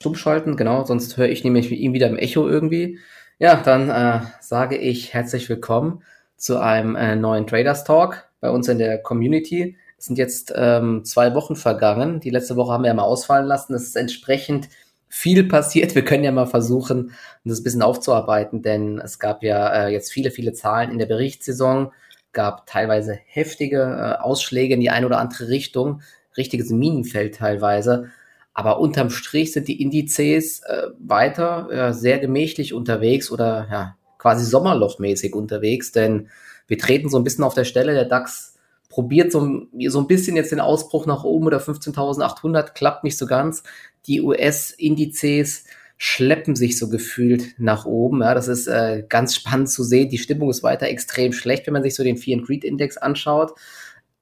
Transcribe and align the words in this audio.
stumm 0.00 0.14
schalten, 0.14 0.56
genau, 0.56 0.84
sonst 0.84 1.16
höre 1.16 1.28
ich 1.28 1.42
nämlich 1.42 1.72
ihn 1.72 1.92
wieder 1.92 2.06
im 2.06 2.18
Echo 2.18 2.48
irgendwie. 2.48 3.00
Ja, 3.40 3.56
dann 3.56 3.90
äh, 3.90 4.20
sage 4.40 4.76
ich 4.76 5.12
herzlich 5.12 5.48
willkommen 5.48 6.04
zu 6.36 6.60
einem 6.60 6.94
äh, 6.94 7.16
neuen 7.16 7.48
Traders 7.48 7.82
Talk 7.82 8.28
bei 8.40 8.48
uns 8.48 8.68
in 8.68 8.78
der 8.78 8.98
Community. 8.98 9.76
Es 9.98 10.04
sind 10.04 10.16
jetzt 10.16 10.52
ähm, 10.54 11.04
zwei 11.04 11.34
Wochen 11.34 11.56
vergangen. 11.56 12.20
Die 12.20 12.30
letzte 12.30 12.54
Woche 12.54 12.72
haben 12.72 12.84
wir 12.84 12.88
ja 12.88 12.94
mal 12.94 13.02
ausfallen 13.02 13.46
lassen. 13.46 13.74
Es 13.74 13.88
ist 13.88 13.96
entsprechend 13.96 14.68
viel 15.08 15.42
passiert. 15.48 15.96
Wir 15.96 16.04
können 16.04 16.22
ja 16.22 16.30
mal 16.30 16.46
versuchen, 16.46 17.10
das 17.44 17.58
ein 17.58 17.64
bisschen 17.64 17.82
aufzuarbeiten, 17.82 18.62
denn 18.62 19.00
es 19.00 19.18
gab 19.18 19.42
ja 19.42 19.86
äh, 19.86 19.88
jetzt 19.88 20.12
viele, 20.12 20.30
viele 20.30 20.52
Zahlen 20.52 20.92
in 20.92 20.98
der 20.98 21.06
Berichtssaison, 21.06 21.90
gab 22.32 22.66
teilweise 22.66 23.18
heftige 23.26 23.80
äh, 23.80 24.22
Ausschläge 24.22 24.74
in 24.74 24.80
die 24.80 24.90
eine 24.90 25.06
oder 25.06 25.18
andere 25.18 25.48
Richtung, 25.48 26.02
richtiges 26.36 26.70
Minenfeld 26.70 27.34
teilweise. 27.34 28.10
Aber 28.58 28.80
unterm 28.80 29.08
Strich 29.08 29.52
sind 29.52 29.68
die 29.68 29.80
Indizes 29.80 30.62
äh, 30.64 30.88
weiter 30.98 31.68
äh, 31.70 31.94
sehr 31.94 32.18
gemächlich 32.18 32.74
unterwegs 32.74 33.30
oder 33.30 33.68
ja, 33.70 33.96
quasi 34.18 34.44
sommerlochmäßig 34.44 35.32
unterwegs, 35.32 35.92
denn 35.92 36.28
wir 36.66 36.76
treten 36.76 37.08
so 37.08 37.18
ein 37.18 37.22
bisschen 37.22 37.44
auf 37.44 37.54
der 37.54 37.62
Stelle. 37.62 37.94
Der 37.94 38.06
DAX 38.06 38.56
probiert 38.88 39.30
so, 39.30 39.68
so 39.86 40.00
ein 40.00 40.08
bisschen 40.08 40.34
jetzt 40.34 40.50
den 40.50 40.58
Ausbruch 40.58 41.06
nach 41.06 41.22
oben 41.22 41.46
oder 41.46 41.60
15.800, 41.60 42.72
klappt 42.72 43.04
nicht 43.04 43.16
so 43.16 43.26
ganz. 43.26 43.62
Die 44.08 44.20
US-Indizes 44.20 45.62
schleppen 45.96 46.56
sich 46.56 46.80
so 46.80 46.88
gefühlt 46.88 47.54
nach 47.58 47.86
oben. 47.86 48.22
Ja, 48.22 48.34
das 48.34 48.48
ist 48.48 48.66
äh, 48.66 49.04
ganz 49.08 49.36
spannend 49.36 49.70
zu 49.70 49.84
sehen. 49.84 50.08
Die 50.08 50.18
Stimmung 50.18 50.50
ist 50.50 50.64
weiter 50.64 50.88
extrem 50.88 51.32
schlecht, 51.32 51.68
wenn 51.68 51.74
man 51.74 51.84
sich 51.84 51.94
so 51.94 52.02
den 52.02 52.16
Fear 52.16 52.38
and 52.38 52.46
Greed 52.48 52.64
Index 52.64 52.96
anschaut. 52.96 53.52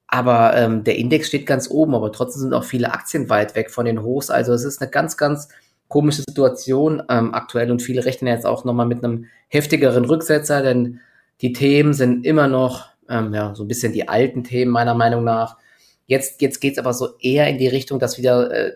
Aber 0.08 0.56
ähm, 0.56 0.84
der 0.84 0.96
Index 0.96 1.28
steht 1.28 1.46
ganz 1.46 1.68
oben, 1.70 1.94
aber 1.94 2.12
trotzdem 2.12 2.42
sind 2.42 2.54
auch 2.54 2.64
viele 2.64 2.92
Aktien 2.92 3.28
weit 3.28 3.56
weg 3.56 3.70
von 3.70 3.86
den 3.86 4.02
Hochs. 4.02 4.30
Also 4.30 4.52
es 4.52 4.64
ist 4.64 4.80
eine 4.80 4.90
ganz, 4.90 5.16
ganz 5.16 5.48
komische 5.88 6.22
Situation 6.26 7.02
ähm, 7.08 7.34
aktuell 7.34 7.70
und 7.70 7.82
viele 7.82 8.04
rechnen 8.04 8.32
jetzt 8.32 8.46
auch 8.46 8.64
nochmal 8.64 8.86
mit 8.86 9.04
einem 9.04 9.26
heftigeren 9.48 10.04
Rücksetzer, 10.04 10.62
denn 10.62 11.00
die 11.40 11.52
Themen 11.52 11.92
sind 11.92 12.24
immer 12.24 12.48
noch 12.48 12.86
ähm, 13.08 13.32
ja, 13.34 13.54
so 13.54 13.64
ein 13.64 13.68
bisschen 13.68 13.92
die 13.92 14.08
alten 14.08 14.44
Themen 14.44 14.72
meiner 14.72 14.94
Meinung 14.94 15.24
nach. 15.24 15.56
Jetzt, 16.06 16.40
jetzt 16.40 16.60
geht's 16.60 16.78
aber 16.78 16.92
so 16.92 17.16
eher 17.20 17.48
in 17.48 17.58
die 17.58 17.68
Richtung, 17.68 17.98
dass 17.98 18.18
wieder 18.18 18.50
äh, 18.50 18.72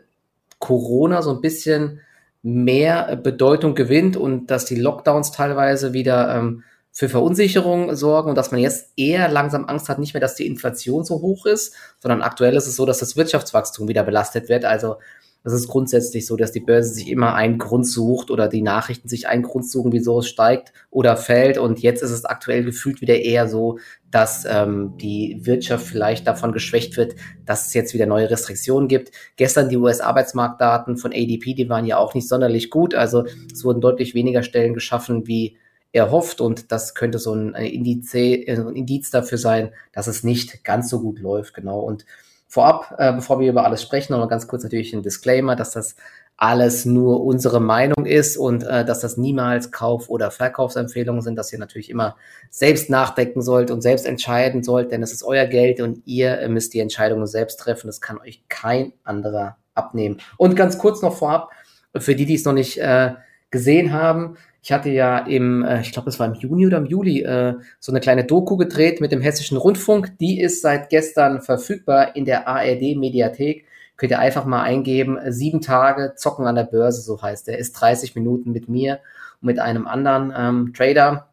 Corona 0.58 1.22
so 1.22 1.30
ein 1.30 1.40
bisschen 1.40 2.00
mehr 2.42 3.16
Bedeutung 3.16 3.74
gewinnt 3.74 4.16
und 4.16 4.46
dass 4.46 4.64
die 4.64 4.76
Lockdowns 4.76 5.32
teilweise 5.32 5.92
wieder 5.92 6.34
ähm, 6.34 6.64
für 6.92 7.08
Verunsicherung 7.08 7.94
sorgen 7.94 8.30
und 8.30 8.34
dass 8.36 8.50
man 8.50 8.60
jetzt 8.60 8.92
eher 8.96 9.28
langsam 9.28 9.66
Angst 9.66 9.88
hat, 9.88 9.98
nicht 9.98 10.14
mehr, 10.14 10.20
dass 10.20 10.34
die 10.34 10.46
Inflation 10.46 11.04
so 11.04 11.20
hoch 11.20 11.46
ist, 11.46 11.74
sondern 11.98 12.22
aktuell 12.22 12.56
ist 12.56 12.66
es 12.66 12.76
so, 12.76 12.84
dass 12.84 12.98
das 12.98 13.16
Wirtschaftswachstum 13.16 13.88
wieder 13.88 14.02
belastet 14.02 14.48
wird. 14.48 14.64
Also 14.64 14.96
es 15.42 15.54
ist 15.54 15.68
grundsätzlich 15.68 16.26
so, 16.26 16.36
dass 16.36 16.52
die 16.52 16.60
Börse 16.60 16.92
sich 16.92 17.08
immer 17.08 17.34
einen 17.34 17.56
Grund 17.56 17.86
sucht 17.86 18.30
oder 18.30 18.46
die 18.46 18.60
Nachrichten 18.60 19.08
sich 19.08 19.26
einen 19.26 19.42
Grund 19.42 19.66
suchen, 19.68 19.92
wieso 19.92 20.18
es 20.18 20.28
steigt 20.28 20.72
oder 20.90 21.16
fällt. 21.16 21.56
Und 21.56 21.80
jetzt 21.80 22.02
ist 22.02 22.10
es 22.10 22.26
aktuell 22.26 22.62
gefühlt 22.62 23.00
wieder 23.00 23.16
eher 23.16 23.48
so, 23.48 23.78
dass 24.10 24.44
ähm, 24.44 24.98
die 24.98 25.40
Wirtschaft 25.44 25.86
vielleicht 25.86 26.26
davon 26.26 26.52
geschwächt 26.52 26.98
wird, 26.98 27.14
dass 27.46 27.68
es 27.68 27.74
jetzt 27.74 27.94
wieder 27.94 28.04
neue 28.04 28.28
Restriktionen 28.28 28.88
gibt. 28.88 29.12
Gestern 29.36 29.70
die 29.70 29.78
US-Arbeitsmarktdaten 29.78 30.98
von 30.98 31.12
ADP, 31.12 31.54
die 31.54 31.70
waren 31.70 31.86
ja 31.86 31.96
auch 31.96 32.12
nicht 32.12 32.28
sonderlich 32.28 32.68
gut. 32.68 32.94
Also 32.94 33.24
es 33.50 33.64
wurden 33.64 33.80
deutlich 33.80 34.14
weniger 34.14 34.42
Stellen 34.42 34.74
geschaffen 34.74 35.26
wie 35.26 35.56
erhofft 35.92 36.40
und 36.40 36.70
das 36.72 36.94
könnte 36.94 37.18
so 37.18 37.34
ein 37.34 37.54
Indiz, 37.54 38.14
äh, 38.14 38.50
ein 38.50 38.76
Indiz 38.76 39.10
dafür 39.10 39.38
sein, 39.38 39.70
dass 39.92 40.06
es 40.06 40.22
nicht 40.22 40.64
ganz 40.64 40.88
so 40.88 41.00
gut 41.00 41.18
läuft, 41.18 41.54
genau. 41.54 41.80
Und 41.80 42.04
vorab, 42.46 42.94
äh, 42.98 43.12
bevor 43.12 43.40
wir 43.40 43.50
über 43.50 43.64
alles 43.64 43.82
sprechen, 43.82 44.12
noch 44.12 44.20
mal 44.20 44.28
ganz 44.28 44.46
kurz 44.46 44.62
natürlich 44.62 44.92
ein 44.92 45.02
Disclaimer, 45.02 45.56
dass 45.56 45.72
das 45.72 45.96
alles 46.36 46.86
nur 46.86 47.22
unsere 47.22 47.60
Meinung 47.60 48.06
ist 48.06 48.38
und 48.38 48.62
äh, 48.62 48.84
dass 48.84 49.00
das 49.00 49.18
niemals 49.18 49.72
Kauf- 49.72 50.08
oder 50.08 50.30
Verkaufsempfehlungen 50.30 51.20
sind, 51.20 51.36
dass 51.36 51.52
ihr 51.52 51.58
natürlich 51.58 51.90
immer 51.90 52.16
selbst 52.48 52.88
nachdenken 52.88 53.42
sollt 53.42 53.70
und 53.70 53.82
selbst 53.82 54.06
entscheiden 54.06 54.62
sollt, 54.62 54.90
denn 54.90 55.02
es 55.02 55.12
ist 55.12 55.22
euer 55.22 55.44
Geld 55.44 55.80
und 55.80 56.02
ihr 56.06 56.48
müsst 56.48 56.72
die 56.72 56.80
Entscheidungen 56.80 57.26
selbst 57.26 57.60
treffen. 57.60 57.88
Das 57.88 58.00
kann 58.00 58.18
euch 58.18 58.42
kein 58.48 58.94
anderer 59.04 59.58
abnehmen. 59.74 60.18
Und 60.38 60.56
ganz 60.56 60.78
kurz 60.78 61.02
noch 61.02 61.16
vorab, 61.16 61.50
für 61.94 62.14
die, 62.14 62.24
die 62.24 62.36
es 62.36 62.44
noch 62.46 62.54
nicht 62.54 62.78
äh, 62.78 63.12
gesehen 63.50 63.92
haben, 63.92 64.38
ich 64.62 64.72
hatte 64.72 64.90
ja 64.90 65.18
im, 65.18 65.64
äh, 65.64 65.80
ich 65.80 65.92
glaube, 65.92 66.10
es 66.10 66.18
war 66.18 66.26
im 66.26 66.34
Juni 66.34 66.66
oder 66.66 66.78
im 66.78 66.86
Juli, 66.86 67.22
äh, 67.22 67.54
so 67.78 67.92
eine 67.92 68.00
kleine 68.00 68.24
Doku 68.24 68.56
gedreht 68.56 69.00
mit 69.00 69.12
dem 69.12 69.20
Hessischen 69.20 69.56
Rundfunk. 69.56 70.18
Die 70.18 70.40
ist 70.40 70.62
seit 70.62 70.90
gestern 70.90 71.40
verfügbar 71.40 72.14
in 72.14 72.24
der 72.24 72.46
ARD-Mediathek. 72.46 73.64
Könnt 73.96 74.12
ihr 74.12 74.18
einfach 74.18 74.44
mal 74.44 74.62
eingeben, 74.62 75.18
sieben 75.28 75.60
Tage 75.60 76.14
zocken 76.16 76.46
an 76.46 76.54
der 76.54 76.64
Börse, 76.64 77.02
so 77.02 77.20
heißt 77.20 77.48
der. 77.48 77.58
Ist 77.58 77.72
30 77.72 78.14
Minuten 78.14 78.52
mit 78.52 78.68
mir 78.68 79.00
und 79.40 79.46
mit 79.46 79.58
einem 79.58 79.86
anderen 79.86 80.32
ähm, 80.36 80.74
Trader. 80.74 81.26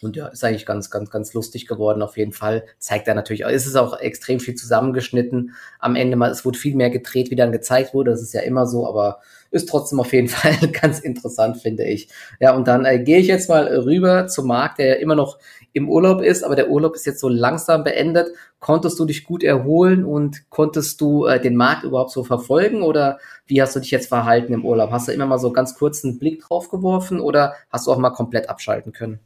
Und 0.00 0.16
ja, 0.16 0.28
ist 0.28 0.44
eigentlich 0.44 0.66
ganz, 0.66 0.90
ganz, 0.90 1.10
ganz 1.10 1.34
lustig 1.34 1.66
geworden 1.66 2.02
auf 2.02 2.16
jeden 2.16 2.32
Fall. 2.32 2.64
Zeigt 2.78 3.08
er 3.08 3.14
natürlich, 3.14 3.42
ist 3.42 3.66
es 3.66 3.76
auch 3.76 3.98
extrem 3.98 4.40
viel 4.40 4.54
zusammengeschnitten. 4.54 5.54
Am 5.78 5.96
Ende 5.96 6.16
mal, 6.16 6.30
es 6.30 6.44
wurde 6.44 6.58
viel 6.58 6.76
mehr 6.76 6.90
gedreht, 6.90 7.30
wie 7.30 7.36
dann 7.36 7.52
gezeigt 7.52 7.94
wurde. 7.94 8.12
Das 8.12 8.22
ist 8.22 8.32
ja 8.32 8.42
immer 8.42 8.66
so, 8.66 8.86
aber 8.86 9.20
ist 9.50 9.68
trotzdem 9.68 10.00
auf 10.00 10.12
jeden 10.12 10.28
Fall 10.28 10.54
ganz 10.68 11.00
interessant, 11.00 11.58
finde 11.58 11.84
ich. 11.84 12.08
Ja, 12.40 12.54
und 12.54 12.68
dann 12.68 12.84
äh, 12.84 12.98
gehe 13.02 13.18
ich 13.18 13.26
jetzt 13.26 13.48
mal 13.48 13.66
rüber 13.66 14.26
zum 14.26 14.46
Markt, 14.46 14.78
der 14.78 14.86
ja 14.86 14.94
immer 14.94 15.14
noch 15.14 15.38
im 15.72 15.88
Urlaub 15.88 16.22
ist, 16.22 16.44
aber 16.44 16.56
der 16.56 16.70
Urlaub 16.70 16.94
ist 16.94 17.06
jetzt 17.06 17.20
so 17.20 17.28
langsam 17.28 17.84
beendet. 17.84 18.28
Konntest 18.58 18.98
du 18.98 19.04
dich 19.04 19.24
gut 19.24 19.42
erholen 19.42 20.04
und 20.04 20.50
konntest 20.50 21.00
du 21.00 21.26
äh, 21.26 21.40
den 21.40 21.56
Markt 21.56 21.84
überhaupt 21.84 22.10
so 22.10 22.24
verfolgen 22.24 22.82
oder 22.82 23.18
wie 23.46 23.62
hast 23.62 23.76
du 23.76 23.80
dich 23.80 23.90
jetzt 23.90 24.08
verhalten 24.08 24.52
im 24.52 24.64
Urlaub? 24.64 24.90
Hast 24.90 25.08
du 25.08 25.12
immer 25.12 25.26
mal 25.26 25.38
so 25.38 25.52
ganz 25.52 25.74
kurz 25.74 26.04
einen 26.04 26.18
Blick 26.18 26.40
drauf 26.40 26.68
geworfen 26.68 27.20
oder 27.20 27.54
hast 27.70 27.86
du 27.86 27.92
auch 27.92 27.98
mal 27.98 28.10
komplett 28.10 28.48
abschalten 28.48 28.92
können? 28.92 29.20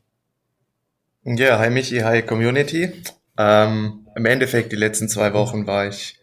Ja, 1.24 1.58
hi 1.58 1.70
Michi, 1.70 2.00
hi 2.00 2.22
Community. 2.22 2.92
Ähm, 3.38 4.06
Im 4.16 4.26
Endeffekt, 4.26 4.72
die 4.72 4.76
letzten 4.76 5.08
zwei 5.08 5.32
Wochen 5.32 5.66
war 5.66 5.86
ich 5.86 6.18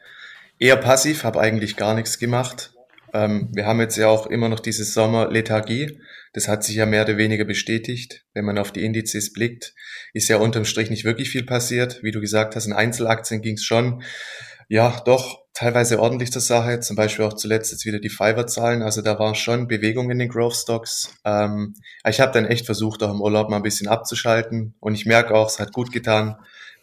eher 0.60 0.76
passiv, 0.76 1.24
habe 1.24 1.40
eigentlich 1.40 1.78
gar 1.78 1.96
nichts 1.96 2.20
gemacht. 2.20 2.74
Ähm, 3.14 3.50
wir 3.54 3.66
haben 3.66 3.80
jetzt 3.80 3.98
ja 3.98 4.08
auch 4.08 4.28
immer 4.28 4.50
noch 4.50 4.60
diese 4.60 4.84
Sommerlethargie. 4.84 6.00
Das 6.34 6.48
hat 6.48 6.64
sich 6.64 6.76
ja 6.76 6.86
mehr 6.86 7.04
oder 7.04 7.18
weniger 7.18 7.46
bestätigt. 7.46 8.26
Wenn 8.34 8.46
man 8.46 8.58
auf 8.58 8.72
die 8.72 8.84
Indizes 8.84 9.34
blickt, 9.34 9.74
ist 10.14 10.28
ja 10.30 10.38
unterm 10.38 10.66
Strich 10.66 10.90
nicht 10.90 11.06
wirklich 11.06 11.30
viel 11.30 11.46
passiert. 11.46 12.04
Wie 12.04 12.12
du 12.12 12.22
gesagt 12.22 12.56
hast, 12.56 12.66
in 12.66 12.74
Einzelaktien 12.74 13.42
ging 13.42 13.56
es 13.56 13.64
schon, 13.64 14.04
ja, 14.68 15.02
doch 15.06 15.40
teilweise 15.54 16.00
ordentlich 16.00 16.32
zur 16.32 16.42
Sache. 16.42 16.80
Zum 16.80 16.96
Beispiel 16.96 17.26
auch 17.26 17.34
zuletzt 17.34 17.72
jetzt 17.72 17.86
wieder 17.86 18.00
die 18.00 18.10
Fiverr-Zahlen. 18.10 18.84
Also 18.84 19.02
da 19.02 19.18
war 19.18 19.34
schon 19.36 19.68
Bewegung 19.68 20.12
in 20.12 20.20
den 20.20 20.30
Growth 20.30 20.56
Stocks. 20.56 21.16
Ähm, 21.26 21.76
ich 22.08 22.20
habe 22.22 22.32
dann 22.32 22.46
echt 22.46 22.66
versucht, 22.66 23.04
auch 23.04 23.12
im 23.12 23.22
Urlaub 23.22 23.50
mal 23.50 23.58
ein 23.58 23.64
bisschen 23.64 23.88
abzuschalten. 23.88 24.76
Und 24.80 24.94
ich 24.94 25.06
merke 25.06 25.34
auch, 25.34 25.48
es 25.48 25.60
hat 25.60 25.74
gut 25.74 25.92
getan 25.92 26.38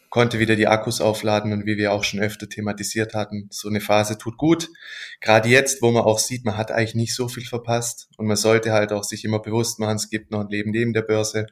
konnte 0.09 0.39
wieder 0.39 0.55
die 0.55 0.67
Akkus 0.67 1.01
aufladen 1.01 1.51
und 1.53 1.65
wie 1.65 1.77
wir 1.77 1.91
auch 1.91 2.03
schon 2.03 2.19
öfter 2.19 2.47
thematisiert 2.47 3.13
hatten, 3.13 3.47
so 3.51 3.67
eine 3.67 3.81
Phase 3.81 4.17
tut 4.17 4.37
gut. 4.37 4.69
Gerade 5.19 5.49
jetzt, 5.49 5.81
wo 5.81 5.91
man 5.91 6.03
auch 6.03 6.19
sieht, 6.19 6.45
man 6.45 6.57
hat 6.57 6.71
eigentlich 6.71 6.95
nicht 6.95 7.15
so 7.15 7.27
viel 7.27 7.45
verpasst 7.45 8.09
und 8.17 8.27
man 8.27 8.37
sollte 8.37 8.71
halt 8.71 8.93
auch 8.93 9.03
sich 9.03 9.25
immer 9.25 9.39
bewusst 9.39 9.79
machen, 9.79 9.95
es 9.97 10.09
gibt 10.09 10.31
noch 10.31 10.41
ein 10.41 10.49
Leben 10.49 10.71
neben 10.71 10.93
der 10.93 11.01
Börse 11.01 11.47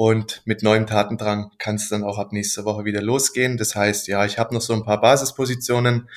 und 0.00 0.42
mit 0.44 0.62
neuem 0.62 0.86
Tatendrang 0.86 1.50
kann 1.58 1.74
es 1.74 1.88
dann 1.88 2.04
auch 2.04 2.18
ab 2.18 2.32
nächster 2.32 2.64
Woche 2.64 2.84
wieder 2.84 3.02
losgehen. 3.02 3.56
Das 3.56 3.74
heißt, 3.74 4.06
ja, 4.06 4.24
ich 4.24 4.38
habe 4.38 4.54
noch 4.54 4.60
so 4.60 4.72
ein 4.72 4.84
paar 4.84 5.00
Basispositionen, 5.00 6.08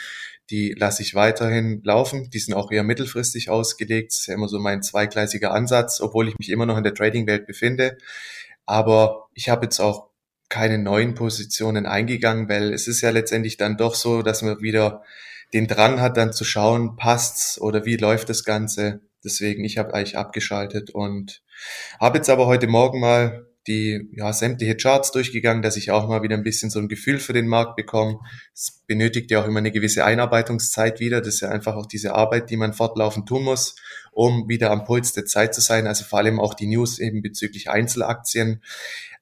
die 0.52 0.76
lasse 0.78 1.02
ich 1.02 1.16
weiterhin 1.16 1.82
laufen. 1.84 2.30
Die 2.30 2.38
sind 2.38 2.54
auch 2.54 2.72
eher 2.72 2.84
mittelfristig 2.84 3.50
ausgelegt. 3.50 4.12
Das 4.12 4.20
ist 4.20 4.28
ja 4.28 4.36
immer 4.36 4.50
so 4.50 4.60
mein 4.60 4.84
zweigleisiger 4.84 5.52
Ansatz, 5.52 6.00
obwohl 6.00 6.28
ich 6.28 6.38
mich 6.38 6.50
immer 6.50 6.68
noch 6.68 6.78
in 6.78 6.84
der 6.84 6.94
Trading-Welt 6.94 7.48
befinde. 7.48 7.98
Aber 8.68 9.30
ich 9.34 9.50
habe 9.50 9.66
jetzt 9.66 9.80
auch 9.80 10.11
keine 10.52 10.78
neuen 10.78 11.16
Positionen 11.16 11.88
eingegangen, 11.88 12.50
weil 12.50 12.74
es 12.74 12.88
ist 12.88 13.02
ja 13.02 13.10
letztendlich 13.10 13.58
dann 13.58 13.78
doch 13.78 13.96
so, 13.96 14.22
dass 14.22 14.42
man 14.44 14.62
wieder 14.62 15.02
den 15.54 15.66
Drang 15.66 16.00
hat, 16.00 16.18
dann 16.18 16.34
zu 16.34 16.44
schauen, 16.44 16.98
passt's 16.98 17.60
oder 17.60 17.86
wie 17.86 17.96
läuft 17.96 18.30
das 18.30 18.44
Ganze. 18.44 19.02
Deswegen, 19.24 19.64
ich 19.64 19.78
habe 19.78 19.94
eigentlich 19.94 20.18
abgeschaltet 20.18 20.92
und 20.92 21.42
habe 22.00 22.18
jetzt 22.18 22.30
aber 22.30 22.48
heute 22.48 22.68
Morgen 22.68 23.00
mal 23.00 23.48
die 23.68 24.10
ja, 24.14 24.34
sämtliche 24.34 24.76
Charts 24.76 25.12
durchgegangen, 25.12 25.62
dass 25.62 25.78
ich 25.78 25.92
auch 25.92 26.08
mal 26.08 26.24
wieder 26.24 26.36
ein 26.36 26.44
bisschen 26.44 26.72
so 26.72 26.80
ein 26.80 26.90
Gefühl 26.90 27.20
für 27.20 27.34
den 27.34 27.48
Markt 27.48 27.76
bekomme. 27.76 28.20
Es 28.54 28.82
benötigt 28.88 29.30
ja 29.30 29.42
auch 29.42 29.48
immer 29.48 29.60
eine 29.60 29.72
gewisse 29.72 30.04
Einarbeitungszeit 30.04 31.00
wieder. 31.00 31.22
Das 31.22 31.36
ist 31.36 31.42
ja 31.42 31.50
einfach 31.50 31.76
auch 31.76 31.86
diese 31.86 32.16
Arbeit, 32.16 32.50
die 32.50 32.58
man 32.58 32.74
fortlaufend 32.74 33.30
tun 33.30 33.44
muss, 33.44 33.76
um 34.12 34.50
wieder 34.50 34.72
am 34.72 34.84
Puls 34.84 35.14
der 35.14 35.26
Zeit 35.26 35.54
zu 35.54 35.62
sein. 35.62 35.86
Also 35.86 36.06
vor 36.06 36.20
allem 36.20 36.40
auch 36.40 36.56
die 36.56 36.68
News 36.68 36.98
eben 36.98 37.22
bezüglich 37.22 37.70
Einzelaktien. 37.70 38.64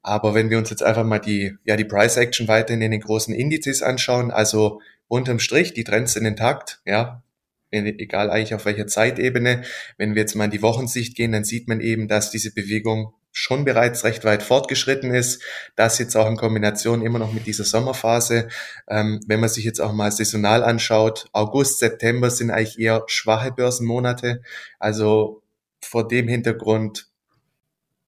Aber 0.02 0.34
wenn 0.34 0.50
wir 0.50 0.58
uns 0.58 0.70
jetzt 0.70 0.84
einfach 0.84 1.04
mal 1.04 1.20
die, 1.20 1.56
ja, 1.66 1.76
die 1.76 1.86
Price 1.86 2.18
Action 2.18 2.48
weiterhin 2.48 2.82
in 2.82 2.92
den 2.92 3.02
großen 3.02 3.34
Indizes 3.34 3.84
anschauen, 3.84 4.32
also 4.32 4.82
unterm 5.08 5.40
Strich, 5.40 5.74
die 5.74 5.84
Trends 5.84 6.14
sind 6.14 6.26
intakt, 6.26 6.82
ja, 6.86 7.24
egal 7.72 8.30
eigentlich 8.30 8.56
auf 8.56 8.66
welcher 8.66 8.88
Zeitebene. 8.88 9.64
Wenn 9.98 10.16
wir 10.16 10.22
jetzt 10.22 10.36
mal 10.36 10.46
in 10.46 10.52
die 10.52 10.62
Wochensicht 10.62 11.16
gehen, 11.16 11.32
dann 11.32 11.44
sieht 11.44 11.68
man 11.68 11.82
eben, 11.82 12.08
dass 12.08 12.32
diese 12.32 12.54
Bewegung 12.54 13.14
schon 13.32 13.64
bereits 13.64 14.04
recht 14.04 14.26
weit 14.26 14.42
fortgeschritten 14.42 15.14
ist. 15.14 15.44
Das 15.76 16.00
jetzt 16.00 16.16
auch 16.18 16.28
in 16.28 16.36
Kombination 16.36 17.06
immer 17.06 17.20
noch 17.20 17.32
mit 17.32 17.46
dieser 17.46 17.64
Sommerphase. 17.64 18.48
Ähm, 18.88 19.20
wenn 19.28 19.40
man 19.40 19.50
sich 19.50 19.66
jetzt 19.66 19.80
auch 19.80 19.94
mal 19.94 20.12
saisonal 20.12 20.64
anschaut, 20.64 21.28
August, 21.32 21.80
September 21.80 22.30
sind 22.32 22.50
eigentlich 22.50 22.80
eher 22.80 23.04
schwache 23.08 23.52
Börsenmonate. 23.52 24.42
Also 24.80 25.44
vor 25.82 26.08
dem 26.08 26.28
Hintergrund, 26.28 27.08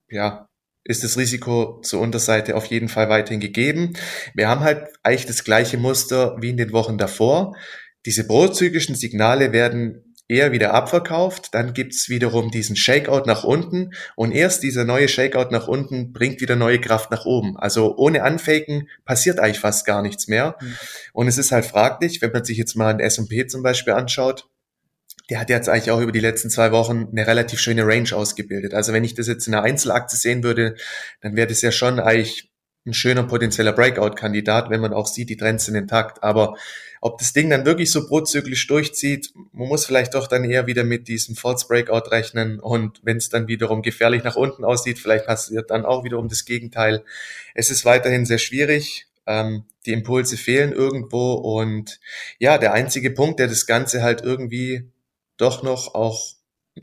ja, 0.09 0.49
ist 0.83 1.03
das 1.03 1.17
Risiko 1.17 1.79
zur 1.81 2.01
Unterseite 2.01 2.55
auf 2.55 2.65
jeden 2.65 2.89
Fall 2.89 3.09
weiterhin 3.09 3.39
gegeben. 3.39 3.93
Wir 4.33 4.47
haben 4.47 4.61
halt 4.61 4.87
eigentlich 5.03 5.27
das 5.27 5.43
gleiche 5.43 5.77
Muster 5.77 6.37
wie 6.41 6.49
in 6.49 6.57
den 6.57 6.73
Wochen 6.73 6.97
davor. 6.97 7.55
Diese 8.05 8.25
prozyklischen 8.25 8.95
Signale 8.95 9.53
werden 9.53 10.11
eher 10.31 10.51
wieder 10.51 10.73
abverkauft. 10.73 11.49
Dann 11.51 11.73
gibt's 11.73 12.09
wiederum 12.09 12.49
diesen 12.49 12.75
Shakeout 12.75 13.23
nach 13.25 13.43
unten 13.43 13.91
und 14.15 14.31
erst 14.31 14.63
dieser 14.63 14.85
neue 14.85 15.07
Shakeout 15.07 15.51
nach 15.51 15.67
unten 15.67 16.13
bringt 16.13 16.41
wieder 16.41 16.55
neue 16.55 16.79
Kraft 16.79 17.11
nach 17.11 17.25
oben. 17.25 17.57
Also 17.57 17.95
ohne 17.97 18.23
Anfaken 18.23 18.87
passiert 19.05 19.39
eigentlich 19.39 19.59
fast 19.59 19.85
gar 19.85 20.01
nichts 20.01 20.27
mehr. 20.27 20.55
Mhm. 20.61 20.77
Und 21.13 21.27
es 21.27 21.37
ist 21.37 21.51
halt 21.51 21.65
fraglich, 21.65 22.21
wenn 22.21 22.31
man 22.31 22.45
sich 22.45 22.57
jetzt 22.57 22.75
mal 22.75 22.93
ein 22.93 22.99
S&P 23.01 23.45
zum 23.47 23.61
Beispiel 23.61 23.93
anschaut, 23.93 24.47
der 25.31 25.39
hat 25.39 25.49
jetzt 25.49 25.69
eigentlich 25.69 25.91
auch 25.91 26.01
über 26.01 26.11
die 26.11 26.19
letzten 26.19 26.49
zwei 26.49 26.73
Wochen 26.73 27.07
eine 27.09 27.25
relativ 27.25 27.61
schöne 27.61 27.87
Range 27.87 28.13
ausgebildet. 28.13 28.73
Also 28.73 28.91
wenn 28.91 29.05
ich 29.05 29.13
das 29.13 29.27
jetzt 29.27 29.47
in 29.47 29.53
einer 29.53 29.63
Einzelaktie 29.63 30.17
sehen 30.17 30.43
würde, 30.43 30.75
dann 31.21 31.37
wäre 31.37 31.47
das 31.47 31.61
ja 31.61 31.71
schon 31.71 32.01
eigentlich 32.01 32.51
ein 32.85 32.93
schöner 32.93 33.23
potenzieller 33.23 33.71
Breakout-Kandidat, 33.71 34.69
wenn 34.69 34.81
man 34.81 34.91
auch 34.91 35.07
sieht, 35.07 35.29
die 35.29 35.37
Trends 35.37 35.65
sind 35.65 35.75
intakt. 35.75 36.21
Aber 36.21 36.57
ob 36.99 37.17
das 37.17 37.31
Ding 37.31 37.49
dann 37.49 37.65
wirklich 37.65 37.93
so 37.93 38.05
prozyklisch 38.07 38.67
durchzieht, 38.67 39.31
man 39.53 39.69
muss 39.69 39.85
vielleicht 39.85 40.15
doch 40.15 40.27
dann 40.27 40.43
eher 40.43 40.67
wieder 40.67 40.83
mit 40.83 41.07
diesem 41.07 41.37
False 41.37 41.65
Breakout 41.65 42.11
rechnen. 42.11 42.59
Und 42.59 42.99
wenn 43.03 43.15
es 43.15 43.29
dann 43.29 43.47
wiederum 43.47 43.83
gefährlich 43.83 44.25
nach 44.25 44.35
unten 44.35 44.65
aussieht, 44.65 44.99
vielleicht 44.99 45.27
passiert 45.27 45.71
dann 45.71 45.85
auch 45.85 46.03
wiederum 46.03 46.27
das 46.27 46.43
Gegenteil. 46.43 47.05
Es 47.55 47.69
ist 47.69 47.85
weiterhin 47.85 48.25
sehr 48.25 48.37
schwierig. 48.37 49.07
Ähm, 49.25 49.63
die 49.85 49.93
Impulse 49.93 50.35
fehlen 50.35 50.73
irgendwo. 50.73 51.35
Und 51.35 52.01
ja, 52.37 52.57
der 52.57 52.73
einzige 52.73 53.11
Punkt, 53.11 53.39
der 53.39 53.47
das 53.47 53.65
Ganze 53.65 54.03
halt 54.03 54.23
irgendwie 54.23 54.91
doch 55.41 55.63
noch 55.63 55.95
auch 55.95 56.35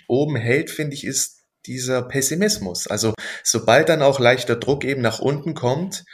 oben 0.06 0.36
hält, 0.36 0.70
finde 0.70 0.94
ich, 0.94 1.04
ist 1.04 1.38
dieser 1.66 2.02
Pessimismus. 2.02 2.86
Also 2.86 3.14
sobald 3.44 3.88
dann 3.88 4.02
auch 4.02 4.18
leichter 4.18 4.56
Druck 4.56 4.84
eben 4.84 5.02
nach 5.02 5.18
unten 5.18 5.54
kommt, 5.54 6.04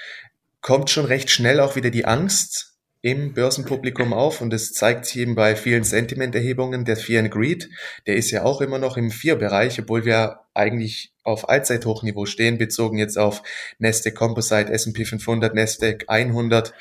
kommt 0.60 0.90
schon 0.90 1.04
recht 1.04 1.30
schnell 1.30 1.60
auch 1.60 1.76
wieder 1.76 1.90
die 1.90 2.04
Angst 2.04 2.73
im 3.04 3.34
Börsenpublikum 3.34 4.14
auf 4.14 4.40
und 4.40 4.50
das 4.50 4.72
zeigt 4.72 5.04
sich 5.04 5.18
eben 5.18 5.34
bei 5.34 5.56
vielen 5.56 5.84
Sentimenterhebungen. 5.84 6.86
Der 6.86 6.96
Fear 6.96 7.22
and 7.22 7.30
Greed, 7.30 7.68
der 8.06 8.16
ist 8.16 8.30
ja 8.30 8.44
auch 8.44 8.62
immer 8.62 8.78
noch 8.78 8.96
im 8.96 9.10
Vier-Bereich, 9.10 9.78
obwohl 9.78 10.06
wir 10.06 10.40
eigentlich 10.54 11.12
auf 11.22 11.50
Allzeithochniveau 11.50 12.24
stehen, 12.24 12.56
bezogen 12.56 12.96
jetzt 12.96 13.18
auf 13.18 13.42
Nasdaq 13.78 14.14
Composite, 14.14 14.72
S&P 14.72 15.04
500, 15.04 15.54
Nasdaq 15.54 16.04
100. 16.06 16.72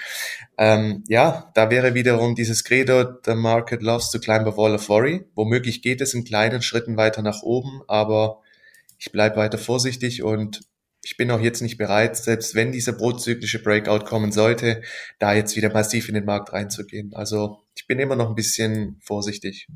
Ähm, 0.58 1.04
ja, 1.10 1.52
da 1.56 1.70
wäre 1.70 1.94
wiederum 1.94 2.36
dieses 2.36 2.64
Credo, 2.64 3.04
the 3.26 3.36
market 3.36 3.82
loves 3.82 4.10
to 4.10 4.18
climb 4.18 4.48
a 4.48 4.56
wall 4.56 4.76
of 4.76 4.88
worry. 4.88 5.26
Womöglich 5.36 5.82
geht 5.82 6.00
es 6.00 6.14
in 6.14 6.24
kleinen 6.24 6.62
Schritten 6.62 6.96
weiter 6.96 7.22
nach 7.22 7.42
oben, 7.44 7.82
aber 7.90 8.40
ich 8.98 9.12
bleibe 9.12 9.36
weiter 9.36 9.58
vorsichtig 9.58 10.24
und 10.24 10.62
ich 11.04 11.18
bin 11.18 11.30
auch 11.32 11.42
jetzt 11.42 11.62
nicht 11.62 11.78
bereit, 11.78 12.16
selbst 12.16 12.56
wenn 12.56 12.72
dieser 12.72 12.94
prozyklische 12.94 13.62
Breakout 13.62 14.06
kommen 14.06 14.32
sollte, 14.32 14.82
da 15.20 15.34
jetzt 15.34 15.56
wieder 15.56 15.72
massiv 15.72 16.08
in 16.08 16.16
den 16.16 16.26
Markt 16.26 16.54
reinzugehen. 16.54 17.14
Also 17.14 17.60
ich 17.76 17.86
bin 17.88 18.00
immer 18.00 18.16
noch 18.16 18.30
ein 18.30 18.36
bisschen 18.36 18.98
vorsichtig. 19.02 19.68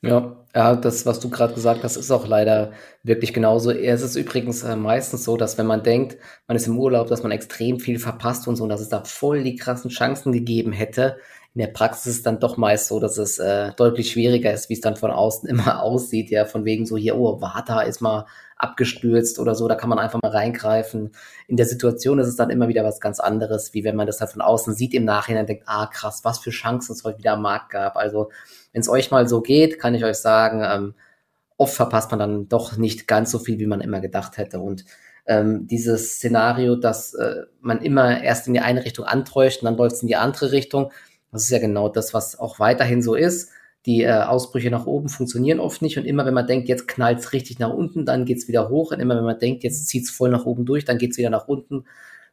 Ja, 0.00 0.36
ja, 0.54 0.76
das, 0.76 1.06
was 1.06 1.18
du 1.18 1.28
gerade 1.28 1.54
gesagt 1.54 1.82
hast, 1.82 1.96
ist 1.96 2.10
auch 2.12 2.26
leider 2.26 2.72
wirklich 3.02 3.32
genauso. 3.32 3.72
Es 3.72 4.02
ist 4.02 4.14
übrigens 4.14 4.62
äh, 4.62 4.76
meistens 4.76 5.24
so, 5.24 5.36
dass 5.36 5.58
wenn 5.58 5.66
man 5.66 5.82
denkt, 5.82 6.18
man 6.46 6.56
ist 6.56 6.68
im 6.68 6.78
Urlaub, 6.78 7.08
dass 7.08 7.24
man 7.24 7.32
extrem 7.32 7.80
viel 7.80 7.98
verpasst 7.98 8.46
und 8.46 8.54
so, 8.54 8.62
und 8.62 8.68
dass 8.68 8.80
es 8.80 8.88
da 8.88 9.02
voll 9.02 9.42
die 9.42 9.56
krassen 9.56 9.90
Chancen 9.90 10.32
gegeben 10.32 10.72
hätte. 10.72 11.18
In 11.54 11.60
der 11.60 11.68
Praxis 11.68 12.06
ist 12.06 12.16
es 12.18 12.22
dann 12.22 12.38
doch 12.38 12.56
meist 12.56 12.86
so, 12.86 13.00
dass 13.00 13.18
es 13.18 13.40
äh, 13.40 13.72
deutlich 13.76 14.12
schwieriger 14.12 14.52
ist, 14.52 14.68
wie 14.68 14.74
es 14.74 14.80
dann 14.80 14.96
von 14.96 15.10
außen 15.10 15.48
immer 15.48 15.82
aussieht. 15.82 16.30
Ja, 16.30 16.44
von 16.44 16.64
wegen 16.64 16.86
so 16.86 16.96
hier, 16.96 17.16
oh, 17.16 17.40
Vata 17.40 17.80
ist 17.80 18.00
mal 18.00 18.26
abgestürzt 18.58 19.38
oder 19.38 19.54
so, 19.54 19.68
da 19.68 19.76
kann 19.76 19.88
man 19.88 19.98
einfach 19.98 20.20
mal 20.20 20.32
reingreifen. 20.32 21.12
In 21.46 21.56
der 21.56 21.66
Situation 21.66 22.18
ist 22.18 22.26
es 22.26 22.36
dann 22.36 22.50
immer 22.50 22.68
wieder 22.68 22.84
was 22.84 23.00
ganz 23.00 23.20
anderes, 23.20 23.72
wie 23.72 23.84
wenn 23.84 23.96
man 23.96 24.06
das 24.06 24.20
halt 24.20 24.32
von 24.32 24.42
außen 24.42 24.74
sieht 24.74 24.94
im 24.94 25.04
Nachhinein 25.04 25.46
denkt, 25.46 25.64
ah 25.66 25.86
krass, 25.86 26.20
was 26.24 26.40
für 26.40 26.50
Chancen 26.50 26.92
es 26.92 27.04
heute 27.04 27.18
wieder 27.18 27.34
am 27.34 27.42
Markt 27.42 27.70
gab. 27.70 27.96
Also 27.96 28.30
wenn 28.72 28.80
es 28.80 28.88
euch 28.88 29.10
mal 29.10 29.28
so 29.28 29.40
geht, 29.40 29.78
kann 29.78 29.94
ich 29.94 30.04
euch 30.04 30.16
sagen, 30.16 30.62
ähm, 30.64 30.94
oft 31.56 31.74
verpasst 31.74 32.10
man 32.10 32.18
dann 32.18 32.48
doch 32.48 32.76
nicht 32.76 33.06
ganz 33.06 33.30
so 33.30 33.38
viel, 33.38 33.58
wie 33.58 33.66
man 33.66 33.80
immer 33.80 34.00
gedacht 34.00 34.36
hätte. 34.38 34.58
Und 34.58 34.84
ähm, 35.26 35.66
dieses 35.68 36.16
Szenario, 36.16 36.74
dass 36.74 37.14
äh, 37.14 37.42
man 37.60 37.80
immer 37.80 38.22
erst 38.22 38.48
in 38.48 38.54
die 38.54 38.60
eine 38.60 38.84
Richtung 38.84 39.04
antäuscht 39.04 39.62
und 39.62 39.66
dann 39.66 39.76
läuft 39.76 39.96
es 39.96 40.02
in 40.02 40.08
die 40.08 40.16
andere 40.16 40.50
Richtung, 40.50 40.90
das 41.30 41.42
ist 41.42 41.50
ja 41.50 41.58
genau 41.58 41.88
das, 41.88 42.14
was 42.14 42.38
auch 42.38 42.58
weiterhin 42.58 43.02
so 43.02 43.14
ist 43.14 43.50
die 43.88 44.02
äh, 44.02 44.12
Ausbrüche 44.12 44.70
nach 44.70 44.84
oben 44.84 45.08
funktionieren 45.08 45.60
oft 45.60 45.80
nicht 45.80 45.96
und 45.96 46.04
immer 46.04 46.26
wenn 46.26 46.34
man 46.34 46.46
denkt, 46.46 46.68
jetzt 46.68 46.86
knallt 46.88 47.20
es 47.20 47.32
richtig 47.32 47.58
nach 47.58 47.72
unten, 47.72 48.04
dann 48.04 48.26
geht 48.26 48.36
es 48.36 48.46
wieder 48.46 48.68
hoch 48.68 48.92
und 48.92 49.00
immer 49.00 49.16
wenn 49.16 49.24
man 49.24 49.38
denkt, 49.38 49.64
jetzt 49.64 49.88
zieht 49.88 50.04
es 50.04 50.10
voll 50.10 50.28
nach 50.28 50.44
oben 50.44 50.66
durch, 50.66 50.84
dann 50.84 50.98
geht 50.98 51.12
es 51.12 51.16
wieder 51.16 51.30
nach 51.30 51.48
unten. 51.48 51.86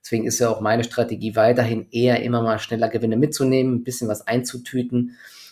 Deswegen 0.04 0.28
ist 0.28 0.40
ja 0.40 0.50
auch 0.50 0.60
meine 0.60 0.84
Strategie 0.84 1.38
weiterhin 1.38 1.88
eher 1.92 2.22
immer 2.22 2.42
mal 2.42 2.60
schneller 2.60 2.90
Gewinne 2.90 3.16
mitzunehmen, 3.16 3.76
ein 3.76 3.84
bisschen 3.86 4.10
was 4.10 4.28
einzutüten 4.28 5.12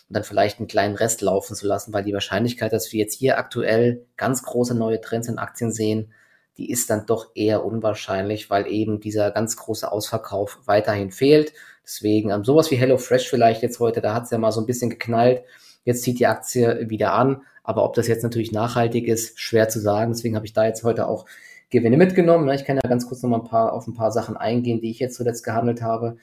und 0.10 0.14
dann 0.14 0.26
vielleicht 0.26 0.60
einen 0.60 0.68
kleinen 0.68 0.96
Rest 0.96 1.22
laufen 1.22 1.56
zu 1.56 1.66
lassen, 1.68 1.94
weil 1.94 2.04
die 2.04 2.12
Wahrscheinlichkeit, 2.12 2.74
dass 2.74 2.92
wir 2.92 3.00
jetzt 3.00 3.18
hier 3.18 3.38
aktuell 3.38 4.06
ganz 4.18 4.44
große 4.44 4.76
neue 4.76 5.00
Trends 5.00 5.30
in 5.30 5.38
Aktien 5.38 5.72
sehen, 5.72 6.12
die 6.58 6.70
ist 6.70 6.90
dann 6.90 7.06
doch 7.06 7.32
eher 7.34 7.64
unwahrscheinlich, 7.64 8.50
weil 8.50 8.68
eben 8.68 9.00
dieser 9.00 9.32
ganz 9.32 9.56
große 9.56 9.90
Ausverkauf 9.90 10.60
weiterhin 10.66 11.12
fehlt. 11.12 11.54
Deswegen 11.86 12.30
ähm, 12.30 12.44
sowas 12.44 12.72
wie 12.72 12.76
HelloFresh 12.76 13.30
vielleicht 13.30 13.64
jetzt 13.64 13.80
heute, 13.80 14.02
da 14.02 14.14
hat 14.14 14.26
es 14.26 14.32
ja 14.32 14.38
mal 14.38 14.52
so 14.52 14.60
ein 14.60 14.68
bisschen 14.68 14.90
geknallt. 14.90 15.44
Jetzt 15.84 16.04
zieht 16.04 16.20
die 16.20 16.28
Aktie 16.28 16.90
wieder 16.90 17.14
an, 17.14 17.42
aber 17.64 17.84
ob 17.84 17.94
das 17.94 18.08
jetzt 18.08 18.24
natürlich 18.24 18.52
nachhaltig 18.52 19.08
ist, 19.08 19.40
schwer 19.40 19.70
zu 19.70 19.80
sagen. 19.80 20.14
Deswegen 20.14 20.36
habe 20.36 20.46
ich 20.46 20.54
da 20.54 20.66
jetzt 20.66 20.84
heute 20.84 21.08
auch 21.08 21.26
Gewinne 21.70 21.98
mitgenommen. 21.98 22.48
Ich 22.50 22.66
kann 22.66 22.78
ja 22.78 22.88
ganz 22.88 23.08
kurz 23.08 23.24
noch 23.24 23.30
mal 23.30 23.40
ein 23.40 23.48
paar, 23.48 23.74
auf 23.74 23.88
ein 23.88 23.96
paar 23.96 24.12
Sachen 24.12 24.38
eingehen, 24.38 24.80
die 24.80 24.92
ich 24.92 25.00
jetzt 25.00 25.16
zuletzt 25.16 25.44
gehandelt 25.44 25.82
habe. 25.82 26.18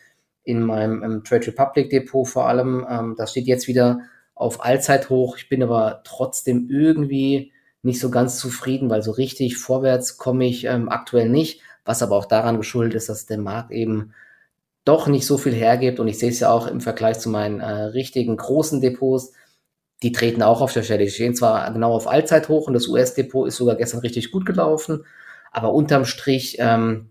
In 0.45 0.63
meinem 0.63 1.03
im 1.03 1.25
Trade 1.25 1.49
Republic 1.49 1.91
Depot 1.91 2.27
vor 2.27 2.47
allem. 2.47 2.87
Ähm, 2.89 3.15
das 3.19 3.33
steht 3.33 3.47
jetzt 3.47 3.69
wieder 3.69 4.01
auf 4.35 4.65
Allzeithoch. 4.65 5.37
Ich 5.37 5.49
bin 5.49 5.63
aber 5.63 6.03
trotzdem 6.05 6.69
irgendwie 6.71 7.53
nicht 7.83 8.01
so 8.01 8.11
ganz 8.11 8.39
zufrieden, 8.39 8.89
weil 8.91 9.03
so 9.03 9.11
richtig 9.11 9.59
vorwärts 9.59 10.19
komme 10.19 10.47
ich 10.47 10.65
ähm, 10.65 10.89
aktuell 10.89 11.29
nicht. 11.29 11.63
Was 11.85 12.03
aber 12.03 12.17
auch 12.17 12.27
daran 12.27 12.57
geschuldet 12.57 12.95
ist, 12.95 13.09
dass 13.09 13.27
der 13.27 13.39
Markt 13.39 13.71
eben 13.71 14.15
doch 14.85 15.09
nicht 15.09 15.27
so 15.27 15.37
viel 15.37 15.55
hergibt. 15.55 16.01
Und 16.01 16.09
ich 16.09 16.19
sehe 16.19 16.31
es 16.31 16.41
ja 16.41 16.51
auch 16.51 16.67
im 16.67 16.81
Vergleich 16.81 17.19
zu 17.19 17.29
meinen 17.29 17.61
äh, 17.61 17.71
richtigen 17.71 18.37
großen 18.37 18.81
Depots 18.81 19.33
die 20.03 20.13
treten 20.13 20.43
auch 20.43 20.61
auf 20.61 20.73
der 20.73 20.83
Stelle. 20.83 21.05
Die 21.05 21.11
stehen 21.11 21.35
zwar 21.35 21.71
genau 21.73 21.93
auf 21.93 22.09
Allzeithoch 22.09 22.67
und 22.67 22.75
das 22.75 22.89
US-Depot 22.89 23.47
ist 23.47 23.57
sogar 23.57 23.77
gestern 23.77 24.01
richtig 24.01 24.31
gut 24.31 24.47
gelaufen, 24.47 25.05
aber 25.53 25.73
unterm 25.73 26.05
Strich 26.05 26.57
ähm, 26.59 27.11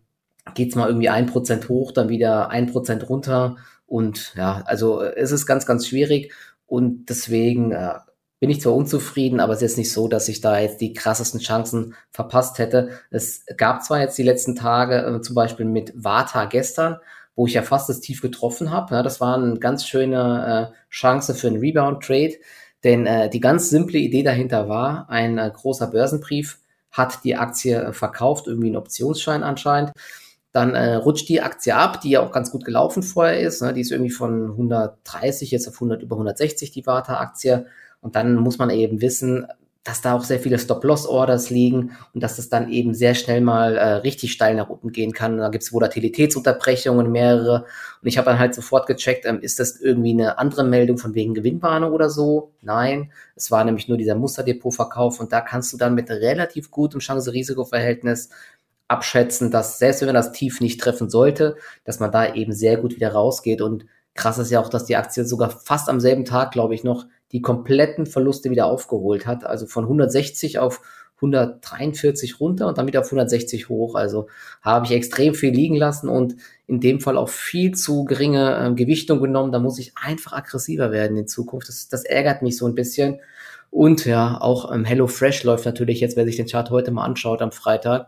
geht 0.55 0.69
es 0.69 0.75
mal 0.75 0.87
irgendwie 0.87 1.09
ein 1.09 1.27
Prozent 1.27 1.69
hoch, 1.69 1.91
dann 1.91 2.09
wieder 2.09 2.49
ein 2.49 2.67
Prozent 2.67 3.09
runter. 3.09 3.57
Und 3.85 4.33
ja, 4.35 4.63
also 4.65 5.01
es 5.01 5.31
ist 5.31 5.45
ganz, 5.45 5.65
ganz 5.65 5.87
schwierig 5.87 6.33
und 6.65 7.09
deswegen 7.09 7.71
äh, 7.71 7.95
bin 8.39 8.49
ich 8.49 8.61
zwar 8.61 8.73
unzufrieden, 8.73 9.39
aber 9.39 9.53
es 9.53 9.57
ist 9.57 9.71
jetzt 9.71 9.77
nicht 9.77 9.91
so, 9.91 10.07
dass 10.07 10.29
ich 10.29 10.39
da 10.39 10.59
jetzt 10.59 10.79
die 10.79 10.93
krassesten 10.93 11.41
Chancen 11.41 11.95
verpasst 12.11 12.57
hätte. 12.57 12.89
Es 13.11 13.45
gab 13.57 13.83
zwar 13.83 13.99
jetzt 13.99 14.17
die 14.17 14.23
letzten 14.23 14.55
Tage, 14.55 15.03
äh, 15.03 15.21
zum 15.21 15.35
Beispiel 15.35 15.65
mit 15.65 15.91
Vata 15.95 16.45
gestern, 16.45 16.97
wo 17.35 17.47
ich 17.47 17.53
ja 17.53 17.63
fast 17.63 17.89
das 17.89 17.99
Tief 17.99 18.21
getroffen 18.21 18.71
habe. 18.71 18.95
Ja, 18.95 19.03
das 19.03 19.19
war 19.19 19.35
eine 19.35 19.59
ganz 19.59 19.85
schöne 19.85 20.71
äh, 20.71 20.93
Chance 20.93 21.35
für 21.35 21.47
einen 21.47 21.59
Rebound-Trade. 21.59 22.35
Denn 22.83 23.05
äh, 23.05 23.29
die 23.29 23.39
ganz 23.39 23.69
simple 23.69 23.99
Idee 23.99 24.23
dahinter 24.23 24.69
war, 24.69 25.09
ein 25.09 25.37
äh, 25.37 25.51
großer 25.53 25.87
Börsenbrief 25.87 26.59
hat 26.91 27.23
die 27.23 27.35
Aktie 27.35 27.75
äh, 27.75 27.93
verkauft, 27.93 28.47
irgendwie 28.47 28.69
ein 28.69 28.77
Optionsschein 28.77 29.43
anscheinend. 29.43 29.91
Dann 30.51 30.73
äh, 30.73 30.95
rutscht 30.95 31.29
die 31.29 31.41
Aktie 31.41 31.75
ab, 31.75 32.01
die 32.01 32.11
ja 32.11 32.21
auch 32.21 32.31
ganz 32.31 32.51
gut 32.51 32.65
gelaufen 32.65 33.03
vorher 33.03 33.39
ist. 33.39 33.61
Ne? 33.61 33.73
Die 33.73 33.81
ist 33.81 33.91
irgendwie 33.91 34.11
von 34.11 34.51
130 34.51 35.51
jetzt 35.51 35.67
auf 35.67 35.75
100 35.75 36.01
über 36.01 36.15
160 36.15 36.71
die 36.71 36.85
Warta-Aktie. 36.85 37.67
Und 38.01 38.15
dann 38.15 38.35
muss 38.35 38.57
man 38.57 38.69
eben 38.69 39.01
wissen, 39.01 39.45
dass 39.83 40.01
da 40.01 40.13
auch 40.13 40.23
sehr 40.23 40.39
viele 40.39 40.59
Stop-Loss-Orders 40.59 41.49
liegen 41.49 41.97
und 42.13 42.21
dass 42.21 42.37
es 42.37 42.49
dann 42.49 42.69
eben 42.69 42.93
sehr 42.93 43.15
schnell 43.15 43.41
mal 43.41 43.77
äh, 43.77 43.93
richtig 43.95 44.33
steil 44.33 44.55
nach 44.55 44.69
unten 44.69 44.91
gehen 44.91 45.13
kann. 45.13 45.37
Da 45.37 45.49
gibt 45.49 45.63
es 45.63 45.71
Volatilitätsunterbrechungen, 45.71 47.11
mehrere. 47.11 47.65
Und 48.01 48.07
ich 48.07 48.17
habe 48.17 48.29
dann 48.29 48.39
halt 48.39 48.53
sofort 48.53 48.87
gecheckt, 48.87 49.25
ähm, 49.25 49.39
ist 49.41 49.59
das 49.59 49.79
irgendwie 49.79 50.11
eine 50.11 50.37
andere 50.37 50.63
Meldung 50.65 50.97
von 50.97 51.15
wegen 51.15 51.33
Gewinnwarnung 51.33 51.93
oder 51.93 52.09
so? 52.09 52.51
Nein, 52.61 53.11
es 53.35 53.51
war 53.51 53.63
nämlich 53.63 53.87
nur 53.87 53.97
dieser 53.97 54.15
Musterdepot-Verkauf 54.15 55.19
und 55.19 55.31
da 55.31 55.41
kannst 55.41 55.71
du 55.71 55.77
dann 55.77 55.95
mit 55.95 56.09
relativ 56.09 56.71
gutem 56.71 56.99
Chance-Risiko-Verhältnis 56.99 58.29
abschätzen, 58.89 59.51
dass 59.51 59.79
selbst 59.79 60.01
wenn 60.01 60.07
man 60.07 60.15
das 60.15 60.33
Tief 60.33 60.61
nicht 60.61 60.81
treffen 60.81 61.09
sollte, 61.09 61.55
dass 61.85 61.99
man 61.99 62.11
da 62.11 62.33
eben 62.33 62.51
sehr 62.51 62.77
gut 62.77 62.95
wieder 62.95 63.13
rausgeht. 63.13 63.61
Und 63.61 63.85
krass 64.19 64.37
ist 64.37 64.51
ja 64.51 64.59
auch, 64.59 64.69
dass 64.69 64.85
die 64.85 64.97
Aktie 64.97 65.25
sogar 65.25 65.49
fast 65.49 65.89
am 65.89 65.99
selben 65.99 66.25
Tag, 66.25 66.51
glaube 66.51 66.75
ich, 66.75 66.83
noch 66.83 67.07
die 67.31 67.41
kompletten 67.41 68.05
Verluste 68.05 68.49
wieder 68.49 68.65
aufgeholt 68.65 69.25
hat. 69.25 69.45
Also 69.45 69.65
von 69.65 69.85
160 69.85 70.59
auf 70.59 70.81
143 71.15 72.39
runter 72.39 72.67
und 72.67 72.77
dann 72.77 72.87
wieder 72.87 72.99
auf 72.99 73.07
160 73.07 73.69
hoch. 73.69 73.95
Also 73.95 74.27
habe 74.61 74.85
ich 74.85 74.91
extrem 74.91 75.33
viel 75.33 75.53
liegen 75.53 75.75
lassen 75.75 76.09
und 76.09 76.35
in 76.67 76.79
dem 76.79 76.99
Fall 76.99 77.17
auch 77.17 77.29
viel 77.29 77.73
zu 77.73 78.03
geringe 78.05 78.67
äh, 78.67 78.73
Gewichtung 78.73 79.21
genommen. 79.21 79.51
Da 79.51 79.59
muss 79.59 79.79
ich 79.79 79.93
einfach 79.95 80.33
aggressiver 80.33 80.91
werden 80.91 81.17
in 81.17 81.27
Zukunft. 81.27 81.69
Das, 81.69 81.87
das 81.87 82.03
ärgert 82.03 82.41
mich 82.41 82.57
so 82.57 82.67
ein 82.67 82.75
bisschen. 82.75 83.19
Und 83.71 84.05
ja, 84.05 84.39
auch 84.41 84.73
ähm, 84.73 84.83
Hello 84.83 85.07
Fresh 85.07 85.43
läuft 85.43 85.65
natürlich 85.65 86.01
jetzt, 86.01 86.17
wer 86.17 86.25
sich 86.25 86.37
den 86.37 86.47
Chart 86.47 86.69
heute 86.69 86.91
mal 86.91 87.05
anschaut 87.05 87.41
am 87.41 87.51
Freitag, 87.51 88.07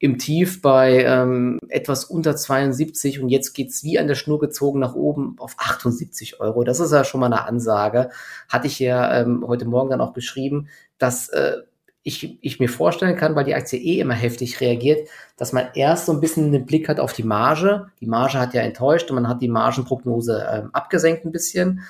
im 0.00 0.16
Tief 0.16 0.62
bei 0.62 1.04
ähm, 1.04 1.60
etwas 1.68 2.06
unter 2.06 2.34
72 2.34 3.20
und 3.20 3.28
jetzt 3.28 3.52
geht's 3.52 3.84
wie 3.84 3.98
an 3.98 4.08
der 4.08 4.14
Schnur 4.14 4.40
gezogen 4.40 4.80
nach 4.80 4.94
oben 4.94 5.36
auf 5.38 5.56
78 5.58 6.40
Euro. 6.40 6.64
Das 6.64 6.80
ist 6.80 6.90
ja 6.90 7.04
schon 7.04 7.20
mal 7.20 7.26
eine 7.26 7.44
Ansage. 7.44 8.08
Hatte 8.48 8.66
ich 8.66 8.78
ja 8.78 9.20
ähm, 9.20 9.44
heute 9.46 9.66
Morgen 9.66 9.90
dann 9.90 10.00
auch 10.00 10.14
geschrieben, 10.14 10.68
dass 10.96 11.28
äh, 11.28 11.58
ich, 12.02 12.42
ich 12.42 12.58
mir 12.58 12.70
vorstellen 12.70 13.14
kann, 13.14 13.36
weil 13.36 13.44
die 13.44 13.54
Aktie 13.54 13.78
eh 13.78 14.00
immer 14.00 14.14
heftig 14.14 14.62
reagiert, 14.62 15.06
dass 15.36 15.52
man 15.52 15.66
erst 15.74 16.06
so 16.06 16.12
ein 16.12 16.20
bisschen 16.20 16.50
den 16.50 16.64
Blick 16.64 16.88
hat 16.88 16.98
auf 16.98 17.12
die 17.12 17.22
Marge. 17.22 17.88
Die 18.00 18.06
Marge 18.06 18.38
hat 18.38 18.54
ja 18.54 18.62
enttäuscht 18.62 19.10
und 19.10 19.16
man 19.16 19.28
hat 19.28 19.42
die 19.42 19.48
Margenprognose 19.48 20.48
ähm, 20.50 20.70
abgesenkt 20.72 21.26
ein 21.26 21.32
bisschen, 21.32 21.82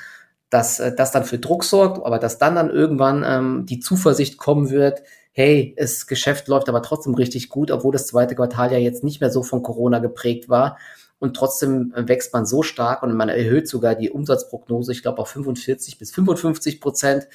dass 0.48 0.80
äh, 0.80 0.92
das 0.96 1.12
dann 1.12 1.22
für 1.22 1.38
Druck 1.38 1.62
sorgt, 1.62 2.04
aber 2.04 2.18
dass 2.18 2.38
dann 2.38 2.56
dann 2.56 2.70
irgendwann 2.70 3.22
ähm, 3.24 3.66
die 3.66 3.78
Zuversicht 3.78 4.36
kommen 4.36 4.70
wird, 4.70 5.04
hey, 5.32 5.74
das 5.78 6.06
Geschäft 6.06 6.48
läuft 6.48 6.68
aber 6.68 6.82
trotzdem 6.82 7.14
richtig 7.14 7.48
gut, 7.48 7.70
obwohl 7.70 7.92
das 7.92 8.06
zweite 8.06 8.34
Quartal 8.34 8.72
ja 8.72 8.78
jetzt 8.78 9.04
nicht 9.04 9.20
mehr 9.20 9.30
so 9.30 9.42
von 9.42 9.62
Corona 9.62 9.98
geprägt 9.98 10.48
war. 10.48 10.78
Und 11.18 11.36
trotzdem 11.36 11.92
wächst 11.94 12.32
man 12.32 12.46
so 12.46 12.62
stark 12.62 13.02
und 13.02 13.14
man 13.14 13.28
erhöht 13.28 13.68
sogar 13.68 13.94
die 13.94 14.10
Umsatzprognose, 14.10 14.92
ich 14.92 15.02
glaube 15.02 15.18
auf 15.18 15.28
45 15.28 15.98
bis 15.98 16.12
55 16.12 16.80
Prozent. 16.80 17.28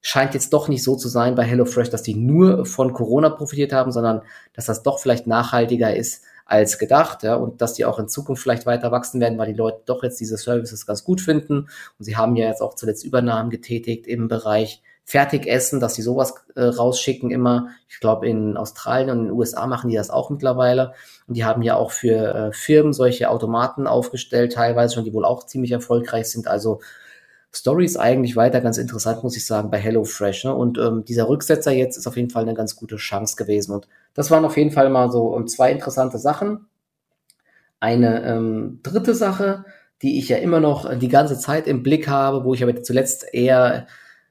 Scheint 0.00 0.34
jetzt 0.34 0.52
doch 0.52 0.68
nicht 0.68 0.82
so 0.82 0.96
zu 0.96 1.08
sein 1.08 1.34
bei 1.34 1.44
HelloFresh, 1.44 1.90
dass 1.90 2.02
die 2.02 2.14
nur 2.14 2.66
von 2.66 2.92
Corona 2.92 3.30
profitiert 3.30 3.72
haben, 3.72 3.92
sondern 3.92 4.22
dass 4.54 4.66
das 4.66 4.82
doch 4.82 4.98
vielleicht 4.98 5.26
nachhaltiger 5.26 5.94
ist 5.94 6.24
als 6.46 6.78
gedacht, 6.78 7.22
ja, 7.24 7.34
und 7.34 7.60
dass 7.60 7.74
die 7.74 7.84
auch 7.84 7.98
in 7.98 8.08
Zukunft 8.08 8.42
vielleicht 8.42 8.64
weiter 8.64 8.90
wachsen 8.90 9.20
werden, 9.20 9.38
weil 9.38 9.52
die 9.52 9.58
Leute 9.58 9.82
doch 9.86 10.02
jetzt 10.02 10.18
diese 10.18 10.36
Services 10.36 10.86
ganz 10.86 11.04
gut 11.04 11.20
finden. 11.20 11.68
Und 11.98 12.04
sie 12.04 12.16
haben 12.16 12.36
ja 12.36 12.46
jetzt 12.46 12.62
auch 12.62 12.74
zuletzt 12.74 13.04
Übernahmen 13.04 13.50
getätigt 13.50 14.06
im 14.06 14.28
Bereich 14.28 14.82
Fertigessen, 15.08 15.80
dass 15.80 15.94
sie 15.94 16.02
sowas 16.02 16.34
äh, 16.54 16.64
rausschicken 16.64 17.30
immer. 17.30 17.70
Ich 17.88 17.98
glaube, 17.98 18.28
in 18.28 18.58
Australien 18.58 19.08
und 19.08 19.18
in 19.20 19.24
den 19.28 19.32
USA 19.32 19.66
machen 19.66 19.88
die 19.88 19.96
das 19.96 20.10
auch 20.10 20.28
mittlerweile. 20.28 20.92
Und 21.26 21.34
die 21.34 21.46
haben 21.46 21.62
ja 21.62 21.76
auch 21.76 21.92
für 21.92 22.34
äh, 22.34 22.52
Firmen 22.52 22.92
solche 22.92 23.30
Automaten 23.30 23.86
aufgestellt, 23.86 24.52
teilweise 24.52 24.94
schon, 24.94 25.04
die 25.04 25.14
wohl 25.14 25.24
auch 25.24 25.46
ziemlich 25.46 25.72
erfolgreich 25.72 26.28
sind. 26.28 26.46
Also 26.46 26.80
Story 27.54 27.86
ist 27.86 27.96
eigentlich 27.96 28.36
weiter 28.36 28.60
ganz 28.60 28.76
interessant, 28.76 29.22
muss 29.22 29.34
ich 29.38 29.46
sagen, 29.46 29.70
bei 29.70 29.78
HelloFresh. 29.78 30.44
Ne? 30.44 30.54
Und 30.54 30.76
ähm, 30.76 31.06
dieser 31.06 31.26
Rücksetzer 31.26 31.72
jetzt 31.72 31.96
ist 31.96 32.06
auf 32.06 32.18
jeden 32.18 32.28
Fall 32.28 32.42
eine 32.42 32.52
ganz 32.52 32.76
gute 32.76 32.96
Chance 32.96 33.36
gewesen. 33.36 33.72
Und 33.72 33.88
das 34.12 34.30
waren 34.30 34.44
auf 34.44 34.58
jeden 34.58 34.72
Fall 34.72 34.90
mal 34.90 35.10
so 35.10 35.28
um, 35.28 35.40
ähm, 35.40 35.48
zwei 35.48 35.72
interessante 35.72 36.18
Sachen. 36.18 36.66
Eine 37.80 38.26
ähm, 38.26 38.80
dritte 38.82 39.14
Sache, 39.14 39.64
die 40.02 40.18
ich 40.18 40.28
ja 40.28 40.36
immer 40.36 40.60
noch 40.60 40.98
die 40.98 41.08
ganze 41.08 41.38
Zeit 41.38 41.66
im 41.66 41.82
Blick 41.82 42.08
habe, 42.08 42.44
wo 42.44 42.52
ich 42.52 42.62
aber 42.62 42.82
zuletzt 42.82 43.24
eher 43.32 43.86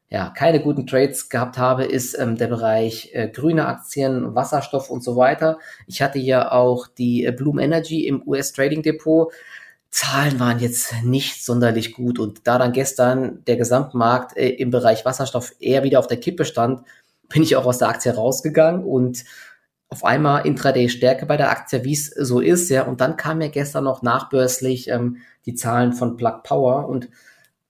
ja, 0.10 0.30
keine 0.30 0.62
guten 0.62 0.88
Trades 0.88 1.30
gehabt 1.30 1.58
habe, 1.58 1.84
ist 1.84 2.18
ähm, 2.18 2.38
der 2.38 2.48
Bereich 2.48 3.12
äh, 3.14 3.28
grüne 3.28 3.66
Aktien, 3.66 4.36
Wasserstoff 4.36 4.90
und 4.90 5.04
so 5.04 5.18
weiter. 5.18 5.60
Ich 5.86 6.02
hatte 6.02 6.20
ja 6.20 6.52
auch 6.52 6.88
die 6.88 7.26
äh, 7.26 7.32
Bloom 7.32 7.60
Energy 7.60 8.08
im 8.08 8.26
US 8.26 8.54
Trading 8.54 8.84
Depot. 8.84 9.32
Zahlen 9.90 10.40
waren 10.40 10.60
jetzt 10.60 11.04
nicht 11.04 11.44
sonderlich 11.44 11.94
gut 11.94 12.20
und 12.20 12.48
da 12.48 12.58
dann 12.58 12.72
gestern 12.72 13.44
der 13.46 13.58
Gesamtmarkt 13.58 14.38
äh, 14.38 14.50
im 14.50 14.72
Bereich 14.72 15.04
Wasserstoff 15.04 15.54
eher 15.60 15.84
wieder 15.84 16.00
auf 16.00 16.08
der 16.08 16.20
Kippe 16.20 16.46
stand, 16.46 16.84
bin 17.30 17.44
ich 17.44 17.58
auch 17.58 17.66
aus 17.66 17.80
der 17.80 17.90
Aktie 17.90 18.14
rausgegangen 18.14 18.86
und 18.86 19.26
auf 19.90 20.04
einmal 20.04 20.46
Intraday 20.46 20.90
Stärke 20.90 21.26
bei 21.26 21.38
der 21.38 21.50
Aktie, 21.50 21.84
wie 21.84 21.94
es 21.94 22.08
so 22.08 22.40
ist, 22.40 22.70
ja. 22.70 22.84
Und 22.84 23.02
dann 23.02 23.18
kam 23.18 23.42
ja 23.42 23.48
gestern 23.48 23.86
noch 23.86 24.02
nachbörslich 24.02 24.90
ähm, 24.90 25.18
die 25.46 25.56
Zahlen 25.56 25.94
von 25.94 26.18
Plug 26.18 26.44
Power 26.44 26.88
und 26.88 27.10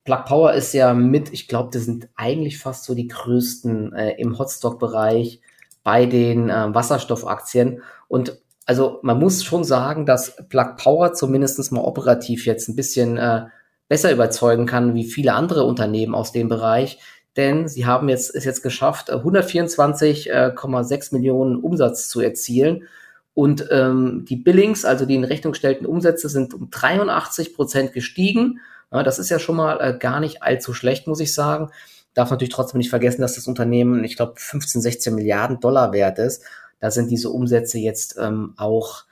Plug 0.07 0.23
Power 0.25 0.53
ist 0.53 0.73
ja 0.73 0.93
mit, 0.93 1.33
ich 1.33 1.49
glaube, 1.49 1.69
das 1.73 1.83
sind 1.83 2.07
eigentlich 2.15 2.59
fast 2.59 2.85
so 2.85 2.95
die 2.95 3.09
größten 3.09 3.91
äh, 3.91 4.11
im 4.11 4.39
Hotstock-Bereich 4.39 5.41
bei 5.83 6.05
den 6.05 6.49
äh, 6.49 6.73
Wasserstoffaktien. 6.73 7.81
Und 8.07 8.39
also 8.65 8.99
man 9.01 9.19
muss 9.19 9.43
schon 9.43 9.65
sagen, 9.65 10.05
dass 10.05 10.37
Plug 10.47 10.77
Power 10.77 11.11
zumindest 11.11 11.73
mal 11.73 11.81
operativ 11.81 12.45
jetzt 12.45 12.69
ein 12.69 12.77
bisschen 12.77 13.17
äh, 13.17 13.47
besser 13.89 14.13
überzeugen 14.13 14.65
kann 14.65 14.95
wie 14.95 15.03
viele 15.03 15.33
andere 15.33 15.65
Unternehmen 15.65 16.15
aus 16.15 16.31
dem 16.31 16.47
Bereich. 16.47 16.99
Denn 17.35 17.67
sie 17.67 17.85
haben 17.85 18.07
jetzt, 18.07 18.33
es 18.33 18.45
jetzt 18.45 18.63
geschafft, 18.63 19.11
124,6 19.11 20.29
äh, 20.29 21.15
Millionen 21.17 21.57
Umsatz 21.57 22.07
zu 22.07 22.21
erzielen. 22.21 22.87
Und 23.33 23.67
ähm, 23.71 24.23
die 24.23 24.37
Billings, 24.37 24.85
also 24.85 25.05
die 25.05 25.15
in 25.15 25.25
Rechnung 25.25 25.51
gestellten 25.51 25.85
Umsätze, 25.85 26.29
sind 26.29 26.53
um 26.53 26.69
83 26.69 27.53
Prozent 27.53 27.91
gestiegen. 27.91 28.61
Das 28.89 29.20
ist 29.20 29.29
ja 29.29 29.39
schon 29.39 29.56
mal 29.56 29.79
äh, 29.82 29.98
gar 29.98 30.20
nicht 30.20 30.44
allzu 30.44 30.74
schlecht, 30.74 31.08
muss 31.08 31.20
ich 31.20 31.34
sagen. 31.34 31.70
Darf 32.13 32.32
natürlich 32.32 32.53
trotzdem 32.53 32.79
nicht 32.79 32.89
vergessen, 32.89 33.22
dass 33.22 33.36
das 33.36 33.48
Unternehmen, 33.48 34.03
ich 34.03 34.15
glaube, 34.15 34.34
15, 34.38 34.82
16 34.82 35.13
Milliarden 35.13 35.60
Dollar 35.60 35.91
wert 35.94 36.20
ist. 36.20 36.44
Da 36.79 36.91
sind 36.91 37.12
diese 37.12 37.29
Umsätze 37.29 37.79
jetzt 37.79 38.17
ähm, 38.20 38.53
auch, 38.58 39.06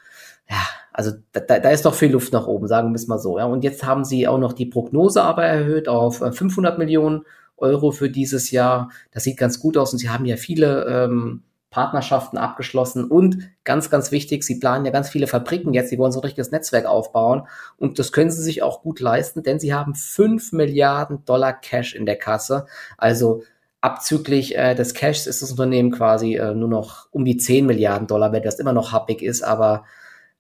ja, 0.49 0.57
also 0.93 1.11
da, 1.33 1.41
da 1.41 1.69
ist 1.69 1.85
doch 1.85 1.93
viel 1.93 2.11
Luft 2.11 2.31
nach 2.31 2.47
oben, 2.47 2.67
sagen 2.67 2.91
wir 2.91 2.95
es 2.95 3.07
mal 3.07 3.19
so. 3.19 3.37
Ja. 3.37 3.45
Und 3.45 3.63
jetzt 3.63 3.83
haben 3.83 4.05
sie 4.05 4.27
auch 4.27 4.37
noch 4.37 4.53
die 4.53 4.65
Prognose 4.65 5.23
aber 5.23 5.45
erhöht 5.45 5.87
auf 5.87 6.17
500 6.19 6.75
äh, 6.75 6.77
Millionen 6.77 7.25
Euro 7.57 7.91
für 7.91 8.09
dieses 8.09 8.51
Jahr. 8.51 8.91
Das 9.11 9.23
sieht 9.23 9.37
ganz 9.37 9.59
gut 9.59 9.77
aus 9.77 9.91
und 9.93 9.99
sie 9.99 10.09
haben 10.09 10.25
ja 10.25 10.37
viele 10.37 10.85
ähm, 10.85 11.43
Partnerschaften 11.75 12.37
abgeschlossen 12.37 13.03
und 13.03 13.49
ganz, 13.65 13.89
ganz 13.89 14.09
wichtig, 14.09 14.45
sie 14.45 14.59
planen 14.59 14.85
ja 14.85 14.93
ganz 14.93 15.09
viele 15.09 15.27
Fabriken 15.27 15.73
jetzt, 15.73 15.89
sie 15.89 15.97
wollen 15.97 16.13
so 16.13 16.21
ein 16.21 16.23
richtiges 16.23 16.51
Netzwerk 16.51 16.85
aufbauen 16.85 17.49
und 17.75 17.99
das 17.99 18.13
können 18.13 18.31
sie 18.31 18.41
sich 18.41 18.63
auch 18.63 18.81
gut 18.81 19.01
leisten, 19.01 19.43
denn 19.43 19.59
sie 19.59 19.73
haben 19.73 19.93
fünf 19.93 20.53
Milliarden 20.53 21.25
Dollar 21.25 21.51
Cash 21.51 21.93
in 21.93 22.05
der 22.05 22.15
Kasse. 22.15 22.65
Also 22.97 23.43
abzüglich 23.81 24.57
äh, 24.57 24.73
des 24.73 24.93
Cashs 24.93 25.27
ist 25.27 25.41
das 25.41 25.51
Unternehmen 25.51 25.91
quasi 25.91 26.35
äh, 26.35 26.55
nur 26.55 26.69
noch 26.69 27.09
um 27.11 27.25
die 27.25 27.35
10 27.35 27.65
Milliarden 27.65 28.07
Dollar, 28.07 28.31
wenn 28.31 28.43
das 28.43 28.57
immer 28.59 28.71
noch 28.71 28.93
happig 28.93 29.21
ist, 29.21 29.43
aber 29.43 29.83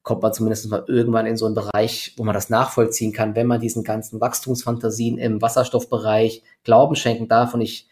kommt 0.03 0.21
man 0.21 0.31
zumindest 0.31 0.69
mal 0.69 0.85
irgendwann 0.87 1.25
in 1.25 1.35
so 1.35 1.47
einen 1.47 1.55
Bereich, 1.55 2.13
wo 2.15 2.23
man 2.23 2.33
das 2.33 2.49
nachvollziehen 2.49 3.11
kann, 3.11 3.35
wenn 3.35 3.47
man 3.47 3.59
diesen 3.59 3.83
ganzen 3.83 4.21
Wachstumsfantasien 4.21 5.17
im 5.17 5.41
Wasserstoffbereich 5.41 6.43
Glauben 6.63 6.95
schenken 6.95 7.27
darf. 7.27 7.53
Und 7.53 7.59
ich 7.59 7.89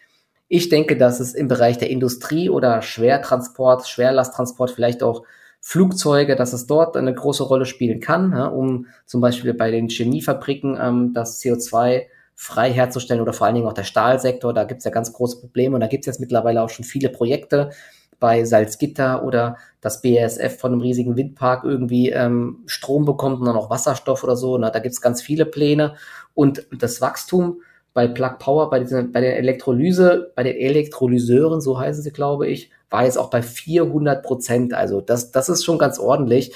ich 0.48 0.70
denke, 0.70 0.98
dass 0.98 1.20
es 1.20 1.34
im 1.34 1.48
Bereich 1.48 1.78
der 1.78 1.90
Industrie 1.90 2.50
oder 2.50 2.82
Schwertransport, 2.82 3.88
Schwerlasttransport, 3.88 4.72
vielleicht 4.72 5.04
auch 5.04 5.24
Flugzeuge, 5.62 6.36
dass 6.36 6.52
es 6.52 6.68
dort 6.68 6.98
eine 6.98 7.14
große 7.14 7.44
Rolle 7.44 7.66
spielen 7.66 8.02
kann, 8.02 8.34
ja, 8.34 8.48
um 8.48 8.88
zum 9.06 9.22
Beispiel 9.22 9.54
bei 9.54 9.72
den 9.72 9.88
Chemiefabriken 9.88 10.78
ähm, 10.80 11.14
das 11.14 11.42
CO2 11.42 12.04
frei 12.36 12.72
herzustellen 12.72 13.22
oder 13.22 13.32
vor 13.32 13.48
allen 13.48 13.56
Dingen 13.56 13.68
auch 13.68 13.74
der 13.74 13.86
Stahlsektor. 13.86 14.54
Da 14.54 14.66
gibt 14.66 14.80
es 14.80 14.86
ja 14.86 14.92
ganz 14.92 15.14
große 15.14 15.40
Probleme 15.40 15.76
und 15.76 15.82
da 15.82 15.88
gibt 15.88 16.04
es 16.04 16.08
jetzt 16.08 16.20
mittlerweile 16.20 16.62
auch 16.62 16.70
schon 16.70 16.84
viele 16.84 17.10
Projekte 17.10 17.70
bei 18.20 18.44
Salzgitter 18.44 19.24
oder 19.24 19.58
das 19.82 20.02
BASF 20.02 20.58
von 20.60 20.72
einem 20.72 20.82
riesigen 20.82 21.16
Windpark 21.16 21.64
irgendwie 21.64 22.10
ähm, 22.10 22.64
Strom 22.66 23.06
bekommt 23.06 23.40
und 23.40 23.46
dann 23.46 23.56
auch 23.56 23.70
Wasserstoff 23.70 24.24
oder 24.24 24.36
so. 24.36 24.58
Na, 24.58 24.70
da 24.70 24.80
gibt 24.80 24.94
es 24.94 25.02
ganz 25.02 25.22
viele 25.22 25.46
Pläne 25.46 25.96
und 26.34 26.68
das 26.72 27.02
Wachstum 27.02 27.62
bei 27.94 28.08
Plug 28.08 28.40
Power, 28.40 28.70
bei, 28.70 28.80
dieser, 28.80 29.04
bei 29.04 29.22
der 29.22 29.38
Elektrolyse, 29.38 30.32
bei 30.36 30.44
den 30.44 30.56
Elektrolyseuren, 30.56 31.62
so 31.62 31.80
heißen 31.80 32.04
sie, 32.04 32.12
glaube 32.12 32.48
ich, 32.48 32.72
war 32.90 33.06
jetzt 33.06 33.18
auch 33.18 33.30
bei 33.30 33.42
400 33.42 34.24
Prozent. 34.24 34.74
Also 34.74 35.02
das, 35.02 35.32
das 35.32 35.50
ist 35.50 35.64
schon 35.64 35.78
ganz 35.78 36.00
ordentlich. 36.00 36.54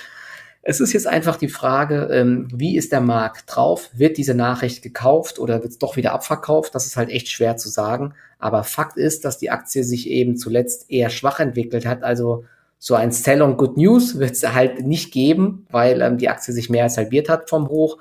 Es 0.61 0.79
ist 0.79 0.93
jetzt 0.93 1.07
einfach 1.07 1.37
die 1.37 1.47
Frage, 1.47 2.09
ähm, 2.11 2.47
wie 2.53 2.75
ist 2.75 2.91
der 2.91 3.01
Markt 3.01 3.43
drauf? 3.47 3.89
Wird 3.93 4.17
diese 4.17 4.33
Nachricht 4.33 4.81
gekauft 4.81 5.39
oder 5.39 5.61
wird 5.61 5.71
es 5.71 5.79
doch 5.79 5.95
wieder 5.95 6.11
abverkauft? 6.11 6.75
Das 6.75 6.85
ist 6.85 6.97
halt 6.97 7.09
echt 7.09 7.29
schwer 7.29 7.55
zu 7.55 7.69
sagen. 7.69 8.13
Aber 8.39 8.63
Fakt 8.63 8.97
ist, 8.97 9.23
dass 9.23 9.37
die 9.37 9.49
Aktie 9.49 9.83
sich 9.83 10.09
eben 10.09 10.37
zuletzt 10.37 10.89
eher 10.89 11.09
schwach 11.09 11.39
entwickelt 11.39 11.85
hat. 11.85 12.03
Also 12.03 12.43
so 12.79 12.95
ein 12.95 13.11
Sell 13.11 13.41
on 13.41 13.57
Good 13.57 13.77
News 13.77 14.19
wird 14.19 14.31
es 14.31 14.53
halt 14.53 14.85
nicht 14.85 15.11
geben, 15.13 15.65
weil 15.69 16.01
ähm, 16.01 16.17
die 16.17 16.29
Aktie 16.29 16.53
sich 16.53 16.69
mehr 16.69 16.83
als 16.83 16.97
halbiert 16.97 17.29
hat 17.29 17.49
vom 17.49 17.69
Hoch 17.69 17.97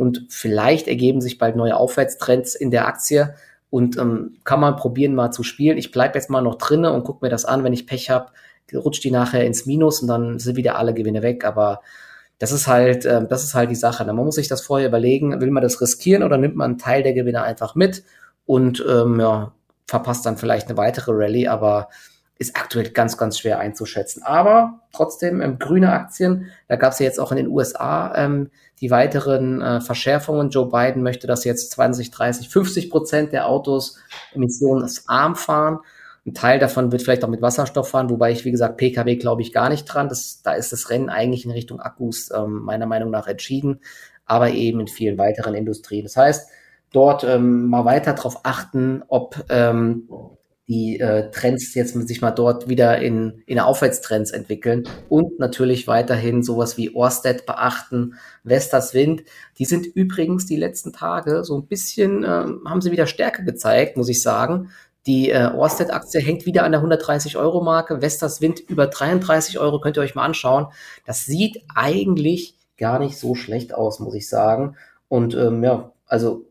und 0.00 0.26
vielleicht 0.28 0.88
ergeben 0.88 1.20
sich 1.20 1.38
bald 1.38 1.56
neue 1.56 1.76
Aufwärtstrends 1.76 2.54
in 2.54 2.70
der 2.70 2.86
Aktie 2.86 3.34
und 3.70 3.96
ähm, 3.98 4.36
kann 4.44 4.60
man 4.60 4.76
probieren 4.76 5.14
mal 5.14 5.30
zu 5.30 5.42
spielen. 5.42 5.78
Ich 5.78 5.92
bleibe 5.92 6.18
jetzt 6.18 6.30
mal 6.30 6.42
noch 6.42 6.56
drinne 6.56 6.92
und 6.92 7.04
gucke 7.04 7.24
mir 7.24 7.30
das 7.30 7.44
an. 7.44 7.62
Wenn 7.62 7.72
ich 7.72 7.86
Pech 7.86 8.10
habe, 8.10 8.32
rutscht 8.74 9.04
die 9.04 9.10
nachher 9.10 9.44
ins 9.44 9.66
Minus 9.66 10.00
und 10.00 10.08
dann 10.08 10.38
sind 10.38 10.56
wieder 10.56 10.76
alle 10.76 10.94
Gewinne 10.94 11.22
weg. 11.22 11.44
Aber 11.44 11.80
das 12.38 12.52
ist 12.52 12.66
halt, 12.66 13.04
äh, 13.04 13.26
das 13.28 13.44
ist 13.44 13.54
halt 13.54 13.70
die 13.70 13.76
Sache. 13.76 14.04
Man 14.04 14.16
muss 14.16 14.34
sich 14.34 14.48
das 14.48 14.62
vorher 14.62 14.88
überlegen, 14.88 15.40
will 15.40 15.50
man 15.50 15.62
das 15.62 15.80
riskieren 15.80 16.22
oder 16.22 16.38
nimmt 16.38 16.56
man 16.56 16.72
einen 16.72 16.78
Teil 16.78 17.02
der 17.02 17.12
Gewinne 17.12 17.42
einfach 17.42 17.74
mit 17.74 18.02
und 18.46 18.84
ähm, 18.88 19.20
ja, 19.20 19.52
verpasst 19.86 20.26
dann 20.26 20.38
vielleicht 20.38 20.68
eine 20.68 20.76
weitere 20.76 21.12
Rallye. 21.12 21.48
Aber 21.48 21.88
ist 22.40 22.56
aktuell 22.56 22.88
ganz, 22.88 23.18
ganz 23.18 23.38
schwer 23.38 23.58
einzuschätzen. 23.58 24.22
Aber 24.22 24.80
trotzdem 24.92 25.42
ähm, 25.42 25.58
grüne 25.58 25.92
Aktien, 25.92 26.46
da 26.68 26.76
gab 26.76 26.94
es 26.94 26.98
ja 26.98 27.04
jetzt 27.04 27.20
auch 27.20 27.32
in 27.32 27.36
den 27.36 27.48
USA 27.48 28.14
ähm, 28.16 28.50
die 28.80 28.90
weiteren 28.90 29.60
äh, 29.60 29.80
Verschärfungen. 29.82 30.48
Joe 30.48 30.70
Biden 30.70 31.02
möchte, 31.02 31.26
dass 31.26 31.44
jetzt 31.44 31.70
20, 31.72 32.10
30, 32.10 32.48
50 32.48 32.90
Prozent 32.90 33.32
der 33.32 33.46
Autos 33.46 33.98
emissionsarm 34.32 35.36
fahren. 35.36 35.80
Ein 36.24 36.32
Teil 36.32 36.58
davon 36.58 36.90
wird 36.92 37.02
vielleicht 37.02 37.24
auch 37.24 37.28
mit 37.28 37.42
Wasserstoff 37.42 37.90
fahren, 37.90 38.08
wobei 38.08 38.32
ich, 38.32 38.46
wie 38.46 38.50
gesagt, 38.50 38.78
PKW 38.78 39.16
glaube 39.16 39.42
ich 39.42 39.52
gar 39.52 39.68
nicht 39.68 39.84
dran. 39.84 40.08
Das, 40.08 40.40
da 40.42 40.52
ist 40.52 40.72
das 40.72 40.88
Rennen 40.88 41.10
eigentlich 41.10 41.44
in 41.44 41.50
Richtung 41.50 41.78
Akkus 41.78 42.30
ähm, 42.34 42.62
meiner 42.62 42.86
Meinung 42.86 43.10
nach 43.10 43.26
entschieden, 43.26 43.80
aber 44.24 44.48
eben 44.50 44.80
in 44.80 44.88
vielen 44.88 45.18
weiteren 45.18 45.52
Industrien. 45.52 46.04
Das 46.04 46.16
heißt, 46.16 46.48
dort 46.90 47.22
ähm, 47.22 47.68
mal 47.68 47.84
weiter 47.84 48.14
darauf 48.14 48.46
achten, 48.46 49.02
ob 49.08 49.44
ähm, 49.50 50.08
die 50.70 51.00
äh, 51.00 51.32
Trends 51.32 51.74
jetzt 51.74 51.94
sich 52.06 52.20
mal 52.20 52.30
dort 52.30 52.68
wieder 52.68 53.00
in, 53.02 53.42
in 53.46 53.58
Aufwärtstrends 53.58 54.30
entwickeln 54.30 54.88
und 55.08 55.40
natürlich 55.40 55.88
weiterhin 55.88 56.44
sowas 56.44 56.76
wie 56.76 56.94
Orsted 56.94 57.44
beachten, 57.44 58.14
Vestas 58.44 58.94
Wind. 58.94 59.24
Die 59.58 59.64
sind 59.64 59.84
übrigens 59.84 60.46
die 60.46 60.54
letzten 60.54 60.92
Tage 60.92 61.42
so 61.42 61.58
ein 61.58 61.66
bisschen, 61.66 62.22
äh, 62.22 62.46
haben 62.68 62.80
sie 62.80 62.92
wieder 62.92 63.08
Stärke 63.08 63.44
gezeigt, 63.44 63.96
muss 63.96 64.08
ich 64.08 64.22
sagen. 64.22 64.70
Die 65.08 65.30
äh, 65.30 65.50
Orsted-Aktie 65.52 66.20
hängt 66.20 66.46
wieder 66.46 66.62
an 66.62 66.70
der 66.70 66.82
130-Euro-Marke. 66.82 68.00
Vestas 68.00 68.40
Wind 68.40 68.60
über 68.60 68.86
33 68.86 69.58
Euro 69.58 69.80
könnt 69.80 69.96
ihr 69.96 70.04
euch 70.04 70.14
mal 70.14 70.24
anschauen. 70.24 70.66
Das 71.04 71.26
sieht 71.26 71.64
eigentlich 71.74 72.54
gar 72.78 73.00
nicht 73.00 73.18
so 73.18 73.34
schlecht 73.34 73.74
aus, 73.74 73.98
muss 73.98 74.14
ich 74.14 74.28
sagen. 74.28 74.76
Und 75.08 75.34
ähm, 75.34 75.64
ja, 75.64 75.90
also 76.06 76.46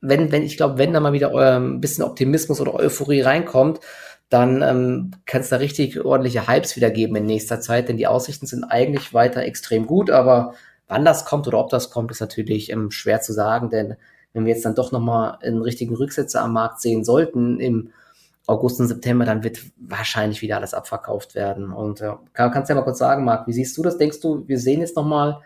wenn, 0.00 0.30
wenn, 0.32 0.42
ich 0.42 0.56
glaube, 0.56 0.78
wenn 0.78 0.92
da 0.92 1.00
mal 1.00 1.12
wieder 1.12 1.34
ein 1.34 1.80
bisschen 1.80 2.04
Optimismus 2.04 2.60
oder 2.60 2.74
Euphorie 2.74 3.20
reinkommt, 3.20 3.80
dann 4.28 4.62
ähm, 4.62 5.10
kann 5.26 5.40
es 5.40 5.48
da 5.48 5.56
richtig 5.56 6.04
ordentliche 6.04 6.46
Hypes 6.46 6.76
wieder 6.76 6.90
geben 6.90 7.16
in 7.16 7.26
nächster 7.26 7.60
Zeit, 7.60 7.88
denn 7.88 7.96
die 7.96 8.06
Aussichten 8.06 8.46
sind 8.46 8.64
eigentlich 8.64 9.14
weiter 9.14 9.42
extrem 9.42 9.86
gut, 9.86 10.10
aber 10.10 10.54
wann 10.86 11.04
das 11.04 11.24
kommt 11.24 11.48
oder 11.48 11.58
ob 11.58 11.70
das 11.70 11.90
kommt, 11.90 12.10
ist 12.10 12.20
natürlich 12.20 12.70
ähm, 12.70 12.90
schwer 12.90 13.20
zu 13.20 13.32
sagen, 13.32 13.70
denn 13.70 13.96
wenn 14.32 14.44
wir 14.44 14.52
jetzt 14.52 14.64
dann 14.64 14.74
doch 14.74 14.92
nochmal 14.92 15.38
einen 15.42 15.62
richtigen 15.62 15.96
Rücksetzer 15.96 16.42
am 16.42 16.52
Markt 16.52 16.80
sehen 16.80 17.04
sollten 17.04 17.58
im 17.58 17.90
August 18.46 18.80
und 18.80 18.88
September, 18.88 19.24
dann 19.24 19.42
wird 19.44 19.60
wahrscheinlich 19.76 20.42
wieder 20.42 20.56
alles 20.56 20.74
abverkauft 20.74 21.34
werden. 21.34 21.72
Und 21.72 22.00
äh, 22.00 22.12
kann, 22.32 22.50
kannst 22.50 22.68
du 22.68 22.74
ja 22.74 22.80
mal 22.80 22.84
kurz 22.84 22.98
sagen, 22.98 23.24
Marc, 23.24 23.46
wie 23.46 23.52
siehst 23.52 23.76
du 23.76 23.82
das? 23.82 23.98
Denkst 23.98 24.20
du, 24.20 24.46
wir 24.46 24.58
sehen 24.58 24.80
jetzt 24.80 24.96
nochmal 24.96 25.40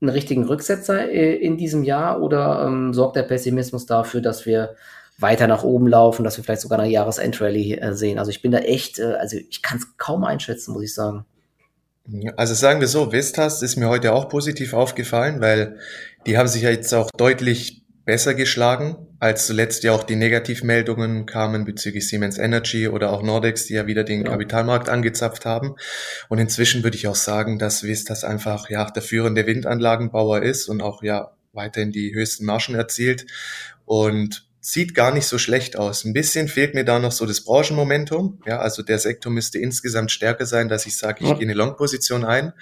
einen 0.00 0.10
richtigen 0.10 0.44
Rücksetzer 0.44 1.10
äh, 1.10 1.34
in 1.34 1.56
diesem 1.56 1.82
Jahr 1.82 2.22
oder 2.22 2.64
ähm, 2.66 2.94
sorgt 2.94 3.16
der 3.16 3.24
Pessimismus 3.24 3.86
dafür, 3.86 4.20
dass 4.20 4.46
wir 4.46 4.76
weiter 5.18 5.48
nach 5.48 5.64
oben 5.64 5.88
laufen, 5.88 6.22
dass 6.24 6.36
wir 6.36 6.44
vielleicht 6.44 6.62
sogar 6.62 6.78
eine 6.78 6.90
Jahresendrallye 6.90 7.78
äh, 7.78 7.94
sehen? 7.94 8.18
Also 8.18 8.30
ich 8.30 8.40
bin 8.40 8.52
da 8.52 8.58
echt, 8.58 8.98
äh, 8.98 9.14
also 9.14 9.36
ich 9.36 9.62
kann 9.62 9.78
es 9.78 9.96
kaum 9.96 10.24
einschätzen, 10.24 10.72
muss 10.72 10.84
ich 10.84 10.94
sagen. 10.94 11.24
Also 12.36 12.54
sagen 12.54 12.80
wir 12.80 12.88
so, 12.88 13.12
Vestas 13.12 13.62
ist 13.62 13.76
mir 13.76 13.88
heute 13.88 14.12
auch 14.12 14.28
positiv 14.28 14.72
aufgefallen, 14.72 15.40
weil 15.40 15.76
die 16.26 16.38
haben 16.38 16.48
sich 16.48 16.62
ja 16.62 16.70
jetzt 16.70 16.94
auch 16.94 17.10
deutlich 17.16 17.82
besser 18.08 18.32
geschlagen, 18.32 18.96
als 19.20 19.46
zuletzt 19.46 19.84
ja 19.84 19.92
auch 19.92 20.02
die 20.02 20.16
Negativmeldungen 20.16 21.26
kamen 21.26 21.66
bezüglich 21.66 22.08
Siemens 22.08 22.38
Energy 22.38 22.88
oder 22.88 23.12
auch 23.12 23.22
Nordex, 23.22 23.66
die 23.66 23.74
ja 23.74 23.86
wieder 23.86 24.02
den 24.02 24.24
ja. 24.24 24.30
Kapitalmarkt 24.30 24.88
angezapft 24.88 25.44
haben. 25.44 25.74
Und 26.30 26.38
inzwischen 26.38 26.82
würde 26.82 26.96
ich 26.96 27.06
auch 27.06 27.14
sagen, 27.14 27.58
dass 27.58 27.82
Vestas 27.82 28.24
einfach 28.24 28.70
ja 28.70 28.90
der 28.90 29.02
führende 29.02 29.46
Windanlagenbauer 29.46 30.40
ist 30.40 30.70
und 30.70 30.80
auch 30.80 31.02
ja 31.02 31.32
weiterhin 31.52 31.92
die 31.92 32.14
höchsten 32.14 32.46
Margen 32.46 32.76
erzielt. 32.76 33.26
Und 33.84 34.47
sieht 34.70 34.94
gar 34.94 35.14
nicht 35.14 35.26
so 35.26 35.38
schlecht 35.38 35.78
aus. 35.78 36.04
Ein 36.04 36.12
bisschen 36.12 36.46
fehlt 36.46 36.74
mir 36.74 36.84
da 36.84 36.98
noch 36.98 37.12
so 37.12 37.24
das 37.24 37.40
Branchenmomentum. 37.40 38.42
Ja, 38.44 38.58
also 38.58 38.82
der 38.82 38.98
Sektor 38.98 39.32
müsste 39.32 39.58
insgesamt 39.58 40.10
stärker 40.10 40.44
sein, 40.44 40.68
dass 40.68 40.84
ich 40.84 40.98
sage, 40.98 41.24
ich 41.24 41.30
ja. 41.30 41.36
gehe 41.36 41.46
eine 41.46 41.54
Long-Position 41.54 42.22
ein. 42.22 42.52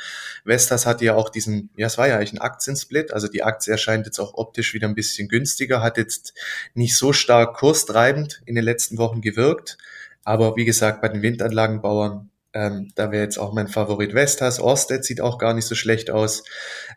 Vestas 0.44 0.86
hat 0.86 1.00
ja 1.00 1.16
auch 1.16 1.30
diesen, 1.30 1.70
ja, 1.76 1.88
es 1.88 1.98
war 1.98 2.06
ja 2.06 2.14
eigentlich 2.14 2.34
ein 2.34 2.38
Aktiensplit. 2.38 3.12
Also 3.12 3.26
die 3.26 3.42
Aktie 3.42 3.72
erscheint 3.72 4.06
jetzt 4.06 4.20
auch 4.20 4.34
optisch 4.34 4.72
wieder 4.72 4.86
ein 4.86 4.94
bisschen 4.94 5.26
günstiger, 5.26 5.82
hat 5.82 5.98
jetzt 5.98 6.32
nicht 6.75 6.96
so 6.96 7.12
stark 7.12 7.56
kurstreibend 7.56 8.40
in 8.46 8.54
den 8.54 8.62
letzten 8.62 8.98
Wochen 8.98 9.20
gewirkt. 9.20 9.76
Aber 10.22 10.54
wie 10.54 10.64
gesagt, 10.64 11.02
bei 11.02 11.08
den 11.08 11.22
Windanlagenbauern, 11.22 12.30
ähm, 12.52 12.92
da 12.94 13.10
wäre 13.10 13.25
jetzt 13.25 13.38
auch 13.38 13.52
mein 13.52 13.66
Favorit 13.66 14.14
Vestas. 14.14 14.60
Orsted 14.60 15.04
sieht 15.04 15.20
auch 15.20 15.38
gar 15.38 15.54
nicht 15.54 15.66
so 15.66 15.75
schlecht 15.75 16.12
aus. 16.12 16.44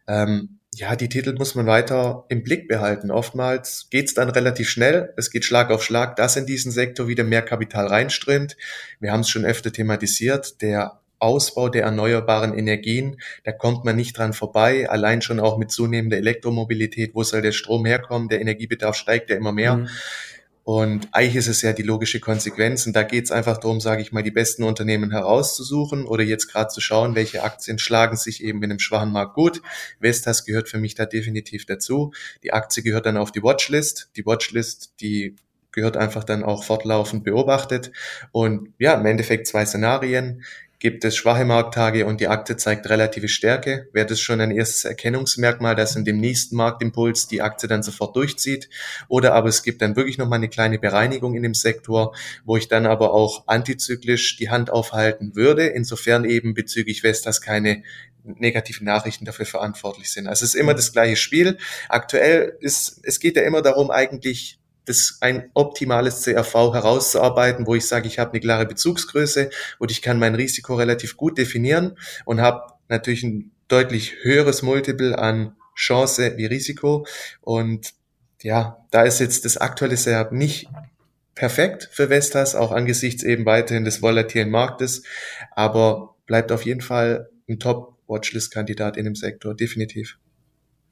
Ähm, 0.08 0.59
ja, 0.80 0.96
die 0.96 1.10
Titel 1.10 1.36
muss 1.38 1.56
man 1.56 1.66
weiter 1.66 2.26
im 2.30 2.42
Blick 2.42 2.70
behalten. 2.70 3.12
Oftmals 3.12 3.88
geht's 3.90 4.14
dann 4.14 4.30
relativ 4.30 4.70
schnell. 4.70 5.14
Es 5.18 5.30
geht 5.30 5.44
Schlag 5.44 5.72
auf 5.72 5.84
Schlag, 5.84 6.16
dass 6.16 6.38
in 6.38 6.46
diesen 6.46 6.72
Sektor 6.72 7.10
wieder 7.10 7.26
mehr 7.26 7.42
Kapital 7.42 7.88
reinströmt. 7.88 8.56
Wir 9.02 9.12
haben 9.12 9.20
es 9.20 9.30
schon 9.30 9.44
öfter 9.44 9.74
thematisiert. 9.74 10.62
Der 10.62 11.02
Ausbau 11.20 11.68
der 11.68 11.84
erneuerbaren 11.84 12.58
Energien, 12.58 13.20
da 13.44 13.52
kommt 13.52 13.84
man 13.84 13.98
nicht 13.98 14.18
dran 14.18 14.32
vorbei. 14.32 14.90
Allein 14.90 15.22
schon 15.22 15.42
auch 15.42 15.58
mit 15.58 15.70
zunehmender 15.70 16.16
Elektromobilität, 16.16 17.14
wo 17.14 17.24
soll 17.24 17.42
der 17.42 17.52
Strom 17.52 17.86
herkommen? 17.86 18.30
Der 18.30 18.40
Energiebedarf 18.40 18.96
steigt 18.96 19.30
ja 19.30 19.36
immer 19.36 19.52
mehr. 19.52 19.76
Mhm. 19.76 19.90
Und 20.70 21.08
eigentlich 21.14 21.36
ist 21.36 21.48
es 21.48 21.64
ja 21.64 21.74
die 21.74 21.82
logische 21.82 22.20
Konsequenz. 22.20 22.86
Und 22.86 22.96
da 22.96 23.02
geht 23.02 23.24
es 23.24 23.32
einfach 23.32 23.58
darum, 23.58 23.80
sage 23.80 24.04
ich 24.04 24.12
mal, 24.12 24.22
die 24.22 24.30
besten 24.30 24.62
Unternehmen 24.62 25.10
herauszusuchen 25.10 26.06
oder 26.06 26.22
jetzt 26.22 26.46
gerade 26.46 26.68
zu 26.68 26.80
schauen, 26.80 27.16
welche 27.16 27.42
Aktien 27.42 27.80
schlagen 27.80 28.16
sich 28.16 28.44
eben 28.44 28.62
in 28.62 28.70
einem 28.70 28.78
schwachen 28.78 29.12
Markt 29.12 29.34
gut. 29.34 29.64
Vestas 30.00 30.46
gehört 30.46 30.70
für 30.70 30.78
mich 30.78 30.94
da 30.94 31.08
definitiv 31.08 31.66
dazu. 31.66 32.14
Die 32.44 32.54
Aktie 32.54 32.84
gehört 32.84 33.08
dann 33.08 33.18
auf 33.18 33.32
die 33.32 33.42
Watchlist. 33.42 34.12
Die 34.16 34.28
Watchlist, 34.28 34.94
die 35.02 35.38
gehört 35.72 35.98
einfach 35.98 36.24
dann 36.24 36.44
auch 36.44 36.64
fortlaufend 36.64 37.24
beobachtet. 37.24 37.92
Und 38.32 38.72
ja, 38.78 38.94
im 38.94 39.08
Endeffekt 39.08 39.48
zwei 39.48 39.66
Szenarien 39.66 40.44
gibt 40.80 41.04
es 41.04 41.18
schwache 41.18 41.44
Markttage 41.44 42.06
und 42.06 42.22
die 42.22 42.30
Aktie 42.30 42.56
zeigt 42.56 42.90
relative 42.90 43.28
Stärke, 43.28 43.90
wäre 43.92 44.06
das 44.06 44.22
schon 44.22 44.40
ein 44.40 44.52
erstes 44.52 44.86
Erkennungsmerkmal, 44.86 45.76
dass 45.76 45.96
in 45.96 46.06
dem 46.06 46.20
nächsten 46.20 46.56
Marktimpuls 46.56 47.28
die 47.28 47.42
Aktie 47.42 47.68
dann 47.68 47.84
sofort 47.84 48.16
durchzieht. 48.16 48.70
Oder 49.10 49.34
aber 49.34 49.50
es 49.50 49.62
gibt 49.64 49.82
dann 49.82 49.98
wirklich 49.98 50.18
nochmal 50.18 50.38
eine 50.38 50.48
kleine 50.48 50.80
Bereinigung 50.80 51.36
in 51.36 51.44
dem 51.44 51.54
Sektor, 51.54 52.16
wo 52.46 52.56
ich 52.56 52.70
dann 52.70 52.86
aber 52.86 53.14
auch 53.14 53.44
antizyklisch 53.48 54.38
die 54.38 54.50
Hand 54.50 54.70
aufhalten 54.70 55.36
würde, 55.36 55.68
insofern 55.68 56.24
eben 56.24 56.54
bezüglich 56.54 57.02
Vestas 57.02 57.42
keine 57.42 57.84
negativen 58.24 58.86
Nachrichten 58.86 59.26
dafür 59.26 59.46
verantwortlich 59.46 60.12
sind. 60.12 60.28
Also 60.28 60.46
es 60.46 60.54
ist 60.54 60.60
immer 60.60 60.74
das 60.74 60.94
gleiche 60.94 61.16
Spiel. 61.16 61.58
Aktuell 61.88 62.58
ist, 62.60 63.00
es 63.04 63.20
geht 63.20 63.36
ja 63.36 63.44
immer 63.44 63.62
darum, 63.62 63.92
eigentlich 63.92 64.59
das 64.90 65.20
ein 65.22 65.52
optimales 65.54 66.24
CRV 66.24 66.74
herauszuarbeiten, 66.74 67.68
wo 67.68 67.76
ich 67.76 67.88
sage, 67.88 68.08
ich 68.08 68.20
habe 68.20 68.32
eine 68.32 68.40
klare 68.40 68.66
Bezugsgröße 68.66 69.50
und 69.78 69.92
ich 69.92 70.02
kann 70.02 70.20
mein 70.20 70.36
Risiko 70.36 70.76
relativ 70.76 71.16
gut 71.16 71.38
definieren 71.38 71.98
und 72.26 72.42
habe 72.42 72.74
natürlich 72.88 73.24
ein 73.24 73.52
deutlich 73.68 74.16
höheres 74.24 74.64
Multiple 74.64 75.18
an 75.18 75.56
Chance 75.76 76.34
wie 76.38 76.46
Risiko. 76.46 77.06
Und 77.42 77.94
ja, 78.42 78.86
da 78.92 79.04
ist 79.04 79.20
jetzt 79.20 79.46
das 79.46 79.58
aktuelle 79.58 79.96
Setup 79.96 80.32
nicht 80.32 80.68
perfekt 81.36 81.88
für 81.92 82.10
Vestas, 82.10 82.56
auch 82.56 82.72
angesichts 82.72 83.24
eben 83.24 83.46
weiterhin 83.46 83.86
des 83.86 84.02
volatilen 84.02 84.50
Marktes, 84.50 85.04
aber 85.52 86.16
bleibt 86.26 86.52
auf 86.52 86.66
jeden 86.66 86.82
Fall 86.82 87.30
ein 87.48 87.60
Top-Watchlist-Kandidat 87.60 88.98
in 88.98 89.06
dem 89.06 89.16
Sektor, 89.16 89.56
definitiv. 89.56 90.18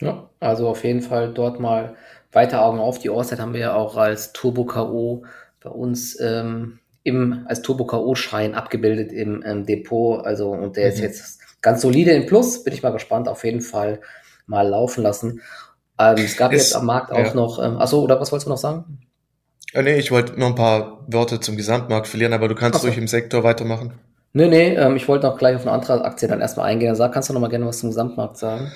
Ja, 0.02 0.30
also 0.40 0.70
auf 0.70 0.84
jeden 0.84 1.02
Fall 1.02 1.34
dort 1.34 1.60
mal 1.60 1.96
weiter 2.32 2.64
Augen 2.64 2.80
auf. 2.80 3.00
Die 3.00 3.10
Orsted 3.10 3.40
haben 3.40 3.54
wir 3.54 3.62
ja 3.62 3.74
auch 3.76 3.98
als 3.98 4.34
Turbo 4.34 4.66
K.O. 4.66 5.24
bei 5.62 5.70
uns 5.70 6.20
ähm, 6.20 6.80
im, 7.04 7.46
als 7.48 7.62
Turbo 7.62 7.86
K.O.-Schein 7.86 8.54
abgebildet 8.54 9.12
im 9.12 9.44
ähm, 9.46 9.66
Depot. 9.66 10.26
Also, 10.26 10.52
und 10.52 10.76
der 10.76 10.86
mhm. 10.86 10.94
ist 10.94 11.00
jetzt 11.00 11.40
ganz 11.62 11.82
solide 11.82 12.12
im 12.12 12.26
Plus. 12.26 12.64
Bin 12.64 12.74
ich 12.74 12.84
mal 12.84 12.92
gespannt. 12.92 13.28
Auf 13.28 13.44
jeden 13.44 13.62
Fall 13.62 14.02
mal 14.46 14.68
laufen 14.68 15.04
lassen. 15.04 15.42
Ähm, 16.00 16.18
es 16.18 16.38
gab 16.38 16.54
ist, 16.54 16.70
jetzt 16.70 16.76
am 16.76 16.86
Markt 16.86 17.12
auch 17.12 17.18
ja. 17.18 17.34
noch, 17.34 17.64
ähm, 17.64 17.78
achso, 17.78 18.02
oder 18.02 18.20
was 18.20 18.32
wolltest 18.32 18.48
du 18.48 18.52
noch 18.52 18.58
sagen? 18.58 19.00
Äh, 19.74 19.84
nee, 19.84 19.98
ich 19.98 20.12
wollte 20.12 20.40
noch 20.40 20.48
ein 20.48 20.56
paar 20.56 21.06
Worte 21.08 21.40
zum 21.40 21.58
Gesamtmarkt 21.58 22.08
verlieren, 22.08 22.34
aber 22.34 22.48
du 22.48 22.56
kannst 22.56 22.82
so. 22.82 22.88
im 22.88 23.08
Sektor 23.08 23.44
weitermachen. 23.44 23.94
Nee, 24.34 24.48
nee, 24.48 24.76
ähm, 24.76 24.96
ich 24.96 25.08
wollte 25.08 25.26
noch 25.26 25.38
gleich 25.38 25.56
auf 25.56 25.64
eine 25.64 25.72
andere 25.72 26.06
Aktie 26.06 26.28
dann 26.28 26.42
erstmal 26.42 26.68
eingehen. 26.68 26.96
Sag, 26.96 27.14
kannst 27.14 27.30
du 27.30 27.34
noch 27.34 27.42
mal 27.42 27.50
gerne 27.50 27.66
was 27.66 27.80
zum 27.80 27.90
Gesamtmarkt 27.90 28.38
sagen? 28.38 28.72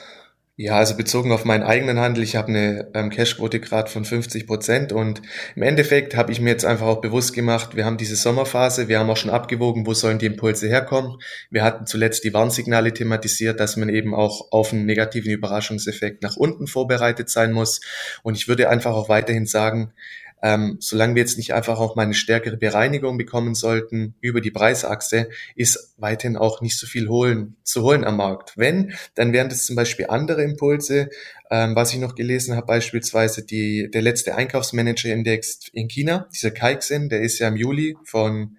Ja, 0.57 0.75
also 0.77 0.95
bezogen 0.95 1.31
auf 1.31 1.45
meinen 1.45 1.63
eigenen 1.63 1.97
Handel, 1.97 2.23
ich 2.23 2.35
habe 2.35 2.49
eine 2.49 2.91
ähm, 2.93 3.09
Cashquote 3.09 3.61
gerade 3.61 3.89
von 3.89 4.03
50 4.03 4.45
Prozent 4.45 4.91
und 4.91 5.21
im 5.55 5.63
Endeffekt 5.63 6.15
habe 6.15 6.31
ich 6.31 6.41
mir 6.41 6.49
jetzt 6.49 6.65
einfach 6.65 6.87
auch 6.87 6.99
bewusst 6.99 7.33
gemacht, 7.33 7.75
wir 7.75 7.85
haben 7.85 7.97
diese 7.97 8.17
Sommerphase, 8.17 8.89
wir 8.89 8.99
haben 8.99 9.09
auch 9.09 9.17
schon 9.17 9.31
abgewogen, 9.31 9.87
wo 9.87 9.93
sollen 9.93 10.19
die 10.19 10.25
Impulse 10.25 10.67
herkommen. 10.67 11.17
Wir 11.49 11.63
hatten 11.63 11.87
zuletzt 11.87 12.25
die 12.25 12.33
Warnsignale 12.33 12.93
thematisiert, 12.93 13.61
dass 13.61 13.77
man 13.77 13.87
eben 13.87 14.13
auch 14.13 14.51
auf 14.51 14.73
einen 14.73 14.85
negativen 14.85 15.31
Überraschungseffekt 15.31 16.21
nach 16.21 16.35
unten 16.35 16.67
vorbereitet 16.67 17.29
sein 17.29 17.53
muss 17.53 17.79
und 18.21 18.35
ich 18.35 18.49
würde 18.49 18.69
einfach 18.69 18.93
auch 18.93 19.07
weiterhin 19.07 19.45
sagen, 19.45 19.93
ähm, 20.41 20.77
solange 20.79 21.15
wir 21.15 21.21
jetzt 21.21 21.37
nicht 21.37 21.53
einfach 21.53 21.79
auch 21.79 21.95
mal 21.95 22.03
eine 22.03 22.13
stärkere 22.13 22.57
Bereinigung 22.57 23.17
bekommen 23.17 23.53
sollten 23.53 24.15
über 24.21 24.41
die 24.41 24.51
Preisachse, 24.51 25.29
ist 25.55 25.93
weiterhin 25.97 26.37
auch 26.37 26.61
nicht 26.61 26.77
so 26.77 26.87
viel 26.87 27.07
holen, 27.09 27.55
zu 27.63 27.83
holen 27.83 28.03
am 28.03 28.17
Markt. 28.17 28.53
Wenn, 28.55 28.93
dann 29.15 29.33
wären 29.33 29.49
das 29.49 29.65
zum 29.65 29.75
Beispiel 29.75 30.07
andere 30.09 30.43
Impulse. 30.43 31.09
Ähm, 31.49 31.75
was 31.75 31.93
ich 31.93 31.99
noch 31.99 32.15
gelesen 32.15 32.55
habe, 32.55 32.65
beispielsweise 32.65 33.45
die, 33.45 33.89
der 33.91 34.01
letzte 34.01 34.35
Einkaufsmanager-Index 34.35 35.69
in 35.73 35.87
China, 35.89 36.27
dieser 36.33 36.51
Kaiksen, 36.51 37.09
der 37.09 37.21
ist 37.21 37.39
ja 37.39 37.47
im 37.49 37.57
Juli 37.57 37.97
von 38.03 38.57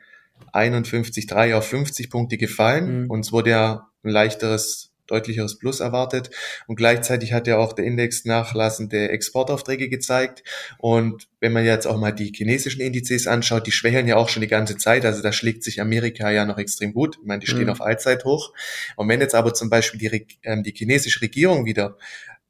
51,3 0.53 1.55
auf 1.55 1.67
50 1.67 2.11
Punkte 2.11 2.37
gefallen 2.37 3.05
mhm. 3.05 3.11
und 3.11 3.21
es 3.21 3.33
wurde 3.33 3.51
ja 3.51 3.89
ein 4.05 4.11
leichteres 4.11 4.92
deutlicheres 5.13 5.59
Plus 5.59 5.81
erwartet. 5.81 6.31
Und 6.67 6.77
gleichzeitig 6.77 7.33
hat 7.33 7.47
ja 7.47 7.59
auch 7.59 7.73
der 7.73 7.85
Index 7.85 8.25
nachlassende 8.25 9.11
Exportaufträge 9.11 9.89
gezeigt. 9.89 10.43
Und 10.79 11.29
wenn 11.41 11.53
man 11.53 11.65
jetzt 11.65 11.87
auch 11.87 11.99
mal 11.99 12.13
die 12.13 12.33
chinesischen 12.35 12.81
Indizes 12.81 13.27
anschaut, 13.27 13.67
die 13.67 13.73
schwächeln 13.73 14.09
ja 14.09 14.17
auch 14.17 14.29
schon 14.29 14.41
die 14.41 14.49
ganze 14.49 14.77
Zeit. 14.77 15.05
Also 15.05 15.23
da 15.23 15.33
schlägt 15.33 15.63
sich 15.65 15.81
Amerika 15.81 16.31
ja 16.31 16.45
noch 16.45 16.59
extrem 16.59 16.93
gut. 16.95 17.19
Ich 17.21 17.27
meine, 17.27 17.41
die 17.41 17.47
stehen 17.47 17.65
mhm. 17.65 17.71
auf 17.71 17.81
Allzeithoch. 17.81 18.53
Und 18.97 19.09
wenn 19.09 19.21
jetzt 19.21 19.35
aber 19.35 19.55
zum 19.55 19.71
Beispiel 19.71 20.01
die, 20.01 20.27
ähm, 20.43 20.63
die 20.63 20.73
chinesische 20.73 21.21
Regierung 21.21 21.65
wieder 21.65 21.97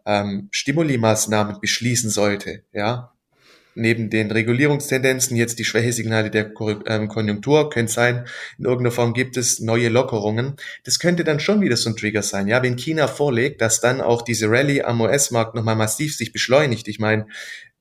ähm, 0.07 0.49
Stimulimaßnahmen 0.51 1.61
beschließen 1.61 2.11
sollte, 2.11 2.65
ja, 2.73 3.13
neben 3.75 4.11
den 4.11 4.31
Regulierungstendenzen 4.31 5.37
jetzt 5.37 5.59
die 5.59 5.65
Schwächesignale 5.65 6.31
der 6.31 6.53
ähm, 6.87 7.09
Konjunktur, 7.09 7.71
könnte 7.71 7.93
sein, 7.93 8.27
in 8.59 8.65
irgendeiner 8.65 8.93
Form 8.93 9.15
gibt 9.15 9.37
es 9.37 9.61
neue 9.61 9.89
Lockerungen. 9.89 10.57
Das 10.85 10.99
könnte 10.99 11.25
dann 11.25 11.41
schon 11.41 11.61
wieder 11.61 11.77
so 11.77 11.91
ein 11.91 11.97
Trigger 11.97 12.23
sein. 12.23 12.49
Ja, 12.49 12.63
wenn 12.63 12.77
China 12.77 13.09
vorlegt, 13.09 13.61
dass 13.61 13.81
dann 13.81 14.01
auch 14.01 14.23
diese 14.23 14.49
Rallye 14.49 14.83
am 14.83 15.01
US-Markt 15.01 15.55
nochmal 15.55 15.77
massiv 15.77 16.17
sich 16.17 16.33
beschleunigt. 16.33 16.89
Ich 16.89 16.99
meine, 16.99 17.27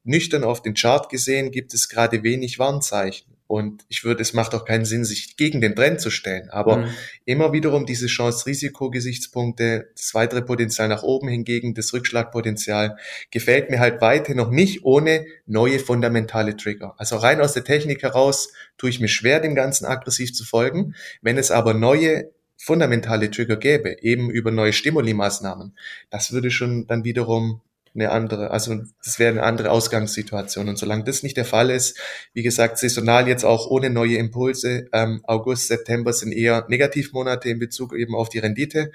nüchtern 0.03 0.43
auf 0.43 0.61
den 0.61 0.73
Chart 0.73 1.09
gesehen 1.09 1.51
gibt 1.51 1.73
es 1.73 1.89
gerade 1.89 2.23
wenig 2.23 2.59
Warnzeichen. 2.59 3.30
Und 3.51 3.83
ich 3.89 4.05
würde, 4.05 4.21
es 4.21 4.31
macht 4.31 4.55
auch 4.55 4.63
keinen 4.63 4.85
Sinn, 4.85 5.03
sich 5.03 5.35
gegen 5.35 5.59
den 5.59 5.75
Trend 5.75 5.99
zu 5.99 6.09
stellen. 6.09 6.49
Aber 6.51 6.77
mhm. 6.77 6.89
immer 7.25 7.51
wiederum 7.51 7.85
diese 7.85 8.07
Chance-Risiko-Gesichtspunkte, 8.07 9.89
das 9.93 10.13
weitere 10.13 10.41
Potenzial 10.41 10.87
nach 10.87 11.03
oben 11.03 11.27
hingegen, 11.27 11.73
das 11.73 11.91
Rückschlagpotenzial, 11.91 12.95
gefällt 13.29 13.69
mir 13.69 13.81
halt 13.81 13.99
weiter 13.99 14.35
noch 14.35 14.51
nicht 14.51 14.85
ohne 14.85 15.25
neue 15.45 15.79
fundamentale 15.79 16.55
Trigger. 16.55 16.95
Also 16.97 17.17
rein 17.17 17.41
aus 17.41 17.51
der 17.51 17.65
Technik 17.65 18.03
heraus 18.03 18.53
tue 18.77 18.89
ich 18.89 19.01
mir 19.01 19.09
schwer, 19.09 19.41
dem 19.41 19.53
Ganzen 19.53 19.85
aggressiv 19.85 20.33
zu 20.33 20.45
folgen. 20.45 20.95
Wenn 21.21 21.37
es 21.37 21.51
aber 21.51 21.73
neue 21.73 22.31
fundamentale 22.55 23.31
Trigger 23.31 23.57
gäbe, 23.57 23.97
eben 24.01 24.31
über 24.31 24.51
neue 24.51 24.71
Stimulimaßnahmen, 24.71 25.77
das 26.09 26.31
würde 26.31 26.51
schon 26.51 26.87
dann 26.87 27.03
wiederum 27.03 27.59
eine 27.93 28.11
andere, 28.11 28.51
also 28.51 28.75
das 29.03 29.19
wäre 29.19 29.31
eine 29.31 29.43
andere 29.43 29.71
Ausgangssituation. 29.71 30.69
Und 30.69 30.77
solange 30.77 31.03
das 31.03 31.23
nicht 31.23 31.37
der 31.37 31.45
Fall 31.45 31.69
ist, 31.69 31.97
wie 32.33 32.43
gesagt, 32.43 32.77
saisonal 32.77 33.27
jetzt 33.27 33.43
auch 33.43 33.69
ohne 33.69 33.89
neue 33.89 34.17
Impulse, 34.17 34.87
ähm, 34.93 35.21
August, 35.25 35.67
September 35.67 36.13
sind 36.13 36.31
eher 36.31 36.65
Negativmonate 36.69 37.49
in 37.49 37.59
Bezug 37.59 37.95
eben 37.95 38.15
auf 38.15 38.29
die 38.29 38.39
Rendite, 38.39 38.91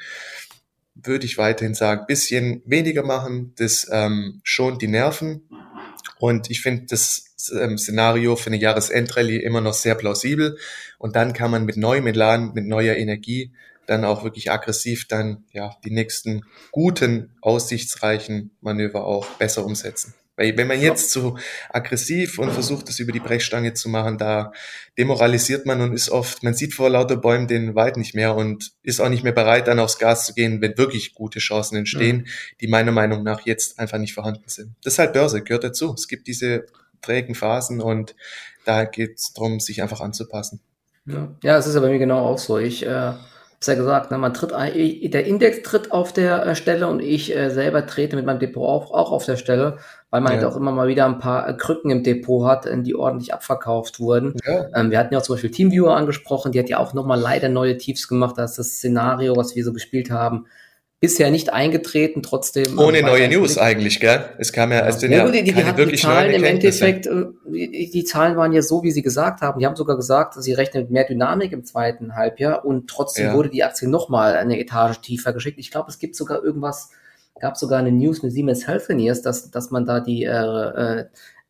würde 0.95 1.27
ich 1.27 1.37
weiterhin 1.37 1.75
sagen, 1.75 2.07
bisschen 2.07 2.63
weniger 2.65 3.03
machen, 3.03 3.53
das 3.57 3.87
ähm, 3.91 4.41
schont 4.43 4.81
die 4.81 4.89
Nerven. 4.89 5.43
Und 6.19 6.51
ich 6.51 6.63
finde 6.63 6.87
das 6.89 7.35
ähm, 7.61 7.77
Szenario 7.77 8.37
für 8.37 8.49
eine 8.49 8.57
Jahresendrallye 8.57 9.39
immer 9.39 9.61
noch 9.61 9.75
sehr 9.75 9.95
plausibel. 9.95 10.57
Und 10.99 11.17
dann 11.17 11.35
kann 11.35 11.51
man 11.51 11.67
mit 11.67 11.77
neuem 11.77 12.07
Elan, 12.07 12.53
mit 12.55 12.67
neuer 12.67 12.97
Energie 12.97 13.53
dann 13.87 14.05
auch 14.05 14.25
wirklich 14.25 14.51
aggressiv 14.51 15.09
dann 15.09 15.45
ja 15.53 15.77
die 15.85 15.91
nächsten 15.91 16.43
guten, 16.73 17.37
aussichtsreichen 17.41 18.57
Manöver 18.61 19.05
auch 19.05 19.27
besser 19.39 19.65
umsetzen. 19.65 20.15
Weil 20.37 20.57
wenn 20.59 20.67
man 20.67 20.81
jetzt 20.81 21.11
so 21.11 21.39
aggressiv 21.71 22.39
und 22.39 22.53
versucht, 22.53 22.89
das 22.89 22.99
über 22.99 23.13
die 23.13 23.21
Brechstange 23.21 23.73
zu 23.73 23.89
machen, 23.89 24.19
da 24.19 24.53
demoralisiert 24.99 25.65
man 25.65 25.81
und 25.81 25.95
ist 25.95 26.11
oft, 26.11 26.43
man 26.43 26.53
sieht 26.53 26.75
vor 26.75 26.91
lauter 26.91 27.17
Bäumen 27.17 27.49
den 27.49 27.75
Wald 27.75 27.97
nicht 27.97 28.15
mehr 28.15 28.37
und 28.37 28.73
ist 28.83 29.01
auch 29.01 29.09
nicht 29.09 29.25
mehr 29.25 29.33
bereit, 29.33 29.67
dann 29.67 29.79
aufs 29.79 29.99
Gas 29.99 30.27
zu 30.27 30.35
gehen, 30.35 30.61
wenn 30.61 30.77
wirklich 30.77 31.15
gute 31.15 31.39
Chancen 31.39 31.77
entstehen, 31.77 32.19
mhm. 32.19 32.27
die 32.61 32.69
meiner 32.69 32.93
Meinung 32.93 33.23
nach 33.23 33.47
jetzt 33.47 33.79
einfach 33.79 33.99
nicht 33.99 34.13
vorhanden 34.13 34.49
sind. 34.49 34.75
Das 34.85 34.95
ist 34.95 34.99
halt 34.99 35.15
Börse, 35.15 35.43
gehört 35.43 35.65
dazu. 35.65 35.95
Es 35.95 36.07
gibt 36.07 36.27
diese 36.27 36.67
trägen 37.01 37.35
Phasen 37.35 37.81
und 37.81 38.15
da 38.67 38.85
geht 38.85 39.19
es 39.19 39.33
darum, 39.33 39.59
sich 39.59 39.81
einfach 39.81 40.03
anzupassen. 40.03 40.61
Ja, 41.07 41.35
ja 41.43 41.57
es 41.57 41.67
ist 41.67 41.75
ja 41.75 41.81
bei 41.81 41.89
mir 41.89 41.99
genau 41.99 42.27
auch 42.27 42.39
so. 42.39 42.59
Ich 42.59 42.85
äh 42.85 43.15
hab's 43.57 43.67
ja 43.67 43.75
gesagt, 43.75 44.11
ne, 44.11 44.19
man 44.19 44.35
tritt 44.35 44.51
der 44.53 45.27
Index 45.27 45.63
tritt 45.63 45.91
auf 45.91 46.13
der 46.13 46.47
äh, 46.47 46.55
Stelle 46.55 46.87
und 46.89 47.01
ich 47.01 47.35
äh, 47.35 47.51
selber 47.51 47.87
trete 47.87 48.15
mit 48.17 48.27
meinem 48.27 48.39
Depot 48.39 48.69
auch, 48.69 48.91
auch 48.93 49.13
auf 49.13 49.25
der 49.25 49.37
Stelle, 49.37 49.79
weil 50.11 50.21
man 50.21 50.33
halt 50.33 50.43
ja. 50.43 50.47
halt 50.47 50.55
auch 50.55 50.61
immer 50.61 50.73
mal 50.73 50.89
wieder 50.89 51.07
ein 51.07 51.19
paar 51.19 51.49
äh, 51.49 51.55
Krücken 51.55 51.91
im 51.91 52.03
Depot 52.03 52.47
hat, 52.47 52.69
die 52.71 52.95
ordentlich 52.95 53.33
abverkauft 53.33 53.99
wurden. 53.99 54.35
Ja. 54.47 54.67
Ähm, 54.75 54.91
wir 54.91 54.99
hatten 54.99 55.15
ja 55.15 55.21
auch 55.21 55.25
zum 55.25 55.35
Beispiel 55.35 55.51
Teamviewer 55.51 55.97
angesprochen, 55.97 56.53
die 56.53 56.59
hat 56.59 56.69
ja 56.69 56.79
auch 56.79 56.93
nochmal 56.93 57.19
leider 57.19 57.49
neue 57.49 57.79
Tiefs 57.79 58.09
gemacht, 58.09 58.37
das 58.37 58.53
ist 58.53 58.59
das 58.59 58.69
Szenario, 58.77 59.37
was 59.37 59.57
wir 59.57 59.65
so 59.65 59.73
gespielt 59.73 60.11
haben, 60.11 60.47
bisher 61.07 61.31
nicht 61.31 61.53
eingetreten, 61.53 62.21
trotzdem. 62.21 62.79
Ohne 62.81 63.01
neue 63.01 63.29
News 63.29 63.59
eigentlich, 63.59 64.01
gell? 64.01 64.25
Es 64.39 64.53
kam 64.53 64.73
ja, 64.73 64.91
sind 64.91 65.13
ja, 65.13 65.25
ja, 65.25 65.31
die, 65.31 65.45
die, 65.45 65.53
keine 65.53 65.71
die, 65.71 65.79
wirklich 65.79 66.01
die 66.01 66.07
Zahlen 66.07 66.35
im 66.35 66.43
Endeffekt, 66.43 67.07
äh, 67.07 67.27
die, 67.47 67.91
die, 67.93 68.05
Zahlen 68.05 68.37
waren 68.37 68.53
ja 68.53 68.61
so, 68.61 68.83
wie 68.83 68.91
sie 68.91 69.03
gesagt 69.03 69.41
haben. 69.41 69.61
Die 69.61 69.67
haben 69.67 69.77
sogar 69.77 69.95
gesagt, 69.95 70.35
sie 70.35 70.53
rechnen 70.53 70.83
mit 70.83 70.91
mehr 70.91 71.05
Dynamik 71.05 71.53
im 71.53 71.65
zweiten 71.65 72.17
Halbjahr 72.17 72.65
und 72.65 72.91
trotzdem 72.91 73.27
ja. 73.27 73.35
wurde 73.35 73.51
die 73.51 73.63
Aktie 73.63 73.89
nochmal 73.89 74.35
eine 74.35 74.59
Etage 74.59 75.01
tiefer 75.01 75.33
geschickt. 75.33 75.61
Ich 75.61 75.71
glaube, 75.71 75.91
es 75.91 76.01
gibt 76.01 76.17
sogar 76.17 76.43
irgendwas, 76.43 76.91
gab 77.39 77.57
sogar 77.57 77.79
eine 77.79 77.93
News 77.93 78.25
mit 78.25 78.33
Siemens 78.33 78.67
Healthineers, 78.67 79.23
dass, 79.23 79.53
dass 79.53 79.71
man 79.71 79.85
da 79.87 80.01
die 80.01 80.25
äh, 80.25 80.31
äh, 80.31 81.05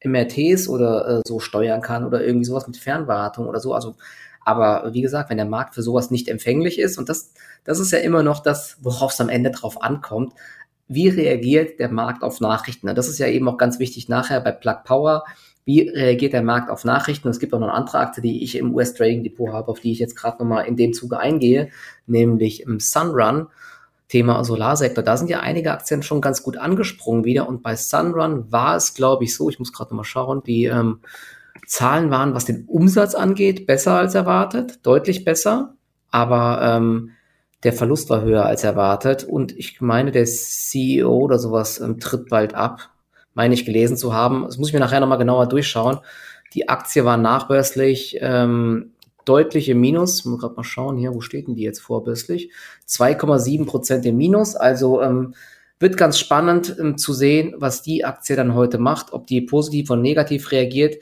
MRTs 0.05 0.69
oder 0.69 1.09
äh, 1.09 1.21
so 1.27 1.41
steuern 1.41 1.81
kann 1.81 2.05
oder 2.05 2.23
irgendwie 2.23 2.45
sowas 2.45 2.67
mit 2.67 2.77
Fernwartung 2.77 3.47
oder 3.47 3.61
so. 3.61 3.73
Also 3.73 3.97
aber 4.47 4.95
wie 4.95 5.03
gesagt, 5.03 5.29
wenn 5.29 5.39
der 5.39 5.47
Markt 5.47 5.75
für 5.75 5.83
sowas 5.83 6.13
nicht 6.13 6.29
empfänglich 6.29 6.79
ist, 6.79 6.99
und 6.99 7.09
das, 7.09 7.33
das 7.65 7.81
ist 7.81 7.91
ja 7.91 7.99
immer 7.99 8.23
noch 8.23 8.41
das, 8.41 8.79
worauf 8.81 9.13
es 9.13 9.21
am 9.21 9.29
Ende 9.29 9.51
drauf 9.51 9.83
ankommt, 9.83 10.35
wie 10.87 11.09
reagiert 11.09 11.81
der 11.81 11.91
Markt 11.91 12.23
auf 12.23 12.41
Nachrichten? 12.41 12.87
Das 12.95 13.09
ist 13.09 13.19
ja 13.19 13.27
eben 13.27 13.49
auch 13.49 13.57
ganz 13.57 13.81
wichtig 13.81 14.09
nachher 14.09 14.41
bei 14.41 14.53
Plug 14.53 14.85
Power. 14.85 15.25
Wie 15.65 15.81
reagiert 15.89 16.33
der 16.33 16.45
Markt 16.45 16.71
auf 16.71 16.85
Nachrichten? 16.85 17.27
Es 17.27 17.41
gibt 17.41 17.53
auch 17.55 17.59
noch 17.59 17.67
eine 17.67 17.77
andere 17.77 17.99
Aktie, 17.99 18.23
die 18.23 18.45
ich 18.45 18.57
im 18.57 18.73
US 18.73 18.95
Trading 18.95 19.25
Depot 19.25 19.53
habe, 19.53 19.67
auf 19.67 19.81
die 19.81 19.91
ich 19.91 19.99
jetzt 19.99 20.15
gerade 20.15 20.39
nochmal 20.39 20.67
in 20.67 20.77
dem 20.77 20.93
Zuge 20.93 21.19
eingehe, 21.19 21.71
nämlich 22.07 22.63
im 22.63 22.79
Sunrun. 22.79 23.49
Thema 24.09 24.45
Solarsektor. 24.45 25.03
Da 25.03 25.17
sind 25.17 25.29
ja 25.29 25.41
einige 25.41 25.73
Aktien 25.73 26.05
schon 26.05 26.21
ganz 26.21 26.45
gut 26.45 26.57
angesprungen 26.57 27.25
wieder. 27.25 27.49
Und 27.49 27.65
bei 27.65 27.75
Sunrun 27.75 28.53
war 28.53 28.77
es, 28.77 28.95
glaube 28.95 29.25
ich, 29.25 29.35
so, 29.35 29.51
ich 29.51 29.59
muss 29.59 29.73
gerade 29.73 29.91
nochmal 29.91 30.05
schauen, 30.05 30.45
die 30.47 30.67
ähm, 30.67 31.01
Zahlen 31.67 32.11
waren, 32.11 32.35
was 32.35 32.45
den 32.45 32.65
Umsatz 32.67 33.15
angeht, 33.15 33.67
besser 33.67 33.99
als 33.99 34.15
erwartet, 34.15 34.87
deutlich 34.87 35.25
besser, 35.25 35.75
aber 36.11 36.61
ähm, 36.63 37.11
der 37.65 37.73
Verlust 37.73 38.09
war 38.11 38.23
höher 38.23 38.47
als 38.47 38.65
erwartet 38.65 39.25
und 39.25 39.57
ich 39.57 39.81
meine, 39.81 40.13
der 40.13 40.25
CEO 40.25 41.19
oder 41.19 41.39
sowas 41.39 41.81
ähm, 41.81 41.99
tritt 41.99 42.29
bald 42.29 42.55
ab, 42.55 42.91
meine 43.35 43.55
ich 43.55 43.65
gelesen 43.65 43.97
zu 43.97 44.15
haben. 44.15 44.45
Das 44.45 44.59
muss 44.59 44.69
ich 44.69 44.75
mir 44.75 44.81
nachher 44.81 45.01
nochmal 45.01 45.19
genauer 45.19 45.49
durchschauen. 45.49 45.99
Die 46.55 46.69
Aktie 46.69 47.05
war 47.05 47.17
nachbörslich 47.17 48.19
ähm, 48.21 48.93
deutlich 49.25 49.69
im 49.69 49.81
Minus. 49.81 50.25
Muss 50.25 50.41
gerade 50.41 50.55
mal 50.55 50.65
schauen 50.65 50.97
hier, 50.97 51.15
wo 51.15 51.21
steht 51.21 51.49
denn 51.49 51.57
die 51.57 51.63
jetzt 51.63 51.81
vorbörslich? 51.81 52.53
2,7 52.89 53.67
Prozent 53.67 54.07
im 54.07 54.17
Minus. 54.17 54.55
Also 54.55 55.03
ähm, 55.03 55.35
wird 55.79 55.97
ganz 55.97 56.19
spannend 56.19 56.77
ähm, 56.79 56.97
zu 56.97 57.13
sehen, 57.13 57.55
was 57.59 57.83
die 57.83 58.05
Aktie 58.05 58.37
dann 58.37 58.55
heute 58.55 58.79
macht, 58.79 59.13
ob 59.13 59.27
die 59.27 59.41
positiv 59.41 59.91
und 59.91 60.03
negativ 60.03 60.53
reagiert 60.53 60.97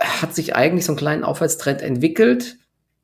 hat 0.00 0.34
sich 0.34 0.54
eigentlich 0.54 0.84
so 0.84 0.92
einen 0.92 0.98
kleinen 0.98 1.24
Aufwärtstrend 1.24 1.82
entwickelt, 1.82 2.58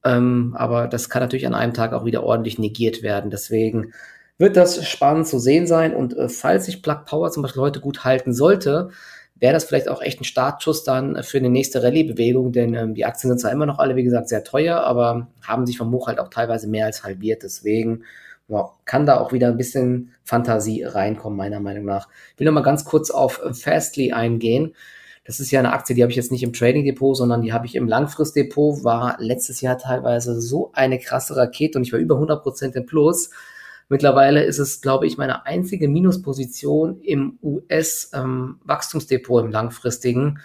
ähm, 0.05 0.55
aber 0.59 0.89
das 0.89 1.09
kann 1.09 1.23
natürlich 1.23 1.47
an 1.47 1.55
einem 1.55 1.75
Tag 1.75 1.93
auch 1.93 2.05
wieder 2.05 2.25
ordentlich 2.25 2.59
negiert 2.59 3.03
werden. 3.03 3.31
Deswegen 3.31 3.93
wird 4.39 4.57
das 4.57 4.87
spannend 4.87 5.27
zu 5.27 5.39
sehen 5.39 5.67
sein. 5.67 5.95
Und 5.95 6.17
äh, 6.17 6.29
falls 6.29 6.67
sich 6.67 6.83
Plug 6.83 7.05
Power 7.07 7.31
zum 7.31 7.43
Beispiel 7.43 7.63
heute 7.63 7.81
gut 7.81 8.05
halten 8.05 8.33
sollte, 8.33 8.91
wäre 9.37 9.53
das 9.55 9.65
vielleicht 9.65 9.89
auch 9.89 10.03
echt 10.03 10.21
ein 10.21 10.25
Startschuss 10.25 10.85
dann 10.85 11.23
für 11.23 11.39
eine 11.39 11.51
nächste 11.51 11.83
Rallye-Bewegung, 11.83 12.53
denn 12.53 12.75
ähm, 12.75 12.95
die 12.95 13.05
Aktien 13.05 13.29
sind 13.31 13.41
zwar 13.41 13.51
immer 13.51 13.67
noch 13.67 13.79
alle, 13.79 13.97
wie 13.97 14.05
gesagt, 14.05 14.29
sehr 14.29 14.45
teuer, 14.45 14.81
aber 14.81 15.29
haben 15.43 15.67
sich 15.67 15.79
vom 15.79 15.91
Hoch 15.93 16.07
halt 16.07 16.21
auch 16.21 16.29
teilweise 16.29 16.69
mehr 16.69 16.87
als 16.87 17.03
halbiert. 17.03 17.43
Deswegen 17.43 18.05
ja, 18.49 18.71
kann 18.85 19.07
da 19.07 19.19
auch 19.19 19.33
wieder 19.33 19.49
ein 19.49 19.57
bisschen 19.57 20.13
Fantasie 20.25 20.85
reinkommen, 20.85 21.37
meiner 21.37 21.61
Meinung 21.61 21.85
nach. 21.85 22.09
Ich 22.35 22.41
will 22.41 22.47
noch 22.47 22.53
mal 22.53 22.63
ganz 22.63 22.85
kurz 22.85 23.11
auf 23.11 23.41
Fastly 23.53 24.13
eingehen. 24.13 24.75
Das 25.25 25.39
ist 25.39 25.53
ja 25.53 25.61
eine 25.61 25.73
Aktie, 25.73 25.95
die 25.95 26.03
habe 26.03 26.11
ich 26.11 26.17
jetzt 26.17 26.33
nicht 26.33 26.43
im 26.43 26.53
Trading 26.53 26.85
Depot, 26.85 27.17
sondern 27.17 27.43
die 27.43 27.53
habe 27.53 27.67
ich 27.67 27.77
im 27.77 27.87
Langfristdepot, 27.87 28.83
war 28.83 29.17
letztes 29.21 29.61
Jahr 29.61 29.79
teilweise 29.79 30.41
so 30.41 30.73
eine 30.73 30.99
krasse 30.99 31.37
Rakete 31.37 31.79
und 31.79 31.85
ich 31.85 31.93
war 31.93 32.01
über 32.01 32.17
100% 32.17 32.75
im 32.75 32.87
Plus. 32.87 33.31
Mittlerweile 33.89 34.43
ist 34.43 34.59
es, 34.59 34.81
glaube 34.81 35.07
ich, 35.07 35.19
meine 35.19 35.47
einzige 35.47 35.89
Minusposition 35.89 37.01
im 37.03 37.39
US-Wachstumsdepot 37.43 39.43
ähm, 39.43 39.47
im 39.47 39.53
langfristigen. 39.53 40.41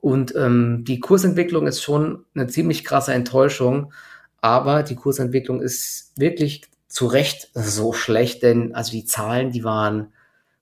Und 0.00 0.34
ähm, 0.34 0.84
die 0.86 0.98
Kursentwicklung 0.98 1.66
ist 1.66 1.82
schon 1.82 2.24
eine 2.34 2.46
ziemlich 2.46 2.84
krasse 2.84 3.12
Enttäuschung. 3.12 3.92
Aber 4.40 4.82
die 4.82 4.94
Kursentwicklung 4.94 5.60
ist 5.60 6.12
wirklich 6.16 6.62
zu 6.88 7.06
Recht 7.06 7.50
so 7.54 7.92
schlecht, 7.92 8.42
denn 8.42 8.74
also 8.74 8.92
die 8.92 9.04
Zahlen, 9.04 9.50
die 9.50 9.64
waren 9.64 10.12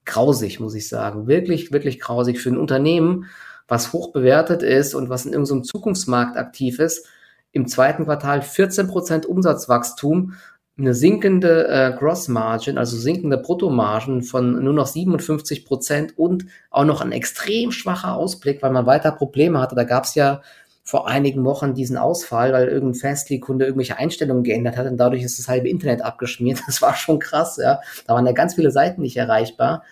grausig, 0.05 0.61
muss 0.61 0.75
ich 0.75 0.89
sagen. 0.89 1.27
Wirklich, 1.27 1.73
wirklich 1.73 2.01
grausig 2.01 2.41
für 2.41 2.51
ein 2.51 2.59
Unternehmen, 2.59 3.27
was 3.69 3.93
hoch 3.93 4.13
bewertet 4.13 4.63
ist 4.63 4.95
und 4.95 5.09
was 5.09 5.27
in 5.27 5.33
irgendeinem 5.33 5.65
Zukunftsmarkt 5.65 6.37
aktiv 6.37 6.79
ist, 6.79 7.07
im 7.53 7.69
zweiten 7.69 8.05
Quartal 8.05 8.41
14% 8.41 9.27
Umsatzwachstum, 9.27 10.35
eine 10.77 10.93
sinkende 10.93 11.69
äh, 11.69 11.93
Gross 11.97 12.27
Margin, 12.27 12.79
also 12.79 12.97
sinkende 12.97 13.39
Bruttomargen 13.39 14.23
von 14.23 14.63
nur 14.63 14.73
noch 14.73 14.89
57% 14.89 16.15
und 16.17 16.47
auch 16.71 16.85
noch 16.85 17.01
ein 17.01 17.13
extrem 17.13 17.71
schwacher 17.71 18.17
Ausblick, 18.17 18.61
weil 18.61 18.73
man 18.73 18.87
weiter 18.87 19.13
Probleme 19.13 19.61
hatte. 19.61 19.77
Da 19.77 19.85
gab 19.85 20.05
es 20.05 20.17
ja 20.17 20.43
vor 20.83 21.09
einigen 21.09 21.45
Wochen 21.45 21.75
diesen 21.75 21.97
Ausfall, 21.97 22.53
weil 22.53 22.69
irgendein 22.69 23.01
Fastly-Kunde 23.01 23.67
irgendwelche 23.67 23.99
Einstellungen 23.99 24.43
geändert 24.43 24.77
hat 24.77 24.87
und 24.87 24.97
dadurch 24.97 25.23
ist 25.23 25.39
das 25.39 25.49
halbe 25.49 25.69
Internet 25.69 26.03
abgeschmiert. 26.03 26.61
Das 26.67 26.83
war 26.83 26.97
schon 26.97 27.21
krass, 27.21 27.57
ja. 27.57 27.81
Da 28.07 28.15
waren 28.15 28.27
ja 28.27 28.33
ganz 28.33 28.55
viele 28.55 28.73
Seiten 28.73 29.01
nicht 29.03 29.17
erreichbar. 29.17 29.85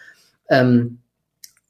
Ähm, 0.49 0.99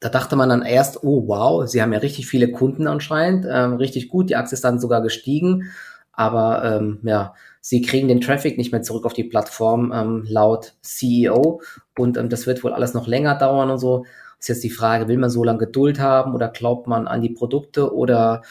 da 0.03 0.09
dachte 0.09 0.35
man 0.35 0.49
dann 0.49 0.63
erst, 0.63 1.05
oh 1.05 1.29
wow, 1.29 1.67
sie 1.67 1.81
haben 1.81 1.93
ja 1.93 2.01
richtig 2.01 2.27
viele 2.27 2.51
Kunden 2.51 2.89
anscheinend, 2.89 3.47
ähm, 3.49 3.75
richtig 3.75 4.09
gut, 4.09 4.31
die 4.31 4.37
Aktie 4.37 4.55
ist 4.55 4.65
dann 4.65 4.81
sogar 4.81 5.01
gestiegen, 5.01 5.71
aber 6.13 6.65
ähm, 6.65 6.99
ja, 7.05 7.35
sie 7.61 7.83
kriegen 7.83 8.09
den 8.09 8.21
Traffic 8.21 8.59
nicht 8.59 8.73
mehr 8.73 8.83
zurück 8.83 9.07
auf 9.07 9.13
die 9.13 9.23
Plattform 9.23 9.93
ähm, 9.95 10.25
laut 10.27 10.75
CEO 10.83 11.61
und 11.97 12.17
ähm, 12.17 12.29
das 12.29 12.49
wird 12.49 12.65
wohl 12.65 12.73
alles 12.73 12.95
noch 12.95 13.07
länger 13.07 13.37
dauern 13.37 13.71
und 13.71 13.79
so. 13.79 14.05
Ist 14.41 14.49
jetzt 14.49 14.65
die 14.65 14.71
Frage, 14.71 15.07
will 15.07 15.19
man 15.19 15.31
so 15.31 15.45
lange 15.45 15.61
Geduld 15.61 16.01
haben 16.01 16.35
oder 16.35 16.49
glaubt 16.49 16.89
man 16.89 17.07
an 17.07 17.23
die 17.23 17.31
Produkte 17.31 17.95
oder 17.95 18.43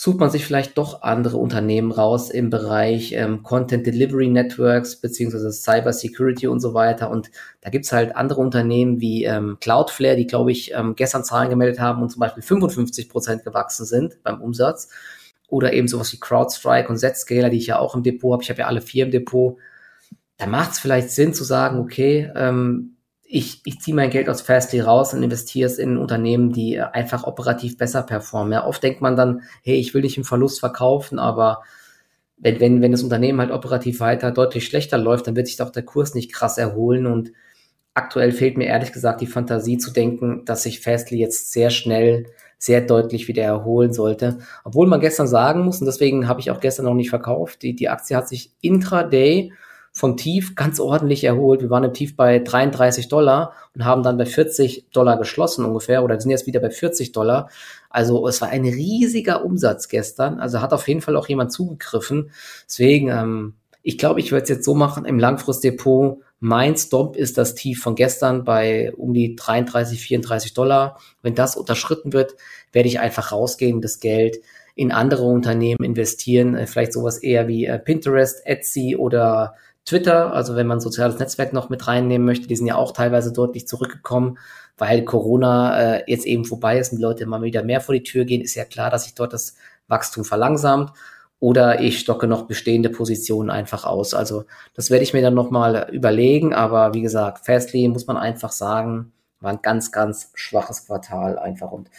sucht 0.00 0.20
man 0.20 0.30
sich 0.30 0.46
vielleicht 0.46 0.78
doch 0.78 1.02
andere 1.02 1.38
Unternehmen 1.38 1.90
raus 1.90 2.30
im 2.30 2.50
Bereich 2.50 3.10
ähm, 3.14 3.42
Content 3.42 3.84
Delivery 3.84 4.28
Networks 4.28 4.94
beziehungsweise 4.94 5.50
Cyber 5.50 5.92
Security 5.92 6.46
und 6.46 6.60
so 6.60 6.72
weiter. 6.72 7.10
Und 7.10 7.32
da 7.62 7.70
gibt's 7.70 7.90
halt 7.90 8.14
andere 8.14 8.40
Unternehmen 8.40 9.00
wie 9.00 9.24
ähm, 9.24 9.56
Cloudflare, 9.60 10.14
die, 10.14 10.28
glaube 10.28 10.52
ich, 10.52 10.72
ähm, 10.72 10.94
gestern 10.94 11.24
Zahlen 11.24 11.50
gemeldet 11.50 11.80
haben 11.80 12.00
und 12.00 12.10
zum 12.10 12.20
Beispiel 12.20 12.44
55 12.44 13.08
Prozent 13.08 13.42
gewachsen 13.42 13.86
sind 13.86 14.22
beim 14.22 14.40
Umsatz. 14.40 14.88
Oder 15.48 15.72
eben 15.72 15.88
sowas 15.88 16.12
wie 16.12 16.20
CrowdStrike 16.20 16.88
und 16.88 16.98
Zscaler, 16.98 17.50
die 17.50 17.58
ich 17.58 17.66
ja 17.66 17.80
auch 17.80 17.96
im 17.96 18.04
Depot 18.04 18.34
habe. 18.34 18.44
Ich 18.44 18.50
habe 18.50 18.60
ja 18.60 18.66
alle 18.68 18.82
vier 18.82 19.06
im 19.06 19.10
Depot. 19.10 19.56
Da 20.36 20.46
macht 20.46 20.72
es 20.72 20.78
vielleicht 20.78 21.10
Sinn 21.10 21.34
zu 21.34 21.42
sagen, 21.42 21.80
okay, 21.80 22.30
ähm, 22.36 22.97
ich, 23.30 23.60
ich 23.66 23.80
ziehe 23.80 23.94
mein 23.94 24.08
Geld 24.08 24.30
aus 24.30 24.40
Fastly 24.40 24.80
raus 24.80 25.12
und 25.12 25.22
investiere 25.22 25.66
es 25.66 25.78
in 25.78 25.98
Unternehmen, 25.98 26.50
die 26.52 26.80
einfach 26.80 27.24
operativ 27.24 27.76
besser 27.76 28.02
performen. 28.02 28.54
Ja, 28.54 28.66
oft 28.66 28.82
denkt 28.82 29.02
man 29.02 29.16
dann, 29.16 29.42
hey, 29.62 29.76
ich 29.76 29.92
will 29.92 30.00
nicht 30.00 30.16
im 30.16 30.24
Verlust 30.24 30.60
verkaufen, 30.60 31.18
aber 31.18 31.62
wenn, 32.38 32.58
wenn, 32.58 32.80
wenn 32.80 32.92
das 32.92 33.02
Unternehmen 33.02 33.40
halt 33.40 33.50
operativ 33.50 34.00
weiter 34.00 34.30
deutlich 34.30 34.64
schlechter 34.64 34.96
läuft, 34.96 35.26
dann 35.26 35.36
wird 35.36 35.46
sich 35.46 35.58
doch 35.58 35.70
der 35.70 35.82
Kurs 35.82 36.14
nicht 36.14 36.32
krass 36.32 36.56
erholen 36.56 37.06
und 37.06 37.32
aktuell 37.92 38.32
fehlt 38.32 38.56
mir 38.56 38.66
ehrlich 38.66 38.92
gesagt 38.92 39.20
die 39.20 39.26
Fantasie 39.26 39.76
zu 39.76 39.90
denken, 39.90 40.46
dass 40.46 40.62
sich 40.62 40.80
Fastly 40.80 41.18
jetzt 41.18 41.52
sehr 41.52 41.68
schnell, 41.68 42.26
sehr 42.56 42.80
deutlich 42.80 43.28
wieder 43.28 43.42
erholen 43.42 43.92
sollte. 43.92 44.38
Obwohl 44.64 44.86
man 44.86 45.00
gestern 45.00 45.28
sagen 45.28 45.64
muss, 45.64 45.80
und 45.80 45.86
deswegen 45.86 46.28
habe 46.28 46.40
ich 46.40 46.50
auch 46.50 46.60
gestern 46.60 46.86
noch 46.86 46.94
nicht 46.94 47.10
verkauft, 47.10 47.60
die, 47.60 47.76
die 47.76 47.90
Aktie 47.90 48.16
hat 48.16 48.28
sich 48.28 48.52
intraday 48.62 49.52
vom 49.98 50.16
Tief 50.16 50.54
ganz 50.54 50.78
ordentlich 50.78 51.24
erholt. 51.24 51.60
Wir 51.60 51.70
waren 51.70 51.82
im 51.82 51.92
Tief 51.92 52.14
bei 52.14 52.38
33 52.38 53.08
Dollar 53.08 53.52
und 53.74 53.84
haben 53.84 54.04
dann 54.04 54.16
bei 54.16 54.26
40 54.26 54.86
Dollar 54.92 55.18
geschlossen 55.18 55.64
ungefähr 55.64 56.04
oder 56.04 56.20
sind 56.20 56.30
jetzt 56.30 56.46
wieder 56.46 56.60
bei 56.60 56.70
40 56.70 57.10
Dollar. 57.10 57.50
Also 57.90 58.28
es 58.28 58.40
war 58.40 58.48
ein 58.48 58.64
riesiger 58.64 59.44
Umsatz 59.44 59.88
gestern. 59.88 60.38
Also 60.38 60.60
hat 60.62 60.72
auf 60.72 60.86
jeden 60.86 61.00
Fall 61.00 61.16
auch 61.16 61.28
jemand 61.28 61.50
zugegriffen. 61.50 62.30
Deswegen, 62.64 63.08
ähm, 63.08 63.54
ich 63.82 63.98
glaube, 63.98 64.20
ich 64.20 64.30
werde 64.30 64.44
es 64.44 64.48
jetzt 64.50 64.64
so 64.64 64.76
machen 64.76 65.04
im 65.04 65.18
Langfristdepot. 65.18 66.18
Mein 66.38 66.76
Stop 66.76 67.16
ist 67.16 67.36
das 67.36 67.56
Tief 67.56 67.82
von 67.82 67.96
gestern 67.96 68.44
bei 68.44 68.92
um 68.96 69.12
die 69.12 69.34
33, 69.34 70.00
34 70.00 70.54
Dollar. 70.54 71.00
Wenn 71.22 71.34
das 71.34 71.56
unterschritten 71.56 72.12
wird, 72.12 72.36
werde 72.70 72.88
ich 72.88 73.00
einfach 73.00 73.32
rausgehen, 73.32 73.80
das 73.80 73.98
Geld 73.98 74.38
in 74.76 74.92
andere 74.92 75.24
Unternehmen 75.24 75.82
investieren, 75.82 76.54
äh, 76.54 76.68
vielleicht 76.68 76.92
sowas 76.92 77.18
eher 77.18 77.48
wie 77.48 77.66
äh, 77.66 77.80
Pinterest, 77.80 78.46
Etsy 78.46 78.94
oder 78.94 79.56
Twitter, 79.88 80.34
also 80.34 80.54
wenn 80.54 80.66
man 80.66 80.80
soziales 80.80 81.18
Netzwerk 81.18 81.54
noch 81.54 81.70
mit 81.70 81.86
reinnehmen 81.86 82.26
möchte, 82.26 82.46
die 82.46 82.56
sind 82.56 82.66
ja 82.66 82.76
auch 82.76 82.92
teilweise 82.92 83.32
deutlich 83.32 83.66
zurückgekommen, 83.66 84.38
weil 84.76 85.02
Corona 85.04 85.96
äh, 85.96 86.04
jetzt 86.06 86.26
eben 86.26 86.44
vorbei 86.44 86.78
ist 86.78 86.92
und 86.92 86.98
die 86.98 87.02
Leute 87.02 87.22
immer 87.22 87.40
wieder 87.40 87.62
mehr 87.64 87.80
vor 87.80 87.94
die 87.94 88.02
Tür 88.02 88.26
gehen, 88.26 88.42
ist 88.42 88.54
ja 88.54 88.64
klar, 88.64 88.90
dass 88.90 89.04
sich 89.04 89.14
dort 89.14 89.32
das 89.32 89.56
Wachstum 89.88 90.24
verlangsamt. 90.24 90.92
Oder 91.40 91.80
ich 91.80 92.00
stocke 92.00 92.26
noch 92.26 92.42
bestehende 92.42 92.90
Positionen 92.90 93.48
einfach 93.48 93.84
aus. 93.84 94.12
Also 94.12 94.44
das 94.74 94.90
werde 94.90 95.04
ich 95.04 95.14
mir 95.14 95.22
dann 95.22 95.34
nochmal 95.34 95.88
überlegen. 95.92 96.52
Aber 96.52 96.94
wie 96.94 97.00
gesagt, 97.00 97.46
Fastly 97.46 97.88
muss 97.88 98.06
man 98.08 98.16
einfach 98.16 98.50
sagen, 98.50 99.12
war 99.40 99.52
ein 99.52 99.62
ganz, 99.62 99.92
ganz 99.92 100.30
schwaches 100.34 100.86
Quartal 100.86 101.38
einfach. 101.38 101.70
Und 101.70 101.90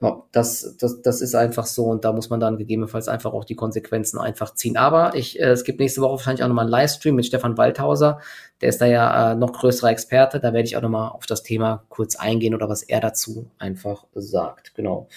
ja, 0.00 0.22
das, 0.32 0.76
das, 0.78 1.02
das 1.02 1.20
ist 1.20 1.34
einfach 1.34 1.66
so 1.66 1.86
und 1.86 2.04
da 2.04 2.12
muss 2.12 2.30
man 2.30 2.40
dann 2.40 2.58
gegebenenfalls 2.58 3.08
einfach 3.08 3.32
auch 3.32 3.44
die 3.44 3.54
Konsequenzen 3.54 4.18
einfach 4.18 4.54
ziehen. 4.54 4.76
Aber 4.76 5.14
ich, 5.14 5.38
äh, 5.38 5.50
es 5.50 5.64
gibt 5.64 5.80
nächste 5.80 6.00
Woche 6.00 6.12
wahrscheinlich 6.12 6.42
auch 6.42 6.48
nochmal 6.48 6.64
einen 6.64 6.72
Livestream 6.72 7.14
mit 7.14 7.26
Stefan 7.26 7.56
Waldhauser. 7.56 8.20
Der 8.60 8.68
ist 8.68 8.80
da 8.80 8.86
ja 8.86 9.32
äh, 9.32 9.34
noch 9.36 9.52
größerer 9.52 9.90
Experte. 9.90 10.40
Da 10.40 10.52
werde 10.52 10.66
ich 10.66 10.76
auch 10.76 10.82
nochmal 10.82 11.10
auf 11.10 11.26
das 11.26 11.42
Thema 11.42 11.84
kurz 11.88 12.16
eingehen 12.16 12.54
oder 12.54 12.68
was 12.68 12.82
er 12.82 13.00
dazu 13.00 13.50
einfach 13.58 14.04
sagt. 14.14 14.74
Genau. 14.74 15.08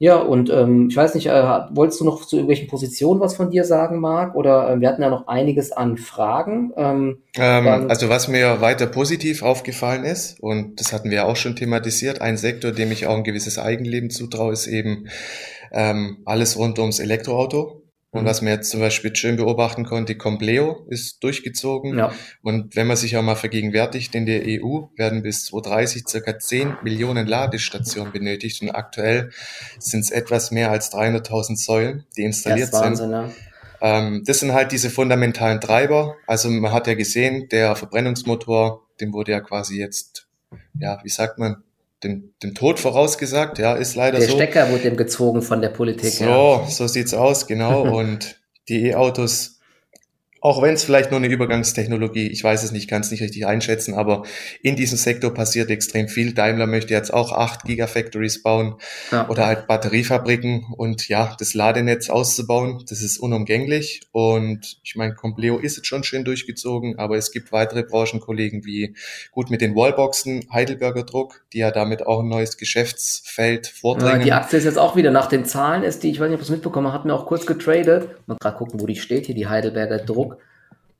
Ja, 0.00 0.16
und 0.16 0.48
ähm, 0.48 0.88
ich 0.90 0.96
weiß 0.96 1.16
nicht, 1.16 1.26
äh, 1.26 1.60
wolltest 1.70 2.00
du 2.00 2.04
noch 2.04 2.24
zu 2.24 2.36
irgendwelchen 2.36 2.68
Positionen 2.68 3.20
was 3.20 3.34
von 3.34 3.50
dir 3.50 3.64
sagen, 3.64 3.98
Marc? 3.98 4.36
Oder 4.36 4.70
äh, 4.70 4.80
wir 4.80 4.88
hatten 4.88 5.02
ja 5.02 5.10
noch 5.10 5.26
einiges 5.26 5.72
an 5.72 5.96
Fragen. 5.96 6.72
Ähm, 6.76 7.22
ähm, 7.36 7.66
also 7.66 8.08
was 8.08 8.28
mir 8.28 8.60
weiter 8.60 8.86
positiv 8.86 9.42
aufgefallen 9.42 10.04
ist, 10.04 10.38
und 10.40 10.78
das 10.78 10.92
hatten 10.92 11.10
wir 11.10 11.26
auch 11.26 11.34
schon 11.34 11.56
thematisiert, 11.56 12.20
ein 12.20 12.36
Sektor, 12.36 12.70
dem 12.70 12.92
ich 12.92 13.08
auch 13.08 13.16
ein 13.16 13.24
gewisses 13.24 13.58
Eigenleben 13.58 14.10
zutraue, 14.10 14.52
ist 14.52 14.68
eben 14.68 15.08
ähm, 15.72 16.18
alles 16.24 16.56
rund 16.56 16.78
ums 16.78 17.00
Elektroauto. 17.00 17.82
Und 18.10 18.24
was 18.24 18.40
man 18.40 18.54
jetzt 18.54 18.70
zum 18.70 18.80
Beispiel 18.80 19.14
schön 19.14 19.36
beobachten 19.36 19.84
konnte, 19.84 20.16
Compleo 20.16 20.86
ist 20.88 21.22
durchgezogen. 21.22 21.98
Ja. 21.98 22.12
Und 22.42 22.74
wenn 22.74 22.86
man 22.86 22.96
sich 22.96 23.16
auch 23.18 23.22
mal 23.22 23.34
vergegenwärtigt, 23.34 24.14
in 24.14 24.24
der 24.24 24.42
EU 24.46 24.86
werden 24.96 25.22
bis 25.22 25.44
2030 25.46 26.08
circa 26.08 26.38
10 26.38 26.78
Millionen 26.82 27.26
Ladestationen 27.26 28.10
benötigt. 28.10 28.62
Und 28.62 28.70
aktuell 28.70 29.30
sind 29.78 30.00
es 30.00 30.10
etwas 30.10 30.50
mehr 30.50 30.70
als 30.70 30.90
300.000 30.90 31.56
Säulen, 31.56 32.06
die 32.16 32.22
installiert 32.22 32.72
das 32.72 32.80
Wahnsinn, 32.80 33.10
sind. 33.10 33.12
Ja. 33.12 33.30
Ähm, 33.80 34.22
das 34.24 34.40
sind 34.40 34.54
halt 34.54 34.72
diese 34.72 34.88
fundamentalen 34.88 35.60
Treiber. 35.60 36.16
Also 36.26 36.48
man 36.48 36.72
hat 36.72 36.86
ja 36.86 36.94
gesehen, 36.94 37.48
der 37.50 37.76
Verbrennungsmotor, 37.76 38.86
dem 39.02 39.12
wurde 39.12 39.32
ja 39.32 39.40
quasi 39.40 39.78
jetzt, 39.78 40.28
ja, 40.78 40.98
wie 41.04 41.10
sagt 41.10 41.38
man, 41.38 41.62
dem, 42.04 42.34
dem 42.42 42.54
Tod 42.54 42.78
vorausgesagt, 42.78 43.58
ja, 43.58 43.74
ist 43.74 43.96
leider 43.96 44.18
der 44.18 44.28
so. 44.28 44.36
Der 44.36 44.44
Stecker 44.44 44.70
wurde 44.70 44.82
dem 44.82 44.96
gezogen 44.96 45.42
von 45.42 45.60
der 45.60 45.70
Politik. 45.70 46.12
So, 46.12 46.24
ja. 46.24 46.66
so 46.68 46.86
sieht's 46.86 47.14
aus, 47.14 47.46
genau. 47.46 47.82
und 47.98 48.40
die 48.68 48.86
E-Autos 48.86 49.57
auch 50.40 50.62
wenn 50.62 50.74
es 50.74 50.84
vielleicht 50.84 51.10
nur 51.10 51.18
eine 51.18 51.28
Übergangstechnologie, 51.28 52.28
ich 52.28 52.42
weiß 52.42 52.62
es 52.62 52.72
nicht, 52.72 52.88
kann 52.88 53.00
es 53.00 53.10
nicht 53.10 53.22
richtig 53.22 53.46
einschätzen, 53.46 53.94
aber 53.94 54.22
in 54.62 54.76
diesem 54.76 54.98
Sektor 54.98 55.34
passiert 55.34 55.70
extrem 55.70 56.08
viel. 56.08 56.32
Daimler 56.34 56.66
möchte 56.66 56.94
jetzt 56.94 57.12
auch 57.12 57.32
acht 57.32 57.64
Gigafactories 57.64 58.42
bauen 58.42 58.76
ja. 59.10 59.28
oder 59.28 59.46
halt 59.46 59.66
Batteriefabriken 59.66 60.66
und 60.76 61.08
ja, 61.08 61.34
das 61.38 61.54
Ladenetz 61.54 62.08
auszubauen, 62.08 62.84
das 62.88 63.02
ist 63.02 63.18
unumgänglich. 63.18 64.02
Und 64.12 64.78
ich 64.84 64.94
meine, 64.96 65.14
Compleo 65.14 65.58
ist 65.58 65.76
jetzt 65.76 65.86
schon 65.86 66.04
schön 66.04 66.24
durchgezogen, 66.24 66.98
aber 66.98 67.16
es 67.16 67.32
gibt 67.32 67.52
weitere 67.52 67.82
Branchenkollegen 67.82 68.64
wie 68.64 68.94
gut 69.32 69.50
mit 69.50 69.60
den 69.60 69.74
Wallboxen, 69.74 70.46
Heidelberger 70.52 71.02
Druck, 71.02 71.42
die 71.52 71.58
ja 71.58 71.70
damit 71.70 72.06
auch 72.06 72.20
ein 72.20 72.28
neues 72.28 72.56
Geschäftsfeld 72.56 73.66
vordringen. 73.66 74.20
Ja, 74.20 74.24
die 74.24 74.32
Aktie 74.32 74.58
ist 74.58 74.64
jetzt 74.64 74.78
auch 74.78 74.96
wieder 74.96 75.10
nach 75.10 75.26
den 75.26 75.44
Zahlen, 75.44 75.82
ist 75.82 76.02
die, 76.02 76.10
ich 76.10 76.20
weiß 76.20 76.28
nicht, 76.28 76.36
ob 76.36 76.40
ihr 76.40 76.44
es 76.44 76.50
mitbekommen 76.50 76.92
habt, 76.92 77.04
mir 77.04 77.14
auch 77.14 77.26
kurz 77.26 77.46
getradet. 77.46 78.08
Mal 78.26 78.36
gerade 78.40 78.56
gucken, 78.56 78.80
wo 78.80 78.86
die 78.86 78.96
steht 78.96 79.26
hier, 79.26 79.34
die 79.34 79.48
Heidelberger 79.48 79.98
Druck. 79.98 80.37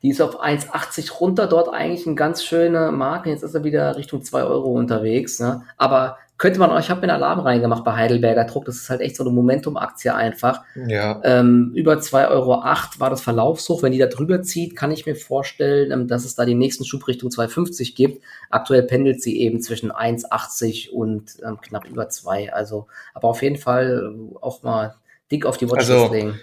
Die 0.03 0.11
ist 0.11 0.21
auf 0.21 0.41
1,80 0.41 1.13
runter, 1.19 1.47
dort 1.49 1.73
eigentlich 1.73 2.07
eine 2.07 2.15
ganz 2.15 2.45
schöne 2.45 2.93
Marke. 2.93 3.31
Jetzt 3.31 3.43
ist 3.43 3.55
er 3.55 3.65
wieder 3.65 3.97
Richtung 3.97 4.23
2 4.23 4.45
Euro 4.45 4.71
unterwegs. 4.71 5.41
Ne? 5.41 5.63
Aber 5.77 6.19
könnte 6.37 6.61
man, 6.61 6.79
ich 6.79 6.89
habe 6.89 7.01
mir 7.01 7.13
einen 7.13 7.21
Alarm 7.21 7.41
reingemacht 7.41 7.83
bei 7.83 7.97
Heidelberger 7.97 8.45
Druck. 8.45 8.65
Das 8.65 8.77
ist 8.77 8.91
halt 8.91 9.01
echt 9.01 9.17
so 9.17 9.25
eine 9.25 9.33
Momentum-Aktie 9.33 10.15
einfach. 10.15 10.63
Ja. 10.87 11.21
Ähm, 11.25 11.73
über 11.75 11.95
2,08 11.95 12.31
Euro 12.31 12.63
war 12.99 13.11
das 13.11 13.23
Verlaufshoch. 13.23 13.83
Wenn 13.83 13.91
die 13.91 13.99
da 13.99 14.07
drüber 14.07 14.41
zieht, 14.43 14.77
kann 14.77 14.93
ich 14.93 15.05
mir 15.05 15.17
vorstellen, 15.17 15.91
ähm, 15.91 16.07
dass 16.07 16.25
es 16.25 16.37
da 16.37 16.45
die 16.45 16.55
nächsten 16.55 16.85
Schub 16.85 17.09
Richtung 17.09 17.31
2,50 17.31 17.97
gibt. 17.97 18.23
Aktuell 18.51 18.85
pendelt 18.85 19.21
sie 19.21 19.41
eben 19.41 19.61
zwischen 19.61 19.91
1,80 19.91 20.91
und 20.91 21.39
ähm, 21.45 21.61
knapp 21.61 21.89
über 21.89 22.09
2. 22.09 22.53
Also, 22.53 22.87
aber 23.15 23.27
auf 23.27 23.43
jeden 23.43 23.57
Fall 23.57 24.15
auch 24.41 24.63
mal 24.63 24.95
dick 25.33 25.45
auf 25.45 25.57
die 25.57 25.69
Watchlist 25.69 25.91
also, 25.91 26.13
legen 26.15 26.39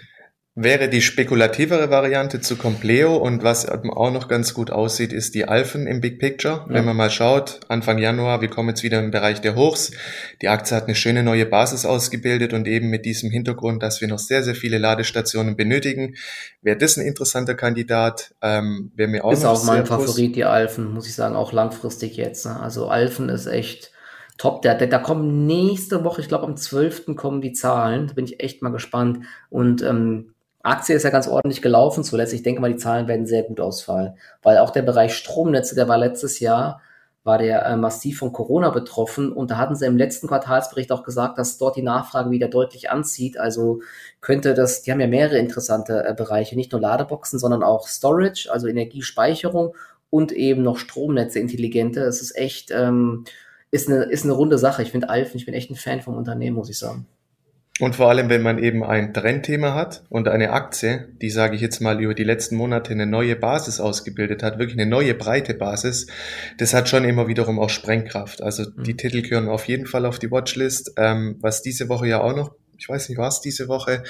wäre 0.58 0.88
die 0.88 1.02
spekulativere 1.02 1.90
Variante 1.90 2.40
zu 2.40 2.56
Compleo 2.56 3.14
und 3.14 3.42
was 3.42 3.68
auch 3.68 4.10
noch 4.10 4.26
ganz 4.26 4.54
gut 4.54 4.70
aussieht, 4.70 5.12
ist 5.12 5.34
die 5.34 5.46
Alphen 5.46 5.86
im 5.86 6.00
Big 6.00 6.18
Picture. 6.18 6.64
Ja. 6.66 6.74
Wenn 6.74 6.86
man 6.86 6.96
mal 6.96 7.10
schaut, 7.10 7.60
Anfang 7.68 7.98
Januar, 7.98 8.40
wir 8.40 8.48
kommen 8.48 8.70
jetzt 8.70 8.82
wieder 8.82 8.98
im 8.98 9.10
Bereich 9.10 9.42
der 9.42 9.54
Hochs. 9.54 9.90
Die 10.40 10.48
Aktie 10.48 10.74
hat 10.74 10.84
eine 10.84 10.94
schöne 10.94 11.22
neue 11.22 11.44
Basis 11.44 11.84
ausgebildet 11.84 12.54
und 12.54 12.66
eben 12.66 12.88
mit 12.88 13.04
diesem 13.04 13.30
Hintergrund, 13.30 13.82
dass 13.82 14.00
wir 14.00 14.08
noch 14.08 14.18
sehr, 14.18 14.42
sehr 14.42 14.54
viele 14.54 14.78
Ladestationen 14.78 15.56
benötigen, 15.56 16.14
wäre 16.62 16.78
das 16.78 16.96
ein 16.96 17.06
interessanter 17.06 17.54
Kandidat. 17.54 18.34
Ähm, 18.40 18.92
wäre 18.96 19.10
mir 19.10 19.26
auch 19.26 19.32
ist 19.32 19.44
auch 19.44 19.62
mein 19.64 19.84
Favorit, 19.84 20.36
die 20.36 20.46
Alphen, 20.46 20.90
muss 20.90 21.06
ich 21.06 21.14
sagen, 21.14 21.36
auch 21.36 21.52
langfristig 21.52 22.16
jetzt. 22.16 22.46
Ne? 22.46 22.58
Also 22.58 22.88
Alphen 22.88 23.28
ist 23.28 23.46
echt 23.46 23.92
top. 24.38 24.62
Da, 24.62 24.72
da, 24.72 24.98
kommen 24.98 25.44
nächste 25.44 26.02
Woche, 26.02 26.22
ich 26.22 26.28
glaube 26.28 26.46
am 26.46 26.56
12. 26.56 27.14
kommen 27.14 27.42
die 27.42 27.52
Zahlen. 27.52 28.06
Da 28.06 28.14
bin 28.14 28.24
ich 28.24 28.40
echt 28.40 28.62
mal 28.62 28.72
gespannt. 28.72 29.26
Und 29.50 29.82
ähm, 29.82 30.32
Aktie 30.66 30.96
ist 30.96 31.04
ja 31.04 31.10
ganz 31.10 31.28
ordentlich 31.28 31.62
gelaufen 31.62 32.02
zuletzt. 32.02 32.32
Ich 32.32 32.42
denke 32.42 32.60
mal, 32.60 32.72
die 32.72 32.78
Zahlen 32.78 33.06
werden 33.08 33.26
sehr 33.26 33.44
gut 33.44 33.60
ausfallen, 33.60 34.14
weil 34.42 34.58
auch 34.58 34.70
der 34.70 34.82
Bereich 34.82 35.14
Stromnetze, 35.14 35.74
der 35.74 35.88
war 35.88 35.96
letztes 35.96 36.40
Jahr, 36.40 36.80
war 37.22 37.38
der 37.38 37.66
äh, 37.66 37.76
massiv 37.76 38.18
von 38.18 38.32
Corona 38.32 38.70
betroffen 38.70 39.32
und 39.32 39.50
da 39.50 39.58
hatten 39.58 39.74
sie 39.74 39.86
im 39.86 39.96
letzten 39.96 40.28
Quartalsbericht 40.28 40.92
auch 40.92 41.02
gesagt, 41.02 41.38
dass 41.38 41.58
dort 41.58 41.76
die 41.76 41.82
Nachfrage 41.82 42.30
wieder 42.30 42.48
deutlich 42.48 42.90
anzieht. 42.90 43.38
Also 43.38 43.80
könnte 44.20 44.54
das, 44.54 44.82
die 44.82 44.92
haben 44.92 45.00
ja 45.00 45.06
mehrere 45.08 45.38
interessante 45.38 46.04
äh, 46.04 46.14
Bereiche, 46.14 46.56
nicht 46.56 46.72
nur 46.72 46.80
Ladeboxen, 46.80 47.38
sondern 47.38 47.62
auch 47.62 47.88
Storage, 47.88 48.48
also 48.50 48.66
Energiespeicherung 48.68 49.74
und 50.10 50.32
eben 50.32 50.62
noch 50.62 50.78
Stromnetze 50.78 51.38
intelligente. 51.40 52.00
Es 52.00 52.22
ist 52.22 52.36
echt, 52.36 52.70
ähm, 52.70 53.24
ist 53.70 53.88
eine, 53.88 54.04
ist 54.04 54.24
eine 54.24 54.32
runde 54.32 54.58
Sache. 54.58 54.82
Ich 54.82 54.92
finde 54.92 55.10
Alphen, 55.10 55.36
ich 55.36 55.46
bin 55.46 55.54
echt 55.54 55.70
ein 55.70 55.76
Fan 55.76 56.02
vom 56.02 56.16
Unternehmen, 56.16 56.56
muss 56.56 56.70
ich 56.70 56.78
sagen. 56.78 57.06
Und 57.78 57.94
vor 57.94 58.08
allem, 58.08 58.30
wenn 58.30 58.42
man 58.42 58.58
eben 58.58 58.82
ein 58.82 59.12
Trendthema 59.12 59.74
hat 59.74 60.02
und 60.08 60.28
eine 60.28 60.52
Aktie, 60.52 61.08
die, 61.20 61.28
sage 61.28 61.56
ich 61.56 61.60
jetzt 61.60 61.80
mal, 61.80 62.00
über 62.00 62.14
die 62.14 62.24
letzten 62.24 62.56
Monate 62.56 62.92
eine 62.92 63.06
neue 63.06 63.36
Basis 63.36 63.80
ausgebildet 63.80 64.42
hat, 64.42 64.58
wirklich 64.58 64.78
eine 64.78 64.88
neue 64.88 65.14
breite 65.14 65.52
Basis, 65.52 66.06
das 66.56 66.72
hat 66.72 66.88
schon 66.88 67.04
immer 67.04 67.28
wiederum 67.28 67.58
auch 67.58 67.68
Sprengkraft. 67.68 68.42
Also 68.42 68.64
die 68.64 68.92
mhm. 68.92 68.96
Titel 68.96 69.22
gehören 69.22 69.48
auf 69.48 69.68
jeden 69.68 69.86
Fall 69.86 70.06
auf 70.06 70.18
die 70.18 70.30
Watchlist. 70.30 70.94
Ähm, 70.96 71.36
was 71.40 71.60
diese 71.60 71.90
Woche 71.90 72.08
ja 72.08 72.22
auch 72.22 72.34
noch, 72.34 72.54
ich 72.78 72.88
weiß 72.88 73.08
nicht 73.08 73.18
was, 73.18 73.40
diese 73.40 73.68
Woche, 73.68 74.02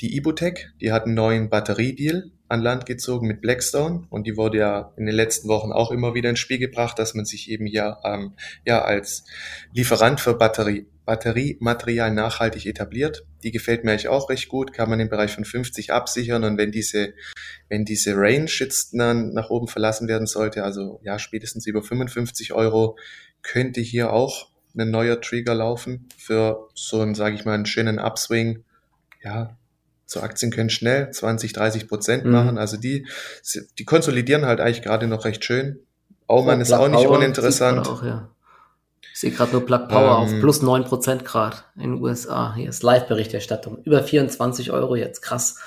die 0.00 0.16
Ibutec, 0.16 0.70
die 0.80 0.92
hat 0.92 1.04
einen 1.04 1.14
neuen 1.14 1.50
Batteriedeal 1.50 2.30
an 2.48 2.60
Land 2.60 2.86
gezogen 2.86 3.26
mit 3.26 3.40
Blackstone 3.40 4.06
und 4.10 4.26
die 4.26 4.36
wurde 4.36 4.58
ja 4.58 4.92
in 4.96 5.06
den 5.06 5.14
letzten 5.14 5.48
Wochen 5.48 5.72
auch 5.72 5.90
immer 5.90 6.14
wieder 6.14 6.28
ins 6.28 6.38
Spiel 6.38 6.58
gebracht, 6.58 6.98
dass 6.98 7.14
man 7.14 7.24
sich 7.24 7.50
eben 7.50 7.66
hier 7.66 7.98
ähm, 8.04 8.34
ja 8.66 8.82
als 8.82 9.24
Lieferant 9.72 10.20
für 10.20 10.34
Batterie 10.34 10.86
Batteriematerial 11.04 12.12
nachhaltig 12.12 12.66
etabliert. 12.66 13.26
Die 13.42 13.50
gefällt 13.50 13.82
mir 13.82 13.90
eigentlich 13.90 14.08
auch 14.08 14.30
recht 14.30 14.48
gut, 14.48 14.72
kann 14.72 14.88
man 14.88 15.00
im 15.00 15.08
Bereich 15.08 15.32
von 15.32 15.44
50 15.44 15.92
absichern 15.92 16.44
und 16.44 16.58
wenn 16.58 16.70
diese, 16.70 17.14
wenn 17.68 17.84
diese 17.84 18.14
Range 18.14 18.48
jetzt 18.48 18.92
dann 18.92 19.32
nach 19.32 19.50
oben 19.50 19.66
verlassen 19.66 20.06
werden 20.06 20.26
sollte, 20.26 20.62
also 20.62 21.00
ja, 21.02 21.18
spätestens 21.18 21.66
über 21.66 21.82
55 21.82 22.52
Euro, 22.52 22.96
könnte 23.42 23.80
hier 23.80 24.12
auch 24.12 24.51
ein 24.76 24.90
neuer 24.90 25.20
Trigger 25.20 25.54
laufen 25.54 26.08
für 26.16 26.68
so 26.74 27.00
einen, 27.00 27.14
sage 27.14 27.34
ich 27.34 27.44
mal, 27.44 27.54
einen 27.54 27.66
schönen 27.66 27.98
Upswing. 27.98 28.64
Ja, 29.22 29.56
so 30.06 30.20
Aktien 30.20 30.50
können 30.52 30.70
schnell 30.70 31.10
20, 31.10 31.52
30 31.52 31.88
Prozent 31.88 32.24
mhm. 32.24 32.32
machen. 32.32 32.58
Also 32.58 32.76
die, 32.76 33.06
die 33.78 33.84
konsolidieren 33.84 34.46
halt 34.46 34.60
eigentlich 34.60 34.82
gerade 34.82 35.06
noch 35.06 35.24
recht 35.24 35.44
schön. 35.44 35.80
Aumann 36.26 36.58
oh, 36.58 36.62
ist 36.62 36.72
auch 36.72 36.88
nicht 36.88 37.06
uninteressant. 37.06 37.86
Auch, 37.86 38.02
ja. 38.02 38.28
Ich 39.12 39.20
sehe 39.20 39.30
gerade 39.30 39.52
nur 39.52 39.66
Plug 39.66 39.88
Power 39.88 40.26
ähm, 40.26 40.34
auf 40.34 40.40
plus 40.40 40.62
9% 40.62 41.22
Grad 41.24 41.64
in 41.76 41.82
den 41.82 42.02
USA. 42.02 42.54
Hier 42.54 42.70
ist 42.70 42.82
Live-Berichterstattung. 42.82 43.82
Über 43.84 44.02
24 44.02 44.70
Euro 44.72 44.96
jetzt. 44.96 45.20
Krass. 45.20 45.58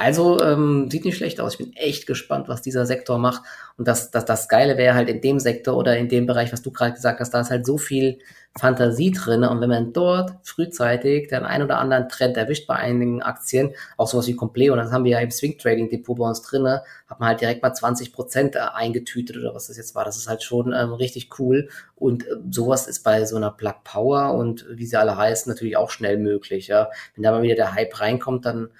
Also 0.00 0.40
ähm, 0.40 0.88
sieht 0.90 1.04
nicht 1.04 1.18
schlecht 1.18 1.42
aus. 1.42 1.52
Ich 1.52 1.58
bin 1.58 1.76
echt 1.76 2.06
gespannt, 2.06 2.48
was 2.48 2.62
dieser 2.62 2.86
Sektor 2.86 3.18
macht. 3.18 3.42
Und 3.76 3.86
das, 3.86 4.10
das, 4.10 4.24
das 4.24 4.48
Geile 4.48 4.78
wäre 4.78 4.94
halt 4.94 5.10
in 5.10 5.20
dem 5.20 5.38
Sektor 5.38 5.76
oder 5.76 5.98
in 5.98 6.08
dem 6.08 6.24
Bereich, 6.24 6.54
was 6.54 6.62
du 6.62 6.70
gerade 6.70 6.94
gesagt 6.94 7.20
hast, 7.20 7.34
da 7.34 7.40
ist 7.42 7.50
halt 7.50 7.66
so 7.66 7.76
viel 7.76 8.18
Fantasie 8.58 9.10
drin. 9.10 9.44
Und 9.44 9.60
wenn 9.60 9.68
man 9.68 9.92
dort 9.92 10.32
frühzeitig 10.42 11.28
den 11.28 11.44
ein 11.44 11.62
oder 11.62 11.76
anderen 11.76 12.08
Trend 12.08 12.38
erwischt 12.38 12.66
bei 12.66 12.76
einigen 12.76 13.20
Aktien, 13.20 13.74
auch 13.98 14.08
sowas 14.08 14.26
wie 14.26 14.34
Compleo, 14.34 14.72
und 14.72 14.78
das 14.78 14.90
haben 14.90 15.04
wir 15.04 15.10
ja 15.10 15.18
im 15.18 15.30
Swing 15.30 15.58
Trading 15.58 15.90
Depot 15.90 16.16
bei 16.16 16.26
uns 16.26 16.40
drin, 16.40 16.66
hat 16.66 17.20
man 17.20 17.28
halt 17.28 17.42
direkt 17.42 17.62
mal 17.62 17.74
20 17.74 18.14
Prozent 18.14 18.56
äh, 18.56 18.60
eingetütet 18.72 19.36
oder 19.36 19.54
was 19.54 19.66
das 19.66 19.76
jetzt 19.76 19.94
war. 19.94 20.06
Das 20.06 20.16
ist 20.16 20.30
halt 20.30 20.42
schon 20.42 20.72
ähm, 20.72 20.94
richtig 20.94 21.38
cool. 21.38 21.68
Und 21.94 22.26
äh, 22.26 22.36
sowas 22.48 22.86
ist 22.86 23.02
bei 23.02 23.26
so 23.26 23.36
einer 23.36 23.50
Plug 23.50 23.84
Power 23.84 24.32
und 24.32 24.64
wie 24.70 24.86
sie 24.86 24.98
alle 24.98 25.18
heißen, 25.18 25.52
natürlich 25.52 25.76
auch 25.76 25.90
schnell 25.90 26.16
möglich. 26.16 26.68
Ja. 26.68 26.88
Wenn 27.14 27.22
da 27.22 27.32
mal 27.32 27.42
wieder 27.42 27.54
der 27.54 27.74
Hype 27.74 28.00
reinkommt, 28.00 28.46
dann 28.46 28.70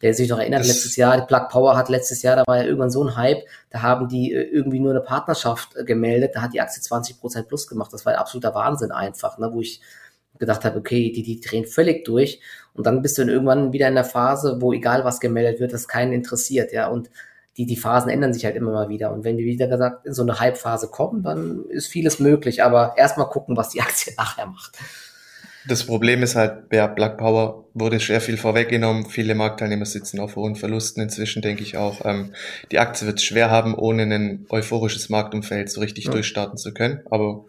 Wer 0.00 0.14
sich 0.14 0.28
noch 0.28 0.38
erinnert, 0.38 0.60
das 0.60 0.68
letztes 0.68 0.96
Jahr, 0.96 1.16
die 1.16 1.26
Plug 1.26 1.48
Power 1.50 1.76
hat 1.76 1.88
letztes 1.88 2.22
Jahr, 2.22 2.36
da 2.36 2.44
war 2.46 2.58
ja 2.58 2.64
irgendwann 2.64 2.90
so 2.90 3.02
ein 3.02 3.16
Hype, 3.16 3.42
da 3.70 3.82
haben 3.82 4.08
die 4.08 4.32
äh, 4.32 4.42
irgendwie 4.42 4.78
nur 4.78 4.92
eine 4.92 5.00
Partnerschaft 5.00 5.74
äh, 5.76 5.84
gemeldet, 5.84 6.32
da 6.34 6.42
hat 6.42 6.54
die 6.54 6.60
Aktie 6.60 6.80
20% 6.80 7.42
plus 7.42 7.66
gemacht. 7.66 7.92
Das 7.92 8.06
war 8.06 8.12
ein 8.12 8.18
absoluter 8.18 8.54
Wahnsinn 8.54 8.92
einfach, 8.92 9.38
ne, 9.38 9.50
wo 9.52 9.60
ich 9.60 9.80
gedacht 10.38 10.64
habe, 10.64 10.78
okay, 10.78 11.10
die, 11.10 11.22
die 11.22 11.40
drehen 11.40 11.66
völlig 11.66 12.04
durch. 12.04 12.40
Und 12.74 12.86
dann 12.86 13.02
bist 13.02 13.18
du 13.18 13.22
dann 13.22 13.30
irgendwann 13.30 13.72
wieder 13.72 13.88
in 13.88 13.96
der 13.96 14.04
Phase, 14.04 14.58
wo 14.60 14.72
egal 14.72 15.04
was 15.04 15.18
gemeldet 15.18 15.58
wird, 15.58 15.72
das 15.72 15.88
keinen 15.88 16.12
interessiert, 16.12 16.72
ja. 16.72 16.88
Und 16.88 17.10
die, 17.56 17.66
die 17.66 17.76
Phasen 17.76 18.08
ändern 18.08 18.32
sich 18.32 18.44
halt 18.44 18.54
immer 18.54 18.70
mal 18.70 18.88
wieder. 18.88 19.12
Und 19.12 19.24
wenn 19.24 19.36
wir 19.36 19.44
wieder 19.44 19.66
gesagt 19.66 20.06
in 20.06 20.14
so 20.14 20.22
eine 20.22 20.38
Hype-Phase 20.38 20.88
kommen, 20.88 21.24
dann 21.24 21.64
ist 21.68 21.88
vieles 21.88 22.20
möglich. 22.20 22.62
Aber 22.62 22.94
erstmal 22.96 23.28
gucken, 23.28 23.56
was 23.56 23.70
die 23.70 23.80
Aktie 23.80 24.12
nachher 24.16 24.46
macht. 24.46 24.78
Das 25.66 25.84
Problem 25.84 26.22
ist 26.22 26.36
halt, 26.36 26.68
bei 26.68 26.86
Black 26.86 27.18
Power 27.18 27.67
wurde 27.80 27.98
sehr 27.98 28.20
viel 28.20 28.36
vorweggenommen. 28.36 29.06
Viele 29.06 29.34
Marktteilnehmer 29.34 29.86
sitzen 29.86 30.20
auf 30.20 30.36
hohen 30.36 30.56
Verlusten 30.56 31.02
inzwischen, 31.02 31.42
denke 31.42 31.62
ich 31.62 31.76
auch. 31.76 32.04
Ähm, 32.04 32.32
die 32.72 32.78
Aktie 32.78 33.06
wird 33.06 33.18
es 33.18 33.24
schwer 33.24 33.50
haben, 33.50 33.74
ohne 33.74 34.02
ein 34.02 34.46
euphorisches 34.50 35.08
Marktumfeld 35.08 35.70
so 35.70 35.80
richtig 35.80 36.04
ja. 36.04 36.10
durchstarten 36.12 36.58
zu 36.58 36.72
können. 36.72 37.00
Aber 37.10 37.44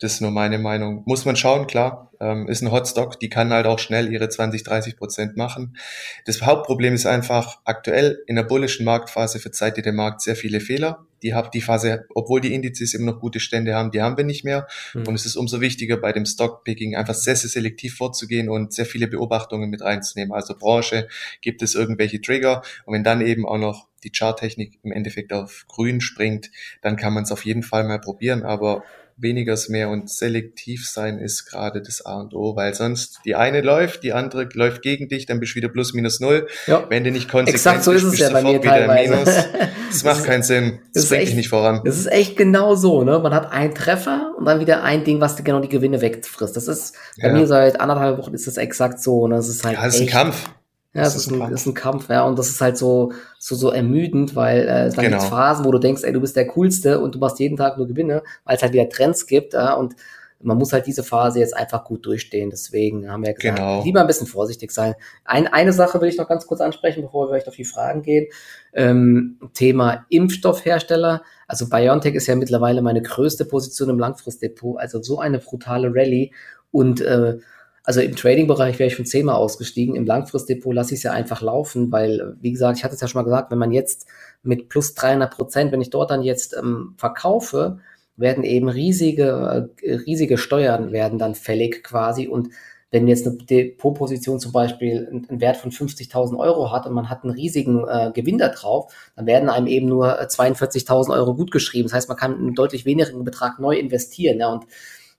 das 0.00 0.14
ist 0.14 0.20
nur 0.20 0.30
meine 0.30 0.58
Meinung. 0.58 1.02
Muss 1.06 1.24
man 1.24 1.36
schauen, 1.36 1.66
klar. 1.66 2.10
Ähm, 2.22 2.46
ist 2.46 2.62
ein 2.62 2.70
Hotstock, 2.70 3.18
die 3.18 3.28
kann 3.28 3.52
halt 3.52 3.66
auch 3.66 3.80
schnell 3.80 4.12
ihre 4.12 4.28
20, 4.28 4.62
30 4.62 4.96
Prozent 4.96 5.36
machen. 5.36 5.76
Das 6.24 6.40
Hauptproblem 6.42 6.94
ist 6.94 7.04
einfach, 7.04 7.58
aktuell 7.64 8.22
in 8.28 8.36
der 8.36 8.44
bullischen 8.44 8.84
Marktphase 8.84 9.40
verzeiht 9.40 9.76
ihr 9.76 9.82
dem 9.82 9.96
Markt 9.96 10.20
sehr 10.20 10.36
viele 10.36 10.60
Fehler. 10.60 11.04
Die 11.24 11.34
habt 11.34 11.52
die 11.54 11.60
Phase, 11.60 12.06
obwohl 12.14 12.40
die 12.40 12.54
Indizes 12.54 12.94
immer 12.94 13.12
noch 13.12 13.20
gute 13.20 13.40
Stände 13.40 13.74
haben, 13.74 13.90
die 13.90 14.02
haben 14.02 14.16
wir 14.16 14.24
nicht 14.24 14.44
mehr. 14.44 14.68
Mhm. 14.94 15.08
Und 15.08 15.14
es 15.14 15.26
ist 15.26 15.34
umso 15.34 15.60
wichtiger 15.60 15.96
bei 15.96 16.12
dem 16.12 16.24
Stockpicking 16.24 16.94
einfach 16.94 17.14
sehr, 17.14 17.34
sehr 17.34 17.50
selektiv 17.50 17.96
vorzugehen 17.96 18.48
und 18.48 18.72
sehr 18.72 18.86
viele 18.86 19.08
Beobachtungen 19.08 19.71
mit 19.72 19.82
reinzunehmen. 19.82 20.32
Also 20.32 20.54
Branche, 20.56 21.08
gibt 21.40 21.62
es 21.62 21.74
irgendwelche 21.74 22.20
Trigger? 22.20 22.62
Und 22.84 22.94
wenn 22.94 23.04
dann 23.04 23.20
eben 23.20 23.46
auch 23.46 23.58
noch 23.58 23.88
die 24.04 24.10
Charttechnik 24.10 24.78
im 24.82 24.92
Endeffekt 24.92 25.32
auf 25.32 25.64
grün 25.68 26.00
springt, 26.00 26.50
dann 26.80 26.96
kann 26.96 27.12
man 27.12 27.24
es 27.24 27.32
auf 27.32 27.44
jeden 27.44 27.62
Fall 27.62 27.84
mal 27.84 28.00
probieren. 28.00 28.44
Aber 28.44 28.84
weniger 29.16 29.54
ist 29.54 29.68
mehr 29.68 29.88
und 29.88 30.10
selektiv 30.10 30.88
sein 30.88 31.18
ist 31.18 31.46
gerade 31.46 31.82
das 31.82 32.04
A 32.04 32.20
und 32.20 32.34
O, 32.34 32.56
weil 32.56 32.74
sonst 32.74 33.20
die 33.24 33.34
eine 33.34 33.60
läuft, 33.60 34.02
die 34.02 34.12
andere 34.12 34.48
läuft 34.54 34.82
gegen 34.82 35.08
dich, 35.08 35.26
dann 35.26 35.40
bist 35.40 35.52
du 35.52 35.56
wieder 35.56 35.68
plus 35.68 35.94
minus 35.94 36.20
null. 36.20 36.48
Ja. 36.66 36.86
Wenn 36.88 37.04
du 37.04 37.10
nicht 37.10 37.28
konsequent 37.28 37.54
Exakt 37.54 37.84
so 37.84 37.92
ist 37.92 38.02
es 38.02 38.18
ja 38.18 38.30
bei 38.30 38.42
mir 38.42 38.60
teilweise. 38.60 39.46
Das 39.92 40.04
macht 40.04 40.24
keinen 40.24 40.42
Sinn. 40.42 40.78
Das, 40.94 41.02
das 41.02 41.08
bringt 41.10 41.22
echt, 41.22 41.30
dich 41.32 41.36
nicht 41.36 41.48
voran. 41.50 41.82
Das 41.84 41.98
ist 41.98 42.10
echt 42.10 42.38
genau 42.38 42.74
so, 42.74 43.04
ne? 43.04 43.18
Man 43.18 43.34
hat 43.34 43.52
einen 43.52 43.74
Treffer 43.74 44.32
und 44.38 44.46
dann 44.46 44.58
wieder 44.58 44.82
ein 44.82 45.04
Ding, 45.04 45.20
was 45.20 45.36
genau 45.44 45.60
die 45.60 45.68
Gewinne 45.68 46.00
wegfrisst. 46.00 46.56
Das 46.56 46.66
ist 46.66 46.94
bei 47.20 47.28
ja. 47.28 47.34
mir 47.34 47.46
seit 47.46 47.78
anderthalb 47.78 48.16
Wochen 48.16 48.32
ist 48.32 48.46
das 48.46 48.56
exakt 48.56 49.02
so. 49.02 49.28
Ne? 49.28 49.36
das 49.36 49.48
ist 49.48 49.64
halt. 49.64 49.76
Ja, 49.76 49.84
das 49.84 49.96
ist 49.96 50.00
ein 50.00 50.06
Kampf. 50.06 50.48
Ja, 50.94 51.02
das, 51.02 51.14
das 51.14 51.26
ist, 51.26 51.32
ein, 51.32 51.38
Kampf. 51.38 51.52
ist 51.52 51.66
ein 51.66 51.74
Kampf, 51.74 52.08
ja, 52.10 52.24
und 52.24 52.38
das 52.38 52.50
ist 52.50 52.60
halt 52.60 52.76
so, 52.76 53.12
so, 53.38 53.54
so 53.54 53.70
ermüdend, 53.70 54.36
weil 54.36 54.60
äh, 54.60 54.86
es 54.86 54.94
dann 54.94 55.04
genau. 55.04 55.16
gibt's 55.16 55.30
Phasen, 55.30 55.64
wo 55.64 55.70
du 55.70 55.78
denkst, 55.78 56.02
ey, 56.04 56.12
du 56.12 56.20
bist 56.20 56.36
der 56.36 56.46
Coolste 56.46 57.00
und 57.00 57.14
du 57.14 57.18
machst 57.18 57.38
jeden 57.38 57.56
Tag 57.56 57.78
nur 57.78 57.86
Gewinne, 57.86 58.22
weil 58.44 58.56
es 58.56 58.62
halt 58.62 58.74
wieder 58.74 58.88
Trends 58.90 59.26
gibt, 59.26 59.54
ja, 59.54 59.72
und 59.72 59.96
man 60.42 60.58
muss 60.58 60.72
halt 60.72 60.86
diese 60.86 61.02
Phase 61.02 61.38
jetzt 61.38 61.56
einfach 61.56 61.84
gut 61.84 62.04
durchstehen. 62.04 62.50
Deswegen 62.50 63.10
haben 63.10 63.24
wir 63.24 63.32
gesagt, 63.32 63.56
genau. 63.56 63.82
lieber 63.82 64.00
ein 64.00 64.06
bisschen 64.06 64.26
vorsichtig 64.26 64.72
sein. 64.72 64.94
Ein, 65.24 65.46
eine 65.46 65.72
Sache 65.72 66.00
will 66.00 66.08
ich 66.08 66.18
noch 66.18 66.28
ganz 66.28 66.46
kurz 66.46 66.60
ansprechen, 66.60 67.02
bevor 67.02 67.26
wir 67.26 67.30
vielleicht 67.30 67.48
auf 67.48 67.56
die 67.56 67.64
Fragen 67.64 68.02
gehen. 68.02 68.26
Ähm, 68.72 69.38
Thema 69.54 70.04
Impfstoffhersteller. 70.08 71.22
Also 71.46 71.68
BioNTech 71.68 72.14
ist 72.14 72.26
ja 72.26 72.34
mittlerweile 72.34 72.82
meine 72.82 73.02
größte 73.02 73.44
Position 73.44 73.90
im 73.90 73.98
Langfristdepot. 73.98 74.80
Also 74.80 75.02
so 75.02 75.20
eine 75.20 75.38
brutale 75.38 75.94
Rallye. 75.94 76.32
Und 76.70 77.00
äh, 77.00 77.38
also 77.84 78.00
im 78.00 78.14
Trading-Bereich 78.14 78.78
wäre 78.78 78.88
ich 78.88 78.94
schon 78.94 79.06
zehnmal 79.06 79.36
ausgestiegen. 79.36 79.96
Im 79.96 80.06
Langfristdepot 80.06 80.74
lasse 80.74 80.94
ich 80.94 80.98
es 80.98 81.04
ja 81.04 81.12
einfach 81.12 81.42
laufen, 81.42 81.90
weil, 81.90 82.36
wie 82.40 82.52
gesagt, 82.52 82.78
ich 82.78 82.84
hatte 82.84 82.94
es 82.94 83.00
ja 83.00 83.08
schon 83.08 83.20
mal 83.20 83.24
gesagt, 83.24 83.50
wenn 83.50 83.58
man 83.58 83.72
jetzt 83.72 84.06
mit 84.42 84.68
plus 84.68 84.94
300 84.94 85.34
Prozent, 85.34 85.72
wenn 85.72 85.80
ich 85.80 85.90
dort 85.90 86.10
dann 86.10 86.22
jetzt 86.22 86.56
ähm, 86.56 86.94
verkaufe, 86.96 87.78
werden 88.16 88.44
eben 88.44 88.68
riesige, 88.68 89.70
äh, 89.82 89.94
riesige 89.94 90.38
Steuern 90.38 90.92
werden 90.92 91.18
dann 91.18 91.34
fällig 91.34 91.82
quasi 91.82 92.28
und 92.28 92.50
wenn 92.92 93.08
jetzt 93.08 93.26
eine 93.26 93.36
Depotposition 93.36 94.38
zum 94.38 94.52
Beispiel 94.52 95.08
einen 95.10 95.40
Wert 95.40 95.56
von 95.56 95.70
50.000 95.70 96.38
Euro 96.38 96.70
hat 96.70 96.86
und 96.86 96.92
man 96.92 97.08
hat 97.08 97.24
einen 97.24 97.32
riesigen 97.32 97.88
äh, 97.88 98.12
Gewinn 98.14 98.36
da 98.36 98.50
drauf, 98.50 98.92
dann 99.16 99.24
werden 99.24 99.48
einem 99.48 99.66
eben 99.66 99.88
nur 99.88 100.20
42.000 100.20 101.10
Euro 101.14 101.34
gutgeschrieben. 101.34 101.88
Das 101.88 101.94
heißt, 101.94 102.08
man 102.10 102.18
kann 102.18 102.36
einen 102.36 102.54
deutlich 102.54 102.84
wenigeren 102.84 103.24
Betrag 103.24 103.58
neu 103.58 103.76
investieren. 103.76 104.38
Ja, 104.38 104.52
und 104.52 104.66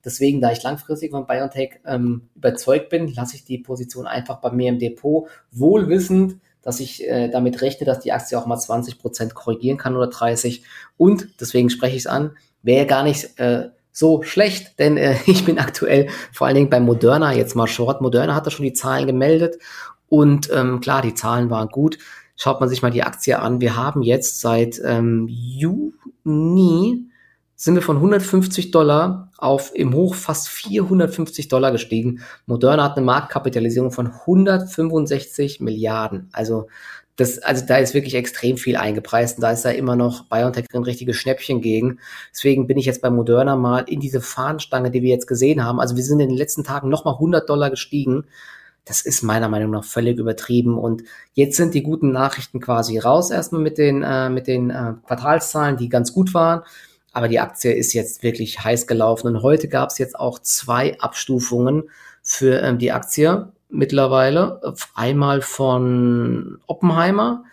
Deswegen, 0.06 0.42
da 0.42 0.52
ich 0.52 0.63
langfristig 0.63 1.12
von 1.12 1.26
BioNTech 1.26 1.80
ähm, 1.86 2.30
überzeugt 2.36 2.89
bin, 2.89 3.13
lasse 3.13 3.36
ich 3.36 3.46
die 3.46 3.58
Position 3.58 4.06
einfach 4.06 4.42
bei 4.42 4.52
mir 4.52 4.70
im 4.70 4.80
Depot, 4.80 5.28
wohl 5.52 5.88
wissend, 5.88 6.38
dass 6.62 6.80
ich 6.80 7.08
äh, 7.08 7.30
damit 7.30 7.62
rechne, 7.62 7.86
dass 7.86 8.00
die 8.00 8.12
Aktie 8.12 8.38
auch 8.38 8.46
mal 8.46 8.58
20 8.58 9.00
Prozent 9.00 9.34
korrigieren 9.34 9.78
kann 9.78 9.96
oder 9.96 10.08
30. 10.08 10.63
Und 10.98 11.39
deswegen 11.39 11.70
spreche 11.70 11.96
ich 11.96 12.04
es 12.04 12.08
an, 12.08 12.32
wäre 12.63 12.86
gar 12.86 13.04
nicht 13.04 13.39
äh, 13.39 13.70
so 13.92 14.24
schlecht, 14.24 14.80
denn 14.80 14.98
äh, 14.98 15.16
ich 15.26 15.46
bin 15.46 15.60
aktuell 15.60 16.10
vor 16.32 16.48
allen 16.48 16.56
Dingen 16.56 16.70
bei 16.70 16.80
Moderna 16.80 17.34
jetzt 17.34 17.56
mal 17.56 17.68
short. 17.68 18.02
Moderna 18.02 18.36
hat 18.36 18.46
da 18.46 18.52
schon 18.52 18.66
die 18.66 18.74
Zahlen 18.74 19.08
gemeldet 19.08 19.58
und 20.10 20.50
ähm, 20.54 20.82
klar, 20.82 21.02
die 21.02 21.13
Zahlen 21.13 21.50
waren 21.50 21.70
gut. 21.70 21.98
Schaut 22.36 22.60
man 22.60 22.68
sich 22.68 22.82
mal 22.82 22.92
die 22.92 23.04
Aktie 23.04 23.39
an. 23.39 23.62
Wir 23.62 23.78
haben 23.78 24.02
jetzt 24.02 24.42
seit 24.42 24.82
ähm, 24.84 25.28
Juni 25.30 27.06
sind 27.63 27.76
wir 27.76 27.82
von 27.82 27.95
150 27.95 28.71
Dollar 28.71 29.32
auf 29.38 29.71
im 29.73 29.93
Hoch 29.93 30.15
fast 30.15 30.49
450 30.49 31.47
Dollar 31.47 31.71
gestiegen. 31.71 32.19
Moderna 32.45 32.84
hat 32.84 32.97
eine 32.97 33.06
Marktkapitalisierung 33.06 33.89
von 33.89 34.07
165 34.07 35.61
Milliarden. 35.61 36.28
Also 36.34 36.68
das, 37.16 37.39
also 37.39 37.66
da 37.66 37.78
ist 37.78 37.93
wirklich 37.93 38.16
extrem 38.16 38.57
viel 38.57 38.76
eingepreist 38.76 39.38
und 39.38 39.43
da 39.43 39.51
ist 39.51 39.64
da 39.64 39.70
immer 39.70 39.95
noch 39.95 40.26
BioNTech 40.26 40.66
ein 40.74 40.84
richtiges 40.84 41.16
Schnäppchen 41.16 41.61
gegen. 41.61 41.99
Deswegen 42.34 42.68
bin 42.68 42.78
ich 42.78 42.86
jetzt 42.86 43.01
bei 43.01 43.09
Moderna 43.09 43.55
mal 43.55 43.86
in 43.88 44.01
diese 44.01 44.20
Fahnenstange, 44.20 44.91
die 44.91 45.01
wir 45.01 45.11
jetzt 45.11 45.28
gesehen 45.28 45.64
haben. 45.64 45.80
Also 45.80 45.95
wir 45.95 46.03
sind 46.03 46.20
in 46.20 46.28
den 46.28 46.38
letzten 46.38 46.66
Tagen 46.66 46.89
nochmal 46.89 47.14
100 47.14 47.47
Dollar 47.47 47.70
gestiegen. 47.70 48.26
Das 48.84 48.99
ist 48.99 49.24
meiner 49.24 49.47
Meinung 49.47 49.72
nach 49.72 49.86
völlig 49.86 50.20
übertrieben. 50.20 50.78
Und 50.78 51.03
jetzt 51.34 51.55
sind 51.55 51.74
die 51.76 51.84
guten 51.84 52.11
Nachrichten 52.11 52.59
quasi 52.59 52.97
raus, 52.97 53.32
erstmal 53.32 53.61
mit 53.61 53.78
den, 53.78 54.03
äh, 54.03 54.30
mit 54.30 54.47
den 54.47 54.70
äh, 54.70 54.95
Quartalszahlen, 55.07 55.78
die 55.78 55.88
ganz 55.88 56.11
gut 56.11 56.34
waren. 56.34 56.64
Aber 57.14 57.28
die 57.28 57.39
Aktie 57.39 57.72
ist 57.72 57.93
jetzt 57.93 58.24
wirklich 58.24 58.64
heiß 58.64 58.88
gelaufen. 58.88 59.28
Und 59.28 59.43
heute 59.43 59.70
gab 59.70 59.89
es 59.89 59.99
jetzt 59.99 60.20
auch 60.20 60.39
zwei 60.39 60.99
Abstufungen 60.99 61.84
für 62.22 62.61
ähm, 62.61 62.80
die 62.80 62.91
Aktie 62.91 63.51
mittlerweile. 63.70 64.59
Einmal 64.95 65.41
von 65.41 66.57
Oppenheimer, 66.68 67.43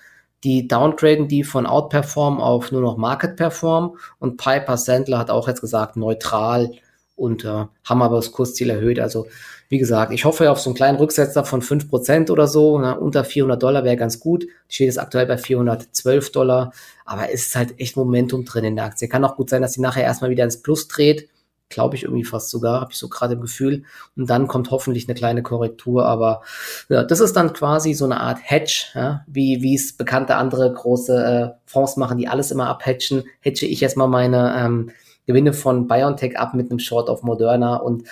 die 0.44 0.66
downgraden 0.66 1.28
die 1.28 1.44
von 1.44 1.66
Outperform 1.66 2.40
auf 2.40 2.72
nur 2.72 2.80
noch 2.80 2.96
Market 2.96 3.36
Perform 3.36 3.96
und 4.18 4.38
Piper 4.38 4.76
Sandler 4.76 5.18
hat 5.18 5.30
auch 5.30 5.48
jetzt 5.48 5.60
gesagt 5.60 5.96
neutral 5.96 6.72
und 7.14 7.44
äh, 7.44 7.66
haben 7.84 8.02
aber 8.02 8.16
das 8.16 8.32
Kursziel 8.32 8.70
erhöht. 8.70 8.98
Also 8.98 9.26
wie 9.70 9.78
gesagt, 9.78 10.12
ich 10.12 10.24
hoffe 10.24 10.50
auf 10.50 10.60
so 10.60 10.68
einen 10.68 10.74
kleinen 10.74 10.98
Rücksetzer 10.98 11.44
von 11.44 11.62
5% 11.62 12.32
oder 12.32 12.48
so. 12.48 12.80
Ne? 12.80 12.98
Unter 12.98 13.22
400 13.22 13.62
Dollar 13.62 13.84
wäre 13.84 13.96
ganz 13.96 14.18
gut. 14.18 14.48
Steht 14.68 14.88
jetzt 14.88 14.98
aktuell 14.98 15.26
bei 15.26 15.38
412 15.38 16.32
Dollar. 16.32 16.72
Aber 17.04 17.32
es 17.32 17.46
ist 17.46 17.54
halt 17.54 17.78
echt 17.78 17.96
Momentum 17.96 18.44
drin 18.44 18.64
in 18.64 18.74
der 18.74 18.86
Aktie. 18.86 19.08
Kann 19.08 19.24
auch 19.24 19.36
gut 19.36 19.48
sein, 19.48 19.62
dass 19.62 19.74
sie 19.74 19.80
nachher 19.80 20.02
erstmal 20.02 20.30
wieder 20.30 20.42
ins 20.42 20.60
Plus 20.60 20.88
dreht. 20.88 21.28
Glaube 21.68 21.94
ich 21.94 22.02
irgendwie 22.02 22.24
fast 22.24 22.50
sogar, 22.50 22.80
habe 22.80 22.90
ich 22.90 22.98
so 22.98 23.08
gerade 23.08 23.34
im 23.34 23.42
Gefühl. 23.42 23.84
Und 24.16 24.28
dann 24.28 24.48
kommt 24.48 24.72
hoffentlich 24.72 25.08
eine 25.08 25.14
kleine 25.14 25.44
Korrektur. 25.44 26.04
Aber 26.04 26.42
ja, 26.88 27.04
das 27.04 27.20
ist 27.20 27.36
dann 27.36 27.52
quasi 27.52 27.94
so 27.94 28.06
eine 28.06 28.18
Art 28.18 28.38
Hedge, 28.42 28.86
ja? 28.94 29.24
wie 29.28 29.62
wie 29.62 29.76
es 29.76 29.96
bekannte 29.96 30.34
andere 30.34 30.72
große 30.72 31.54
äh, 31.54 31.60
Fonds 31.64 31.96
machen, 31.96 32.18
die 32.18 32.26
alles 32.26 32.50
immer 32.50 32.66
abhatchen. 32.66 33.22
Hedge 33.38 33.66
ich 33.66 33.80
jetzt 33.80 33.96
mal 33.96 34.08
meine 34.08 34.52
ähm, 34.58 34.90
Gewinne 35.26 35.52
von 35.52 35.86
BioNTech 35.86 36.36
ab 36.36 36.54
mit 36.54 36.72
einem 36.72 36.80
Short 36.80 37.08
auf 37.08 37.22
Moderna 37.22 37.76
und 37.76 38.02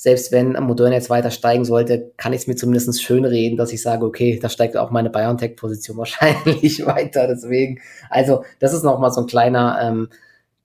selbst 0.00 0.30
wenn 0.30 0.52
Moderna 0.52 0.94
jetzt 0.94 1.10
weiter 1.10 1.32
steigen 1.32 1.64
sollte, 1.64 2.12
kann 2.16 2.32
ich 2.32 2.42
es 2.42 2.46
mir 2.46 2.54
zumindest 2.54 3.02
schön 3.02 3.24
reden, 3.24 3.56
dass 3.56 3.72
ich 3.72 3.82
sage, 3.82 4.06
okay, 4.06 4.38
da 4.40 4.48
steigt 4.48 4.76
auch 4.76 4.92
meine 4.92 5.10
BioNTech-Position 5.10 5.96
wahrscheinlich 5.98 6.86
weiter. 6.86 7.26
Deswegen, 7.26 7.80
also 8.08 8.44
das 8.60 8.72
ist 8.72 8.84
nochmal 8.84 9.10
so 9.10 9.22
ein 9.22 9.26
kleiner 9.26 9.76
ähm, 9.82 10.08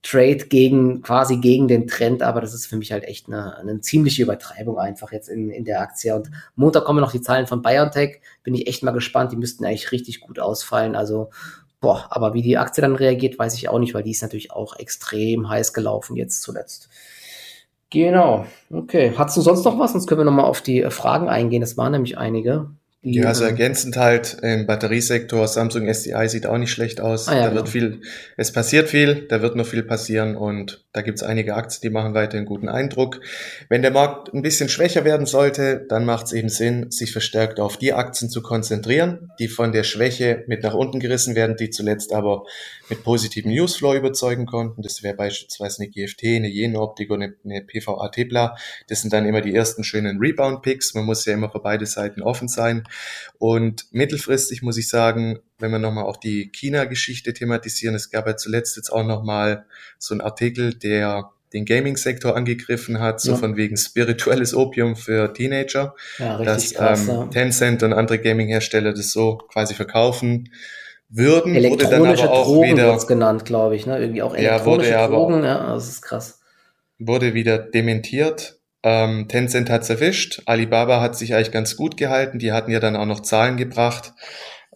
Trade 0.04 0.46
gegen, 0.50 1.02
quasi 1.02 1.38
gegen 1.38 1.68
den 1.68 1.88
Trend, 1.88 2.22
aber 2.22 2.42
das 2.42 2.54
ist 2.54 2.68
für 2.68 2.78
mich 2.78 2.92
halt 2.92 3.06
echt 3.06 3.28
eine, 3.28 3.58
eine 3.58 3.82
ziemliche 3.82 4.22
Übertreibung 4.22 4.78
einfach 4.78 5.12
jetzt 5.12 5.30
in, 5.30 5.50
in 5.50 5.66
der 5.66 5.82
Aktie. 5.82 6.14
Und 6.14 6.30
Montag 6.56 6.86
kommen 6.86 7.00
noch 7.00 7.12
die 7.12 7.22
Zahlen 7.22 7.48
von 7.48 7.64
BioNTech, 7.64 8.22
bin 8.44 8.54
ich 8.54 8.68
echt 8.68 8.84
mal 8.84 8.92
gespannt, 8.92 9.32
die 9.32 9.38
müssten 9.38 9.66
eigentlich 9.66 9.92
richtig 9.92 10.22
gut 10.22 10.38
ausfallen. 10.38 10.96
Also 10.96 11.32
Boah, 11.80 12.08
aber 12.12 12.34
wie 12.34 12.42
die 12.42 12.58
Aktie 12.58 12.82
dann 12.82 12.96
reagiert, 12.96 13.38
weiß 13.38 13.56
ich 13.56 13.68
auch 13.68 13.78
nicht, 13.78 13.94
weil 13.94 14.04
die 14.04 14.12
ist 14.12 14.22
natürlich 14.22 14.54
auch 14.54 14.80
extrem 14.80 15.50
heiß 15.50 15.74
gelaufen 15.74 16.16
jetzt 16.16 16.42
zuletzt. 16.42 16.88
Genau, 17.94 18.48
okay. 18.72 19.14
Hast 19.16 19.38
du 19.38 19.42
sonst 19.42 19.64
noch 19.66 19.78
was? 19.78 19.92
Sonst 19.92 20.08
können 20.08 20.22
wir 20.22 20.26
nochmal 20.26 20.46
auf 20.46 20.62
die 20.62 20.82
Fragen 20.90 21.30
eingehen. 21.30 21.62
Das 21.62 21.78
waren 21.78 21.92
nämlich 21.92 22.18
einige. 22.18 22.72
Ja, 23.06 23.28
also 23.28 23.44
ergänzend 23.44 23.98
halt 23.98 24.38
im 24.42 24.66
Batteriesektor, 24.66 25.46
Samsung 25.50 25.88
SDI 25.94 26.30
sieht 26.30 26.46
auch 26.46 26.58
nicht 26.58 26.72
schlecht 26.72 27.02
aus. 27.02 27.28
Ah, 27.28 27.36
ja, 27.36 27.42
da 27.42 27.50
genau. 27.50 27.56
wird 27.58 27.70
viel, 27.70 28.02
es 28.38 28.54
passiert 28.54 28.90
viel, 28.90 29.28
da 29.28 29.42
wird 29.42 29.58
noch 29.58 29.66
viel 29.66 29.84
passieren 29.84 30.38
und 30.38 30.86
da 30.94 31.02
gibt's 31.02 31.22
einige 31.22 31.56
Aktien, 31.56 31.82
die 31.84 31.90
machen 31.90 32.14
weiterhin 32.14 32.46
guten 32.46 32.70
Eindruck. 32.70 33.20
Wenn 33.68 33.82
der 33.82 33.92
Markt 33.92 34.34
ein 34.34 34.42
bisschen 34.42 34.70
schwächer 34.70 35.04
werden 35.04 35.26
sollte, 35.26 35.86
dann 35.90 36.06
macht 36.06 36.28
es 36.28 36.32
eben 36.32 36.48
Sinn, 36.48 36.92
sich 36.92 37.12
verstärkt 37.12 37.60
auf 37.60 37.76
die 37.76 37.92
Aktien 37.92 38.30
zu 38.30 38.42
konzentrieren, 38.42 39.32
die 39.38 39.50
von 39.50 39.74
der 39.74 39.84
Schwäche 39.84 40.46
mit 40.48 40.64
nach 40.64 40.74
unten 40.74 41.02
gerissen 41.02 41.36
werden, 41.36 41.58
die 41.58 41.72
zuletzt 41.72 42.14
aber 42.14 42.46
mit 42.90 43.04
positivem 43.04 43.52
Newsflow 43.52 43.96
überzeugen 43.96 44.46
konnten. 44.46 44.82
Das 44.82 45.04
wäre 45.04 45.16
beispielsweise 45.16 45.82
eine 45.82 45.90
GFT, 45.92 46.24
eine 46.24 46.48
Jenoptik 46.48 47.12
oder 47.12 47.24
eine, 47.24 47.34
eine 47.44 47.62
PVA 47.62 48.08
Tepla. 48.10 48.56
Das 48.88 49.02
sind 49.02 49.12
dann 49.12 49.26
immer 49.26 49.42
die 49.42 49.54
ersten 49.54 49.84
schönen 49.84 50.20
Rebound-Picks. 50.20 50.94
Man 50.94 51.06
muss 51.06 51.26
ja 51.26 51.34
immer 51.34 51.50
für 51.50 51.60
beide 51.60 51.86
Seiten 51.86 52.22
offen 52.22 52.48
sein. 52.48 52.84
Und 53.40 53.86
mittelfristig 53.92 54.62
muss 54.62 54.78
ich 54.78 54.90
sagen, 54.90 55.40
wenn 55.60 55.72
wir 55.72 55.80
nochmal 55.80 56.06
auch 56.06 56.18
die 56.18 56.52
China-Geschichte 56.52 57.34
thematisieren, 57.34 57.96
es 57.96 58.10
gab 58.10 58.28
ja 58.28 58.38
zuletzt 58.38 58.76
jetzt 58.78 58.90
auch 58.90 59.04
nochmal 59.04 59.66
so 59.98 60.14
einen 60.14 60.22
Artikel, 60.22 60.74
der 60.74 61.32
den 61.54 61.66
Gaming-Sektor 61.66 62.36
angegriffen 62.36 63.00
hat, 63.00 63.22
so 63.22 63.32
ja. 63.32 63.38
von 63.38 63.56
wegen 63.56 63.78
spirituelles 63.78 64.56
Opium 64.56 64.96
für 64.96 65.34
Teenager, 65.34 65.96
ja, 66.18 66.44
dass 66.44 66.74
krass, 66.74 67.08
ähm, 67.08 67.16
ja. 67.16 67.28
Tencent 67.28 67.84
und 67.84 67.94
andere 67.94 68.20
Gaming-Hersteller 68.20 68.94
das 68.94 69.12
so 69.12 69.38
quasi 69.38 69.76
verkaufen 69.76 70.50
würden, 71.10 71.56
wurde 71.56 71.88
dann 71.90 72.06
aber 72.08 72.32
auch 72.32 72.46
Drogen 72.46 72.72
wieder 72.72 72.98
genannt, 73.06 73.46
glaube 73.46 73.76
ich, 73.76 73.86
ne? 73.86 74.00
Irgendwie 74.00 74.24
auch 74.24 74.36
elektronische 74.36 74.90
ja, 74.90 75.10
wurde 75.10 75.16
Drogen, 75.16 75.46
aber, 75.46 75.46
ja, 75.46 75.74
das 75.76 75.88
ist 75.88 76.02
krass. 76.02 76.40
Wurde 76.98 77.36
wieder 77.36 77.60
dementiert. 77.60 78.60
Ähm, 78.84 79.28
Tencent 79.28 79.70
hat's 79.70 79.90
erwischt. 79.90 80.44
Alibaba 80.46 81.02
hat 81.02 81.18
sich 81.18 81.34
eigentlich 81.34 81.52
ganz 81.52 81.76
gut 81.78 81.98
gehalten. 81.98 82.40
Die 82.40 82.52
hatten 82.52 82.72
ja 82.72 82.80
dann 82.80 82.96
auch 82.96 83.06
noch 83.06 83.22
Zahlen 83.22 83.58
gebracht. 83.58 84.14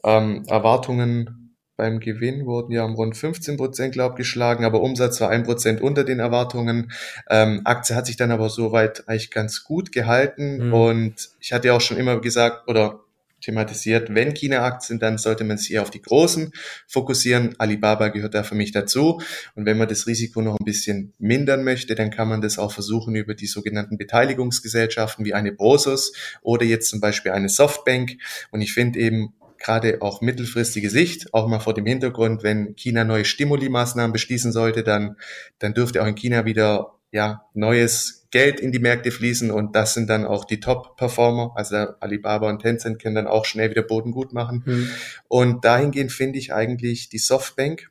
Ähm, 0.03 0.43
Erwartungen 0.47 1.47
beim 1.77 1.99
Gewinn 1.99 2.47
wurden 2.47 2.71
ja 2.71 2.83
um 2.83 2.95
rund 2.95 3.15
15 3.15 3.55
Prozent, 3.55 3.93
glaube 3.93 4.13
ich, 4.13 4.17
geschlagen, 4.17 4.65
aber 4.65 4.81
Umsatz 4.81 5.21
war 5.21 5.29
ein 5.29 5.43
Prozent 5.43 5.79
unter 5.79 6.03
den 6.03 6.19
Erwartungen. 6.19 6.91
Ähm, 7.29 7.61
Aktie 7.65 7.95
hat 7.95 8.07
sich 8.07 8.17
dann 8.17 8.31
aber 8.31 8.49
soweit 8.49 9.07
eigentlich 9.07 9.29
ganz 9.29 9.63
gut 9.63 9.91
gehalten. 9.91 10.67
Mhm. 10.67 10.73
Und 10.73 11.29
ich 11.39 11.53
hatte 11.53 11.67
ja 11.67 11.75
auch 11.75 11.81
schon 11.81 11.97
immer 11.97 12.19
gesagt, 12.19 12.67
oder 12.67 13.01
thematisiert, 13.41 14.13
wenn 14.13 14.33
China-Aktien, 14.33 14.99
dann 14.99 15.17
sollte 15.17 15.43
man 15.43 15.57
sich 15.57 15.73
eher 15.73 15.81
auf 15.81 15.91
die 15.91 16.01
großen 16.01 16.51
fokussieren. 16.87 17.55
Alibaba 17.57 18.09
gehört 18.09 18.33
da 18.33 18.43
für 18.43 18.55
mich 18.55 18.71
dazu. 18.71 19.21
Und 19.55 19.65
wenn 19.65 19.77
man 19.77 19.87
das 19.87 20.07
Risiko 20.07 20.41
noch 20.41 20.59
ein 20.59 20.65
bisschen 20.65 21.13
mindern 21.19 21.63
möchte, 21.63 21.95
dann 21.95 22.09
kann 22.09 22.27
man 22.27 22.41
das 22.41 22.57
auch 22.57 22.71
versuchen 22.71 23.15
über 23.15 23.35
die 23.35 23.47
sogenannten 23.47 23.97
Beteiligungsgesellschaften 23.97 25.25
wie 25.25 25.33
eine 25.33 25.51
Brosus 25.51 26.13
oder 26.41 26.65
jetzt 26.65 26.89
zum 26.89 26.99
Beispiel 26.99 27.31
eine 27.31 27.49
Softbank. 27.49 28.17
Und 28.51 28.61
ich 28.61 28.73
finde 28.73 28.99
eben, 28.99 29.33
gerade 29.59 30.01
auch 30.01 30.21
mittelfristige 30.21 30.89
Sicht, 30.89 31.33
auch 31.33 31.47
mal 31.47 31.59
vor 31.59 31.73
dem 31.73 31.85
Hintergrund, 31.85 32.43
wenn 32.43 32.75
China 32.75 33.03
neue 33.03 33.25
Stimuli-Maßnahmen 33.25 34.13
beschließen 34.13 34.51
sollte, 34.51 34.83
dann, 34.83 35.17
dann 35.59 35.73
dürfte 35.73 36.01
auch 36.01 36.07
in 36.07 36.15
China 36.15 36.45
wieder 36.45 36.96
ja, 37.11 37.45
neues 37.53 38.27
Geld 38.31 38.59
in 38.59 38.71
die 38.71 38.79
Märkte 38.79 39.11
fließen 39.11 39.51
und 39.51 39.75
das 39.75 39.93
sind 39.93 40.09
dann 40.09 40.25
auch 40.25 40.45
die 40.45 40.59
Top-Performer. 40.59 41.53
Also 41.55 41.75
Alibaba 41.99 42.49
und 42.49 42.61
Tencent 42.61 43.01
können 43.01 43.15
dann 43.15 43.27
auch 43.27 43.45
schnell 43.45 43.69
wieder 43.69 43.83
Boden 43.83 44.11
gut 44.11 44.33
machen. 44.33 44.63
Mhm. 44.65 44.89
Und 45.27 45.65
dahingehend 45.65 46.11
finde 46.11 46.37
ich 46.39 46.53
eigentlich 46.53 47.09
die 47.09 47.19
Softbank 47.19 47.89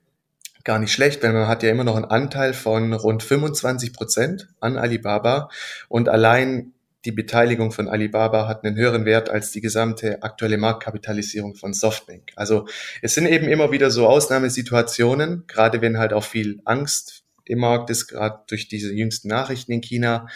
gar 0.65 0.79
nicht 0.79 0.93
schlecht, 0.93 1.23
weil 1.23 1.33
man 1.33 1.49
hat 1.49 1.63
ja 1.63 1.71
immer 1.71 1.85
noch 1.85 1.97
einen 1.97 2.05
Anteil 2.05 2.53
von 2.53 2.93
rund 2.93 3.23
25 3.23 3.93
Prozent 3.93 4.49
an 4.61 4.77
Alibaba 4.77 5.49
und 5.89 6.09
allein 6.09 6.73
die 7.07 7.13
Beteiligung 7.13 7.71
von 7.71 7.89
Alibaba 7.89 8.49
hat 8.49 8.65
einen 8.65 8.77
höheren 8.77 9.05
Wert 9.05 9.31
als 9.31 9.53
die 9.53 9.61
gesamte 9.61 10.25
aktuelle 10.25 10.59
Marktkapitalisierung 10.59 11.55
von 11.55 11.73
Softbank. 11.73 12.33
Also 12.35 12.67
es 13.01 13.15
sind 13.15 13.27
eben 13.27 13.47
immer 13.47 13.71
wieder 13.71 13.93
so 13.93 14.09
Ausnahmesituationen, 14.09 15.45
gerade 15.47 15.81
wenn 15.81 15.99
halt 15.99 16.13
auch 16.13 16.25
viel 16.25 16.61
Angst 16.65 17.23
im 17.49 17.61
Markt 17.61 17.91
ist, 17.91 18.09
gerade 18.09 18.41
durch 18.49 18.69
diese 18.69 18.93
jüngsten 18.93 19.29
Nachrichten 19.29 19.73
in 19.73 19.81
China. 19.81 20.27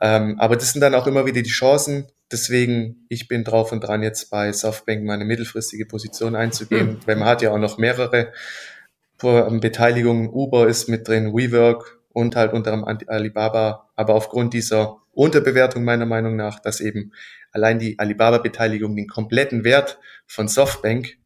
Ähm, 0.00 0.38
aber 0.38 0.56
das 0.56 0.72
sind 0.72 0.80
dann 0.80 0.94
auch 0.94 1.06
immer 1.06 1.26
wieder 1.26 1.42
die 1.42 1.50
Chancen. 1.50 2.06
Deswegen, 2.32 3.06
ich 3.08 3.28
bin 3.28 3.44
drauf 3.44 3.72
und 3.72 3.82
dran, 3.82 4.02
jetzt 4.02 4.30
bei 4.30 4.52
Softbank 4.52 5.04
meine 5.04 5.24
mittelfristige 5.24 5.86
Position 5.86 6.34
einzugehen, 6.34 6.88
hm. 6.88 6.98
weil 7.06 7.16
man 7.16 7.28
hat 7.28 7.42
ja 7.42 7.52
auch 7.52 7.58
noch 7.58 7.78
mehrere 7.78 8.32
Beteiligungen. 9.18 10.28
Uber 10.28 10.68
ist 10.68 10.88
mit 10.88 11.06
drin, 11.08 11.32
WeWork 11.34 12.00
und 12.12 12.36
halt 12.36 12.52
unter 12.52 12.72
anderem 12.72 12.98
Alibaba. 13.08 13.90
Aber 13.94 14.14
aufgrund 14.14 14.54
dieser 14.54 14.98
Unterbewertung 15.12 15.84
meiner 15.84 16.06
Meinung 16.06 16.36
nach, 16.36 16.60
dass 16.60 16.80
eben 16.80 17.12
allein 17.52 17.78
die 17.78 17.98
Alibaba-Beteiligung 17.98 18.96
den 18.96 19.06
kompletten 19.06 19.64
Wert 19.64 19.98
von 20.26 20.48
Softbank 20.48 21.16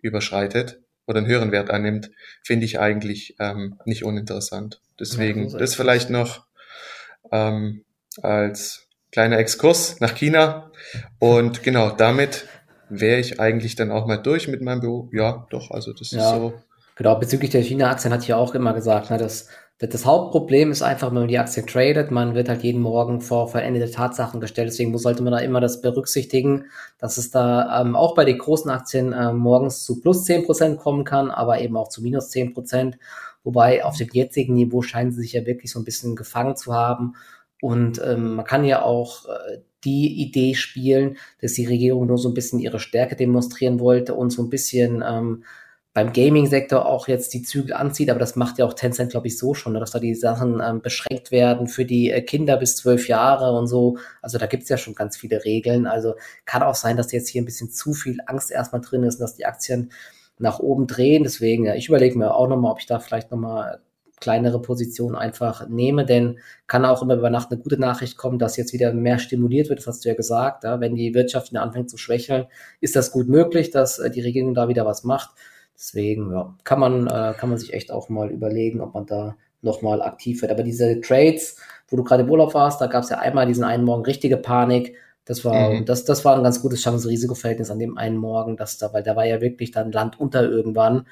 überschreitet 0.00 0.80
oder 1.06 1.18
einen 1.18 1.26
höheren 1.26 1.52
Wert 1.52 1.70
annimmt, 1.70 2.10
finde 2.42 2.66
ich 2.66 2.80
eigentlich 2.80 3.36
ähm, 3.38 3.78
nicht 3.84 4.04
uninteressant. 4.04 4.80
Deswegen 4.98 5.48
ja, 5.48 5.58
das 5.58 5.74
vielleicht 5.74 6.10
noch 6.10 6.46
ähm, 7.30 7.84
als 8.22 8.88
kleiner 9.12 9.38
Exkurs 9.38 10.00
nach 10.00 10.14
China. 10.14 10.70
Und 11.18 11.62
genau, 11.62 11.90
damit 11.90 12.46
wäre 12.88 13.20
ich 13.20 13.40
eigentlich 13.40 13.74
dann 13.74 13.90
auch 13.90 14.06
mal 14.06 14.18
durch 14.18 14.48
mit 14.48 14.62
meinem 14.62 14.80
Büro. 14.80 15.08
Ja, 15.12 15.46
doch, 15.50 15.70
also 15.70 15.92
das 15.92 16.10
ja, 16.10 16.30
ist 16.30 16.36
so. 16.36 16.54
Genau, 16.96 17.16
bezüglich 17.16 17.50
der 17.50 17.62
China-Aktien 17.62 18.12
hatte 18.12 18.22
ich 18.22 18.28
ja 18.28 18.36
auch 18.36 18.54
immer 18.54 18.72
gesagt, 18.72 19.10
ne, 19.10 19.18
dass 19.18 19.48
das 19.78 20.06
Hauptproblem 20.06 20.70
ist 20.70 20.80
einfach, 20.80 21.08
wenn 21.08 21.18
man 21.18 21.28
die 21.28 21.38
Aktie 21.38 21.66
tradet, 21.66 22.10
man 22.10 22.34
wird 22.34 22.48
halt 22.48 22.62
jeden 22.62 22.80
Morgen 22.80 23.20
vor 23.20 23.48
veränderte 23.48 23.92
Tatsachen 23.92 24.40
gestellt. 24.40 24.68
Deswegen 24.68 24.96
sollte 24.96 25.22
man 25.22 25.34
da 25.34 25.38
immer 25.40 25.60
das 25.60 25.82
berücksichtigen, 25.82 26.66
dass 26.98 27.18
es 27.18 27.30
da 27.30 27.82
ähm, 27.82 27.94
auch 27.94 28.14
bei 28.14 28.24
den 28.24 28.38
großen 28.38 28.70
Aktien 28.70 29.12
äh, 29.12 29.34
morgens 29.34 29.84
zu 29.84 30.00
plus 30.00 30.24
zehn 30.24 30.44
Prozent 30.44 30.78
kommen 30.78 31.04
kann, 31.04 31.30
aber 31.30 31.60
eben 31.60 31.76
auch 31.76 31.88
zu 31.88 32.02
minus 32.02 32.30
zehn 32.30 32.54
Prozent. 32.54 32.96
Wobei 33.46 33.84
auf 33.84 33.96
dem 33.96 34.08
jetzigen 34.12 34.54
Niveau 34.54 34.82
scheinen 34.82 35.12
sie 35.12 35.22
sich 35.22 35.34
ja 35.34 35.46
wirklich 35.46 35.70
so 35.70 35.78
ein 35.78 35.84
bisschen 35.84 36.16
gefangen 36.16 36.56
zu 36.56 36.74
haben. 36.74 37.14
Und 37.60 38.02
ähm, 38.04 38.34
man 38.34 38.44
kann 38.44 38.64
ja 38.64 38.82
auch 38.82 39.26
äh, 39.26 39.58
die 39.84 40.20
Idee 40.20 40.54
spielen, 40.54 41.16
dass 41.40 41.52
die 41.52 41.64
Regierung 41.64 42.08
nur 42.08 42.18
so 42.18 42.28
ein 42.28 42.34
bisschen 42.34 42.58
ihre 42.58 42.80
Stärke 42.80 43.14
demonstrieren 43.14 43.78
wollte 43.78 44.14
und 44.14 44.30
so 44.30 44.42
ein 44.42 44.50
bisschen 44.50 45.04
ähm, 45.06 45.44
beim 45.94 46.12
Gaming-Sektor 46.12 46.86
auch 46.86 47.06
jetzt 47.06 47.34
die 47.34 47.42
Zügel 47.42 47.72
anzieht, 47.72 48.10
aber 48.10 48.18
das 48.18 48.34
macht 48.34 48.58
ja 48.58 48.66
auch 48.66 48.74
Tencent, 48.74 49.12
glaube 49.12 49.28
ich, 49.28 49.38
so 49.38 49.54
schon, 49.54 49.74
ne, 49.74 49.78
dass 49.78 49.92
da 49.92 50.00
die 50.00 50.16
Sachen 50.16 50.60
ähm, 50.60 50.82
beschränkt 50.82 51.30
werden 51.30 51.68
für 51.68 51.84
die 51.84 52.10
äh, 52.10 52.22
Kinder 52.22 52.56
bis 52.56 52.74
zwölf 52.74 53.06
Jahre 53.06 53.56
und 53.56 53.68
so. 53.68 53.96
Also 54.22 54.38
da 54.38 54.46
gibt's 54.46 54.68
ja 54.68 54.76
schon 54.76 54.96
ganz 54.96 55.16
viele 55.16 55.44
Regeln. 55.44 55.86
Also 55.86 56.16
kann 56.46 56.64
auch 56.64 56.74
sein, 56.74 56.96
dass 56.96 57.12
jetzt 57.12 57.28
hier 57.28 57.40
ein 57.40 57.46
bisschen 57.46 57.70
zu 57.70 57.92
viel 57.92 58.18
Angst 58.26 58.50
erstmal 58.50 58.82
drin 58.82 59.04
ist 59.04 59.14
und 59.14 59.20
dass 59.20 59.36
die 59.36 59.46
Aktien 59.46 59.92
nach 60.38 60.58
oben 60.58 60.86
drehen. 60.86 61.22
Deswegen, 61.22 61.64
ja, 61.64 61.74
ich 61.74 61.88
überlege 61.88 62.18
mir 62.18 62.34
auch 62.34 62.48
nochmal, 62.48 62.72
ob 62.72 62.80
ich 62.80 62.86
da 62.86 62.98
vielleicht 62.98 63.30
nochmal 63.30 63.80
kleinere 64.18 64.60
Positionen 64.62 65.14
einfach 65.14 65.68
nehme, 65.68 66.06
denn 66.06 66.38
kann 66.66 66.84
auch 66.84 67.02
immer 67.02 67.16
über 67.16 67.30
Nacht 67.30 67.50
eine 67.50 67.60
gute 67.60 67.78
Nachricht 67.78 68.16
kommen, 68.16 68.38
dass 68.38 68.56
jetzt 68.56 68.72
wieder 68.72 68.92
mehr 68.92 69.18
stimuliert 69.18 69.68
wird, 69.68 69.80
das 69.80 69.86
hast 69.86 70.04
du 70.04 70.08
ja 70.08 70.14
gesagt. 70.14 70.64
Ja, 70.64 70.80
wenn 70.80 70.94
die 70.94 71.14
Wirtschaft 71.14 71.50
wieder 71.50 71.62
anfängt 71.62 71.90
zu 71.90 71.98
schwächeln, 71.98 72.46
ist 72.80 72.96
das 72.96 73.12
gut 73.12 73.28
möglich, 73.28 73.70
dass 73.70 73.98
äh, 73.98 74.10
die 74.10 74.22
Regierung 74.22 74.54
da 74.54 74.68
wieder 74.68 74.86
was 74.86 75.04
macht. 75.04 75.30
Deswegen 75.74 76.32
ja, 76.32 76.54
kann, 76.64 76.80
man, 76.80 77.06
äh, 77.06 77.34
kann 77.38 77.50
man 77.50 77.58
sich 77.58 77.74
echt 77.74 77.92
auch 77.92 78.08
mal 78.08 78.30
überlegen, 78.30 78.80
ob 78.80 78.94
man 78.94 79.04
da 79.06 79.36
nochmal 79.60 80.00
aktiv 80.00 80.40
wird. 80.40 80.50
Aber 80.50 80.62
diese 80.62 81.00
Trades, 81.02 81.56
wo 81.88 81.96
du 81.96 82.04
gerade 82.04 82.22
im 82.22 82.30
Urlaub 82.30 82.54
warst, 82.54 82.80
da 82.80 82.86
gab 82.86 83.04
es 83.04 83.10
ja 83.10 83.18
einmal 83.18 83.46
diesen 83.46 83.64
einen 83.64 83.84
Morgen 83.84 84.04
richtige 84.04 84.38
Panik. 84.38 84.96
Das 85.26 85.44
war, 85.44 85.70
mhm. 85.70 85.84
das, 85.84 86.04
das 86.04 86.24
war 86.24 86.36
ein 86.36 86.44
ganz 86.44 86.62
gutes 86.62 86.80
Chance-Risiko-Verhältnis 86.80 87.70
an 87.70 87.80
dem 87.80 87.98
einen 87.98 88.16
Morgen, 88.16 88.56
dass 88.56 88.78
da, 88.78 88.92
weil 88.92 89.02
da 89.02 89.16
war 89.16 89.26
ja 89.26 89.40
wirklich 89.40 89.72
dann 89.72 89.92
Land 89.92 90.18
unter 90.18 90.48
irgendwann 90.48 91.06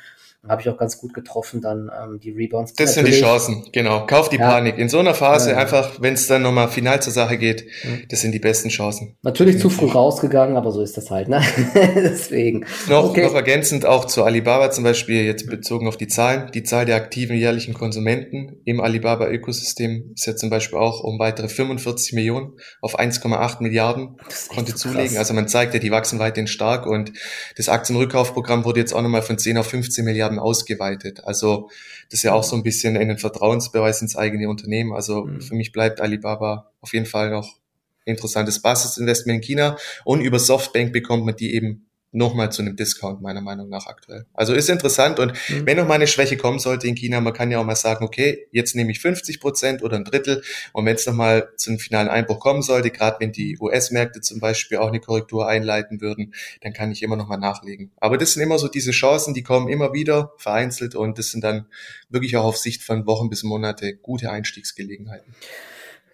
habe 0.48 0.62
ich 0.62 0.68
auch 0.68 0.76
ganz 0.76 0.98
gut 0.98 1.14
getroffen, 1.14 1.60
dann 1.60 1.90
ähm, 2.02 2.20
die 2.20 2.30
Rebounds. 2.30 2.74
Das 2.74 2.94
sind 2.94 3.08
die 3.08 3.12
Chancen, 3.12 3.64
genau. 3.72 4.06
Kauf 4.06 4.28
die 4.28 4.36
ja. 4.36 4.48
Panik. 4.48 4.78
In 4.78 4.88
so 4.88 4.98
einer 4.98 5.14
Phase 5.14 5.52
ja. 5.52 5.56
einfach, 5.56 6.00
wenn 6.00 6.14
es 6.14 6.26
dann 6.26 6.42
nochmal 6.42 6.68
final 6.68 7.00
zur 7.02 7.12
Sache 7.12 7.38
geht, 7.38 7.64
mhm. 7.84 8.02
das 8.08 8.20
sind 8.20 8.32
die 8.32 8.38
besten 8.38 8.68
Chancen. 8.68 9.16
Natürlich 9.22 9.58
zu 9.58 9.70
früh 9.70 9.86
rausgegangen, 9.86 10.56
aber 10.56 10.70
so 10.70 10.82
ist 10.82 10.96
das 10.96 11.10
halt, 11.10 11.28
ne? 11.28 11.40
Deswegen. 11.74 12.66
Noch, 12.88 13.10
okay. 13.10 13.24
noch 13.24 13.34
ergänzend 13.34 13.86
auch 13.86 14.04
zu 14.04 14.24
Alibaba 14.24 14.70
zum 14.70 14.84
Beispiel, 14.84 15.24
jetzt 15.24 15.48
bezogen 15.48 15.88
auf 15.88 15.96
die 15.96 16.08
Zahlen. 16.08 16.50
Die 16.52 16.62
Zahl 16.62 16.84
der 16.84 16.96
aktiven 16.96 17.36
jährlichen 17.36 17.74
Konsumenten 17.74 18.60
im 18.64 18.80
Alibaba-Ökosystem 18.80 20.12
ist 20.14 20.26
ja 20.26 20.36
zum 20.36 20.50
Beispiel 20.50 20.78
auch 20.78 21.02
um 21.02 21.18
weitere 21.18 21.48
45 21.48 22.12
Millionen 22.12 22.52
auf 22.80 22.98
1,8 22.98 23.62
Milliarden 23.62 24.16
konnte 24.48 24.74
zulegen. 24.74 25.08
Krass. 25.08 25.16
Also 25.16 25.34
man 25.34 25.48
zeigt 25.48 25.74
ja, 25.74 25.80
die 25.80 25.90
wachsen 25.90 26.18
weiterhin 26.18 26.46
stark 26.46 26.86
und 26.86 27.12
das 27.56 27.68
Aktienrückkaufprogramm 27.68 28.64
wurde 28.64 28.80
jetzt 28.80 28.92
auch 28.92 29.02
nochmal 29.02 29.22
von 29.22 29.38
10 29.38 29.58
auf 29.58 29.66
15 29.66 30.04
Milliarden 30.04 30.33
Milliarden 30.34 30.38
ausgeweitet. 30.38 31.24
Also 31.24 31.70
das 32.10 32.20
ist 32.20 32.22
ja 32.22 32.32
auch 32.32 32.44
so 32.44 32.56
ein 32.56 32.62
bisschen 32.62 32.96
einen 32.96 33.18
Vertrauensbeweis 33.18 34.02
ins 34.02 34.16
eigene 34.16 34.48
Unternehmen. 34.48 34.92
Also 34.92 35.24
mhm. 35.24 35.40
für 35.40 35.54
mich 35.54 35.72
bleibt 35.72 36.00
Alibaba 36.00 36.70
auf 36.80 36.92
jeden 36.92 37.06
Fall 37.06 37.30
noch 37.30 37.58
interessantes 38.04 38.60
Basisinvestment 38.60 39.38
in 39.38 39.42
China. 39.42 39.76
Und 40.04 40.20
über 40.20 40.38
Softbank 40.38 40.92
bekommt 40.92 41.24
man 41.24 41.36
die 41.36 41.54
eben 41.54 41.83
nochmal 42.14 42.52
zu 42.52 42.62
einem 42.62 42.76
Discount, 42.76 43.20
meiner 43.20 43.40
Meinung 43.40 43.68
nach 43.68 43.86
aktuell. 43.86 44.26
Also 44.32 44.54
ist 44.54 44.70
interessant 44.70 45.18
und 45.18 45.32
mhm. 45.32 45.66
wenn 45.66 45.76
noch 45.76 45.86
mal 45.86 45.94
eine 45.94 46.06
Schwäche 46.06 46.36
kommen 46.36 46.58
sollte 46.58 46.86
in 46.86 46.94
China, 46.94 47.20
man 47.20 47.32
kann 47.32 47.50
ja 47.50 47.58
auch 47.58 47.64
mal 47.64 47.76
sagen, 47.76 48.04
okay, 48.04 48.46
jetzt 48.52 48.76
nehme 48.76 48.92
ich 48.92 49.00
50 49.00 49.40
Prozent 49.40 49.82
oder 49.82 49.96
ein 49.96 50.04
Drittel 50.04 50.42
und 50.72 50.86
wenn 50.86 50.94
es 50.94 51.06
noch 51.06 51.14
mal 51.14 51.48
zu 51.56 51.70
einem 51.70 51.78
finalen 51.78 52.08
Einbruch 52.08 52.40
kommen 52.40 52.62
sollte, 52.62 52.90
gerade 52.90 53.16
wenn 53.20 53.32
die 53.32 53.58
US-Märkte 53.60 54.20
zum 54.20 54.40
Beispiel 54.40 54.78
auch 54.78 54.88
eine 54.88 55.00
Korrektur 55.00 55.48
einleiten 55.48 56.00
würden, 56.00 56.34
dann 56.62 56.72
kann 56.72 56.92
ich 56.92 57.02
immer 57.02 57.16
noch 57.16 57.28
mal 57.28 57.36
nachlegen. 57.36 57.90
Aber 57.96 58.16
das 58.16 58.32
sind 58.32 58.42
immer 58.42 58.58
so 58.58 58.68
diese 58.68 58.92
Chancen, 58.92 59.34
die 59.34 59.42
kommen 59.42 59.68
immer 59.68 59.92
wieder 59.92 60.32
vereinzelt 60.38 60.94
und 60.94 61.18
das 61.18 61.30
sind 61.30 61.42
dann 61.42 61.66
wirklich 62.08 62.36
auch 62.36 62.44
auf 62.44 62.56
Sicht 62.56 62.82
von 62.82 63.06
Wochen 63.06 63.28
bis 63.28 63.42
Monate 63.42 63.96
gute 63.96 64.30
Einstiegsgelegenheiten. 64.30 65.34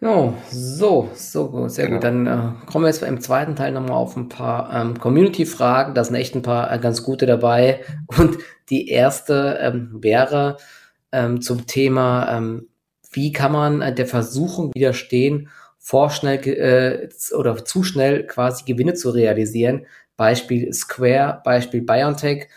Oh, 0.03 0.33
so, 0.51 1.11
so, 1.15 1.69
sehr 1.69 1.87
genau. 1.87 1.97
gut. 1.97 2.05
Dann 2.05 2.27
äh, 2.27 2.67
kommen 2.67 2.85
wir 2.85 2.89
jetzt 2.89 3.03
im 3.03 3.21
zweiten 3.21 3.55
Teil 3.55 3.73
nochmal 3.73 3.99
auf 3.99 4.17
ein 4.17 4.31
paar 4.31 4.73
ähm, 4.73 4.99
Community-Fragen. 4.99 5.95
Da 5.95 6.05
sind 6.05 6.15
echt 6.15 6.35
ein 6.35 6.43
paar 6.43 6.73
äh, 6.73 6.79
ganz 6.79 7.03
gute 7.03 7.27
dabei. 7.27 7.85
Und 8.17 8.39
die 8.71 8.89
erste 8.89 9.59
ähm, 9.61 9.99
wäre 10.01 10.57
ähm, 11.13 11.43
zum 11.43 11.67
Thema, 11.67 12.35
ähm, 12.35 12.69
wie 13.13 13.33
kann 13.33 13.53
man 13.53 13.83
äh, 13.83 13.95
der 13.95 14.07
Versuchung 14.07 14.73
widerstehen, 14.75 15.51
vorschnell 15.79 16.47
äh, 16.49 17.09
oder 17.35 17.63
zu 17.65 17.83
schnell 17.83 18.27
quasi 18.27 18.65
Gewinne 18.65 18.95
zu 18.95 19.11
realisieren. 19.11 19.87
Beispiel 20.17 20.73
Square, 20.73 21.43
Beispiel 21.45 21.83
BioNTech 21.83 22.49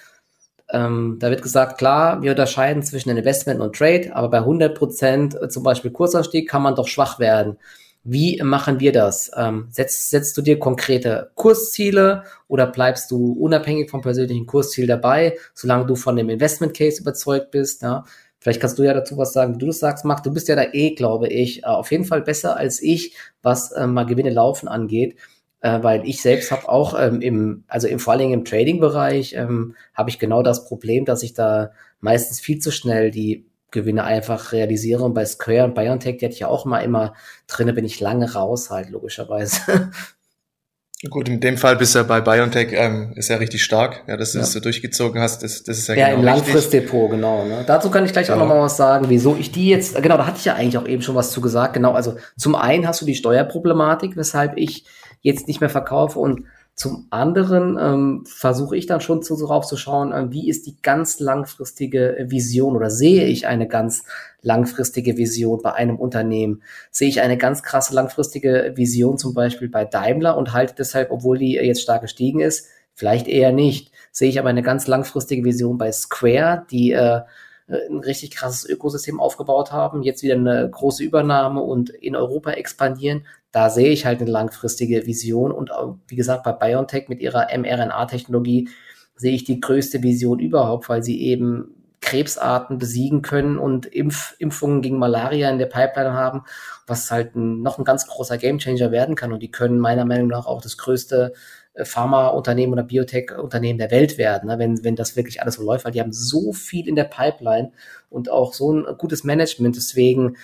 ähm, 0.73 1.17
da 1.19 1.29
wird 1.29 1.43
gesagt, 1.43 1.77
klar, 1.77 2.21
wir 2.21 2.31
unterscheiden 2.31 2.83
zwischen 2.83 3.15
Investment 3.15 3.61
und 3.61 3.75
Trade, 3.75 4.09
aber 4.13 4.29
bei 4.29 4.39
100 4.39 4.75
Prozent 4.75 5.41
äh, 5.41 5.47
zum 5.47 5.63
Beispiel 5.63 5.91
Kursanstieg 5.91 6.49
kann 6.49 6.63
man 6.63 6.75
doch 6.75 6.87
schwach 6.87 7.19
werden. 7.19 7.57
Wie 8.03 8.41
machen 8.43 8.79
wir 8.81 8.91
das? 8.91 9.31
Ähm, 9.37 9.67
setzt, 9.71 10.09
setzt 10.09 10.35
du 10.35 10.41
dir 10.41 10.59
konkrete 10.59 11.31
Kursziele 11.35 12.23
oder 12.47 12.67
bleibst 12.67 13.11
du 13.11 13.33
unabhängig 13.33 13.89
vom 13.89 14.01
persönlichen 14.01 14.45
Kursziel 14.45 14.87
dabei, 14.87 15.37
solange 15.53 15.85
du 15.85 15.95
von 15.95 16.15
dem 16.17 16.29
Investment 16.29 16.75
Case 16.75 16.99
überzeugt 17.01 17.51
bist? 17.51 17.81
Ja? 17.83 18.03
Vielleicht 18.39 18.59
kannst 18.59 18.77
du 18.77 18.83
ja 18.83 18.93
dazu 18.93 19.17
was 19.17 19.31
sagen, 19.31 19.55
wie 19.55 19.59
du 19.59 19.67
das 19.67 19.79
sagst, 19.79 20.03
Marc. 20.03 20.23
Du 20.23 20.33
bist 20.33 20.49
ja 20.49 20.55
da 20.55 20.65
eh, 20.73 20.95
glaube 20.95 21.27
ich, 21.27 21.63
äh, 21.63 21.67
auf 21.67 21.91
jeden 21.91 22.03
Fall 22.03 22.23
besser 22.23 22.57
als 22.57 22.81
ich, 22.81 23.15
was 23.41 23.71
äh, 23.71 23.87
mal 23.87 24.05
Gewinne 24.05 24.31
laufen 24.31 24.67
angeht 24.67 25.15
äh, 25.63 25.81
weil 25.81 26.07
ich 26.07 26.21
selbst 26.21 26.51
habe 26.51 26.69
auch 26.69 26.93
ähm, 26.99 27.21
im, 27.21 27.63
also 27.67 27.87
im, 27.87 27.97
vor 27.97 28.11
allen 28.11 28.19
Dingen 28.19 28.33
im 28.33 28.45
Trading-Bereich, 28.45 29.33
ähm, 29.33 29.75
habe 29.93 30.09
ich 30.09 30.19
genau 30.19 30.43
das 30.43 30.65
Problem, 30.65 31.05
dass 31.05 31.23
ich 31.23 31.33
da 31.33 31.71
meistens 32.01 32.41
viel 32.41 32.59
zu 32.59 32.69
schnell 32.69 33.11
die 33.11 33.45
Gewinne 33.71 34.03
einfach 34.03 34.51
realisiere. 34.51 35.03
Und 35.03 35.13
bei 35.13 35.25
Square 35.25 35.63
und 35.63 35.73
BioNTech, 35.73 36.17
die 36.17 36.25
hatte 36.25 36.33
ich 36.33 36.41
ja 36.41 36.49
auch 36.49 36.65
mal 36.65 36.81
immer 36.81 37.13
drinne, 37.47 37.71
bin 37.71 37.85
ich 37.85 38.01
lange 38.01 38.33
raus 38.33 38.69
halt, 38.69 38.89
logischerweise. 38.89 39.91
Gut, 41.09 41.27
in 41.27 41.39
dem 41.39 41.57
Fall 41.57 41.75
bist 41.77 41.95
du 41.95 41.99
ja 41.99 42.03
bei 42.03 42.21
BioNTech 42.21 42.69
ähm, 42.71 43.13
ist 43.15 43.29
ja 43.29 43.37
richtig 43.37 43.63
stark, 43.63 44.03
ja, 44.07 44.15
dass 44.15 44.33
du 44.33 44.37
ja. 44.37 44.43
das 44.43 44.53
so 44.53 44.61
durchgezogen 44.61 45.19
hast, 45.19 45.43
das, 45.43 45.63
das 45.63 45.79
ist 45.79 45.87
ja, 45.89 45.95
ja 45.95 46.07
genau 46.07 46.19
im 46.19 46.25
Langfristdepot, 46.25 47.11
genau. 47.11 47.45
Ne? 47.45 47.63
Dazu 47.67 47.89
kann 47.89 48.05
ich 48.05 48.13
gleich 48.13 48.27
ja. 48.27 48.35
auch 48.35 48.39
nochmal 48.39 48.61
was 48.61 48.77
sagen, 48.77 49.07
wieso 49.09 49.35
ich 49.37 49.51
die 49.51 49.67
jetzt, 49.67 50.01
genau, 50.01 50.15
da 50.15 50.25
hatte 50.25 50.37
ich 50.39 50.45
ja 50.45 50.55
eigentlich 50.55 50.77
auch 50.77 50.87
eben 50.87 51.01
schon 51.01 51.15
was 51.15 51.31
zu 51.31 51.41
gesagt, 51.41 51.73
genau, 51.73 51.91
also 51.91 52.15
zum 52.37 52.55
einen 52.55 52.87
hast 52.87 53.01
du 53.01 53.05
die 53.05 53.15
Steuerproblematik, 53.15 54.15
weshalb 54.15 54.57
ich 54.57 54.85
jetzt 55.23 55.47
nicht 55.47 55.59
mehr 55.59 55.69
verkaufe. 55.71 56.19
Und 56.19 56.45
zum 56.75 57.07
anderen 57.11 57.77
ähm, 57.79 58.25
versuche 58.25 58.75
ich 58.75 58.87
dann 58.87 58.99
schon 58.99 59.21
zu, 59.21 59.35
so 59.35 59.45
rauf 59.45 59.65
zu 59.65 59.77
schauen, 59.77 60.11
äh, 60.11 60.31
wie 60.31 60.49
ist 60.49 60.65
die 60.65 60.75
ganz 60.81 61.19
langfristige 61.19 62.25
Vision 62.29 62.75
oder 62.75 62.89
sehe 62.89 63.25
ich 63.25 63.47
eine 63.47 63.67
ganz 63.67 64.03
langfristige 64.41 65.15
Vision 65.17 65.61
bei 65.61 65.73
einem 65.73 65.97
Unternehmen? 65.97 66.63
Sehe 66.89 67.09
ich 67.09 67.21
eine 67.21 67.37
ganz 67.37 67.61
krasse 67.61 67.93
langfristige 67.93 68.73
Vision 68.75 69.17
zum 69.17 69.33
Beispiel 69.33 69.69
bei 69.69 69.85
Daimler 69.85 70.35
und 70.35 70.53
halte 70.53 70.75
deshalb, 70.75 71.11
obwohl 71.11 71.37
die 71.37 71.53
jetzt 71.53 71.81
stark 71.81 72.01
gestiegen 72.01 72.39
ist, 72.39 72.67
vielleicht 72.95 73.27
eher 73.27 73.51
nicht. 73.51 73.91
Sehe 74.11 74.29
ich 74.29 74.39
aber 74.39 74.49
eine 74.49 74.63
ganz 74.63 74.87
langfristige 74.87 75.43
Vision 75.43 75.77
bei 75.77 75.91
Square, 75.91 76.65
die 76.71 76.91
äh, 76.91 77.21
ein 77.67 77.99
richtig 77.99 78.31
krasses 78.31 78.67
Ökosystem 78.67 79.19
aufgebaut 79.19 79.71
haben, 79.71 80.03
jetzt 80.03 80.23
wieder 80.23 80.35
eine 80.35 80.69
große 80.69 81.03
Übernahme 81.03 81.61
und 81.61 81.89
in 81.89 82.15
Europa 82.15 82.51
expandieren, 82.51 83.25
da 83.53 83.69
sehe 83.69 83.91
ich 83.91 84.05
halt 84.05 84.19
eine 84.19 84.29
langfristige 84.29 85.05
Vision 85.05 85.51
und 85.51 85.71
wie 86.07 86.15
gesagt, 86.15 86.43
bei 86.43 86.51
BioNTech 86.51 87.07
mit 87.07 87.21
ihrer 87.21 87.47
mRNA-Technologie 87.55 88.67
sehe 89.15 89.33
ich 89.33 89.45
die 89.45 89.61
größte 89.61 90.03
Vision 90.03 90.39
überhaupt, 90.39 90.89
weil 90.89 91.03
sie 91.03 91.21
eben 91.21 91.83
Krebsarten 92.01 92.79
besiegen 92.79 93.21
können 93.21 93.57
und 93.57 93.85
Impf 93.85 94.35
Impfungen 94.39 94.81
gegen 94.81 94.97
Malaria 94.97 95.49
in 95.49 95.59
der 95.59 95.67
Pipeline 95.67 96.13
haben, 96.13 96.43
was 96.87 97.09
halt 97.11 97.35
ein, 97.35 97.61
noch 97.61 97.77
ein 97.77 97.85
ganz 97.85 98.07
großer 98.07 98.37
Gamechanger 98.37 98.91
werden 98.91 99.15
kann. 99.15 99.31
Und 99.31 99.41
die 99.41 99.51
können 99.51 99.79
meiner 99.79 100.03
Meinung 100.03 100.27
nach 100.27 100.45
auch 100.45 100.61
das 100.61 100.77
größte 100.77 101.33
äh, 101.75 101.85
Pharmaunternehmen 101.85 102.73
oder 102.73 102.83
Biotech-Unternehmen 102.83 103.79
der 103.79 103.91
Welt 103.91 104.17
werden, 104.17 104.49
ne, 104.49 104.59
wenn, 104.59 104.83
wenn 104.83 104.95
das 104.95 105.15
wirklich 105.15 105.41
alles 105.41 105.55
so 105.55 105.63
läuft, 105.63 105.85
weil 105.85 105.93
die 105.93 106.01
haben 106.01 106.11
so 106.11 106.53
viel 106.53 106.87
in 106.87 106.95
der 106.95 107.05
Pipeline 107.05 107.71
und 108.09 108.29
auch 108.29 108.53
so 108.53 108.73
ein 108.73 108.85
gutes 108.97 109.23
Management. 109.23 109.75
Deswegen 109.75 110.35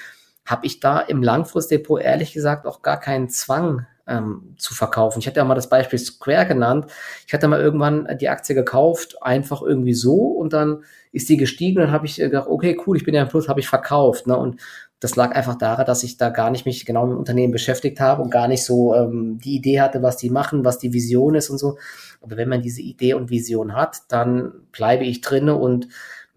habe 0.50 0.66
ich 0.66 0.80
da 0.80 1.00
im 1.00 1.22
Langfristdepot 1.22 2.02
ehrlich 2.02 2.34
gesagt 2.34 2.66
auch 2.66 2.82
gar 2.82 3.00
keinen 3.00 3.30
Zwang 3.30 3.86
ähm, 4.08 4.56
zu 4.58 4.74
verkaufen. 4.74 5.20
Ich 5.20 5.28
hatte 5.28 5.38
ja 5.38 5.46
mal 5.46 5.56
das 5.56 5.70
Beispiel 5.70 6.00
Square 6.00 6.48
genannt. 6.48 6.88
Ich 7.28 7.34
hatte 7.34 7.48
mal 7.48 7.62
irgendwann 7.62 8.08
die 8.20 8.30
Aktie 8.30 8.56
gekauft, 8.56 9.22
einfach 9.22 9.62
irgendwie 9.62 9.94
so 9.94 10.16
und 10.16 10.54
dann 10.54 10.84
ist 11.12 11.30
die 11.30 11.38
gestiegen 11.38 11.82
und 11.82 11.92
habe 11.92 12.06
ich 12.06 12.18
gedacht, 12.18 12.48
okay, 12.48 12.78
cool, 12.86 12.98
ich 12.98 13.04
bin 13.04 13.14
ja 13.14 13.22
im 13.22 13.30
Plus, 13.30 13.48
habe 13.48 13.60
ich 13.60 13.68
verkauft. 13.68 14.28
Ne? 14.28 14.36
Und 14.36 14.60
das 15.00 15.16
lag 15.16 15.32
einfach 15.32 15.56
daran, 15.56 15.86
dass 15.86 16.04
ich 16.04 16.18
da 16.18 16.30
gar 16.30 16.50
nicht 16.50 16.66
mich 16.66 16.86
genau 16.86 17.06
mit 17.06 17.14
dem 17.14 17.20
Unternehmen 17.20 17.54
beschäftigt 17.54 18.00
habe 18.00 18.22
und 18.22 18.32
gar 18.32 18.48
nicht 18.48 18.66
so 18.66 18.94
ähm, 18.96 19.40
die 19.40 19.56
Idee 19.56 19.80
hatte, 19.80 20.02
was 20.02 20.18
die 20.18 20.30
machen, 20.30 20.66
was 20.66 20.78
die 20.78 20.94
Vision 20.94 21.36
ist 21.36 21.50
und 21.50 21.58
so. 21.58 21.78
Aber 22.22 22.36
wenn 22.36 22.50
man 22.50 22.62
diese 22.62 22.82
Idee 22.82 23.14
und 23.14 23.30
Vision 23.30 23.74
hat, 23.76 24.02
dann 24.10 24.52
bleibe 24.72 25.06
ich 25.06 25.22
drinne 25.22 25.56
und 25.56 25.88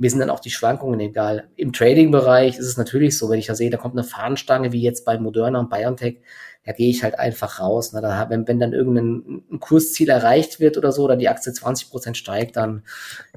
mir 0.03 0.11
sind 0.11 0.19
dann 0.19 0.31
auch 0.31 0.41
die 0.41 0.51
Schwankungen 0.51 0.99
egal. 0.99 1.45
Im 1.55 1.73
Trading-Bereich 1.73 2.59
ist 2.59 2.67
es 2.67 2.77
natürlich 2.77 3.17
so, 3.17 3.31
wenn 3.31 3.39
ich 3.39 3.47
da 3.47 3.55
sehe, 3.55 3.71
da 3.71 3.77
kommt 3.77 3.95
eine 3.95 4.03
Fahnenstange, 4.03 4.73
wie 4.73 4.83
jetzt 4.83 5.05
bei 5.05 5.17
Moderna 5.17 5.61
und 5.61 5.71
BioNTech, 5.71 6.19
da 6.67 6.73
gehe 6.73 6.91
ich 6.91 7.05
halt 7.05 7.21
einfach 7.21 7.61
raus. 7.61 7.93
Ne? 7.93 8.01
Da, 8.01 8.29
wenn, 8.29 8.49
wenn 8.49 8.59
dann 8.59 8.73
irgendein 8.73 9.61
Kursziel 9.61 10.09
erreicht 10.09 10.59
wird 10.59 10.77
oder 10.77 10.91
so, 10.91 11.05
oder 11.05 11.15
die 11.15 11.29
Aktie 11.29 11.53
20 11.53 11.91
Prozent 11.91 12.17
steigt, 12.17 12.57
dann 12.57 12.83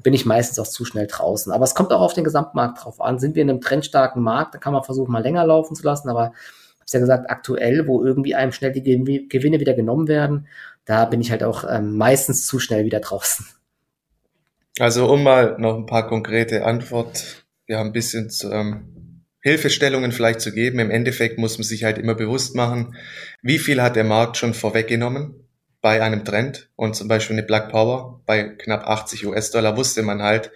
bin 0.02 0.12
ich 0.12 0.26
meistens 0.26 0.58
auch 0.58 0.66
zu 0.66 0.84
schnell 0.84 1.06
draußen. 1.06 1.52
Aber 1.52 1.62
es 1.62 1.76
kommt 1.76 1.92
auch 1.92 2.00
auf 2.00 2.14
den 2.14 2.24
Gesamtmarkt 2.24 2.84
drauf 2.84 3.00
an. 3.00 3.20
Sind 3.20 3.36
wir 3.36 3.42
in 3.42 3.50
einem 3.50 3.60
trendstarken 3.60 4.20
Markt, 4.20 4.54
dann 4.54 4.60
kann 4.60 4.72
man 4.72 4.82
versuchen, 4.82 5.12
mal 5.12 5.22
länger 5.22 5.46
laufen 5.46 5.76
zu 5.76 5.84
lassen, 5.84 6.08
aber 6.08 6.32
hab's 6.80 6.92
ja 6.92 6.98
gesagt, 6.98 7.30
aktuell, 7.30 7.86
wo 7.86 8.02
irgendwie 8.02 8.34
einem 8.34 8.50
schnell 8.50 8.72
die 8.72 9.28
Gewinne 9.28 9.60
wieder 9.60 9.74
genommen 9.74 10.08
werden, 10.08 10.48
da 10.84 11.04
bin 11.04 11.20
ich 11.20 11.30
halt 11.30 11.44
auch 11.44 11.62
ähm, 11.68 11.96
meistens 11.96 12.44
zu 12.44 12.58
schnell 12.58 12.84
wieder 12.84 12.98
draußen. 13.08 13.46
Also 14.78 15.10
um 15.10 15.22
mal 15.22 15.56
noch 15.58 15.76
ein 15.76 15.86
paar 15.86 16.06
konkrete 16.06 16.64
Antwort, 16.64 17.46
wir 17.66 17.78
haben 17.78 17.88
ein 17.88 17.92
bisschen 17.92 18.30
zu, 18.30 18.52
ähm, 18.52 18.96
Hilfestellungen 19.40 20.10
vielleicht 20.10 20.40
zu 20.40 20.52
geben. 20.52 20.80
Im 20.80 20.90
Endeffekt 20.90 21.38
muss 21.38 21.56
man 21.56 21.64
sich 21.64 21.84
halt 21.84 21.98
immer 21.98 22.16
bewusst 22.16 22.56
machen, 22.56 22.96
wie 23.42 23.58
viel 23.58 23.80
hat 23.80 23.94
der 23.94 24.04
Markt 24.04 24.36
schon 24.36 24.54
vorweggenommen 24.54 25.46
bei 25.80 26.02
einem 26.02 26.24
Trend 26.24 26.68
und 26.74 26.96
zum 26.96 27.06
Beispiel 27.06 27.36
eine 27.36 27.46
Black 27.46 27.70
Power 27.70 28.22
bei 28.26 28.42
knapp 28.42 28.88
80 28.88 29.24
US-Dollar 29.24 29.76
wusste 29.76 30.02
man 30.02 30.20
halt, 30.20 30.50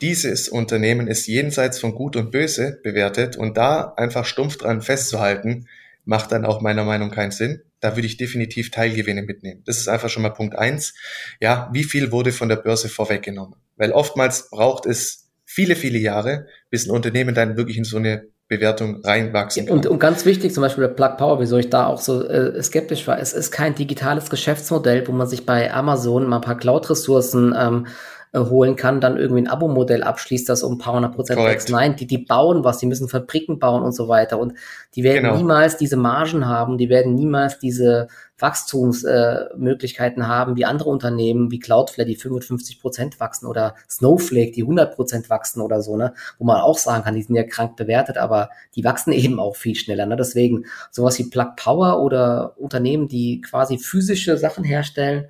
dieses 0.00 0.48
Unternehmen 0.48 1.06
ist 1.06 1.28
jenseits 1.28 1.78
von 1.78 1.94
Gut 1.94 2.16
und 2.16 2.32
Böse 2.32 2.80
bewertet 2.82 3.36
und 3.36 3.56
da 3.56 3.94
einfach 3.96 4.24
stumpf 4.24 4.58
dran 4.58 4.82
festzuhalten, 4.82 5.68
macht 6.04 6.32
dann 6.32 6.44
auch 6.44 6.60
meiner 6.60 6.84
Meinung 6.84 7.10
keinen 7.10 7.30
Sinn. 7.30 7.62
Da 7.80 7.96
würde 7.96 8.06
ich 8.06 8.16
definitiv 8.16 8.70
Teilgewinne 8.70 9.22
mitnehmen. 9.22 9.62
Das 9.66 9.78
ist 9.78 9.88
einfach 9.88 10.08
schon 10.08 10.22
mal 10.22 10.30
Punkt 10.30 10.56
eins. 10.56 10.94
Ja, 11.40 11.70
wie 11.72 11.84
viel 11.84 12.12
wurde 12.12 12.32
von 12.32 12.48
der 12.48 12.56
Börse 12.56 12.88
vorweggenommen? 12.88 13.56
Weil 13.76 13.92
oftmals 13.92 14.50
braucht 14.50 14.86
es 14.86 15.30
viele, 15.44 15.76
viele 15.76 15.98
Jahre, 15.98 16.46
bis 16.70 16.86
ein 16.86 16.90
Unternehmen 16.90 17.34
dann 17.34 17.56
wirklich 17.56 17.76
in 17.76 17.84
so 17.84 17.96
eine 17.96 18.28
Bewertung 18.48 19.00
reinwachsen 19.02 19.66
kann. 19.66 19.76
Und, 19.76 19.86
und 19.86 19.98
ganz 19.98 20.26
wichtig, 20.26 20.52
zum 20.52 20.62
Beispiel 20.62 20.86
der 20.86 20.94
Plug 20.94 21.16
Power, 21.16 21.40
wieso 21.40 21.56
ich 21.56 21.70
da 21.70 21.86
auch 21.86 22.00
so 22.00 22.26
äh, 22.28 22.62
skeptisch 22.62 23.06
war, 23.06 23.18
es 23.18 23.32
ist 23.32 23.50
kein 23.50 23.74
digitales 23.74 24.28
Geschäftsmodell, 24.28 25.06
wo 25.08 25.12
man 25.12 25.26
sich 25.26 25.46
bei 25.46 25.72
Amazon 25.72 26.28
mal 26.28 26.36
ein 26.36 26.42
paar 26.42 26.58
Cloud-Ressourcen 26.58 27.54
ähm, 27.58 27.86
äh, 28.34 28.40
holen 28.40 28.74
kann, 28.74 29.00
dann 29.00 29.16
irgendwie 29.16 29.42
ein 29.42 29.48
Abo-Modell 29.48 30.02
abschließt, 30.02 30.48
das 30.48 30.64
um 30.64 30.72
ein 30.74 30.78
paar 30.78 30.94
hundert 30.94 31.14
Prozent 31.14 31.40
wächst. 31.40 31.70
Nein, 31.70 31.94
die, 31.94 32.06
die 32.06 32.18
bauen 32.18 32.64
was, 32.64 32.78
die 32.78 32.86
müssen 32.86 33.08
Fabriken 33.08 33.60
bauen 33.60 33.82
und 33.82 33.92
so 33.92 34.08
weiter. 34.08 34.40
Und 34.40 34.54
die 34.96 35.04
werden 35.04 35.22
genau. 35.22 35.36
niemals 35.36 35.76
diese 35.76 35.96
Margen 35.96 36.46
haben, 36.46 36.76
die 36.76 36.88
werden 36.88 37.14
niemals 37.14 37.60
diese 37.60 38.08
Wachstumsmöglichkeiten 38.38 40.22
äh, 40.22 40.26
haben 40.26 40.56
wie 40.56 40.64
andere 40.64 40.90
Unternehmen, 40.90 41.52
wie 41.52 41.60
Cloudflare, 41.60 42.08
die 42.08 42.16
55 42.16 42.80
Prozent 42.80 43.20
wachsen 43.20 43.46
oder 43.46 43.76
Snowflake, 43.88 44.50
die 44.50 44.62
100 44.62 44.96
Prozent 44.96 45.30
wachsen 45.30 45.60
oder 45.60 45.80
so, 45.80 45.96
ne? 45.96 46.14
Wo 46.38 46.44
man 46.44 46.60
auch 46.60 46.78
sagen 46.78 47.04
kann, 47.04 47.14
die 47.14 47.22
sind 47.22 47.36
ja 47.36 47.44
krank 47.44 47.76
bewertet, 47.76 48.18
aber 48.18 48.50
die 48.74 48.82
wachsen 48.82 49.12
eben 49.12 49.38
auch 49.38 49.54
viel 49.54 49.76
schneller, 49.76 50.06
ne? 50.06 50.16
Deswegen 50.16 50.64
sowas 50.90 51.18
wie 51.20 51.30
Plug 51.30 51.52
Power 51.56 52.02
oder 52.02 52.58
Unternehmen, 52.58 53.06
die 53.06 53.40
quasi 53.40 53.78
physische 53.78 54.36
Sachen 54.36 54.64
herstellen, 54.64 55.28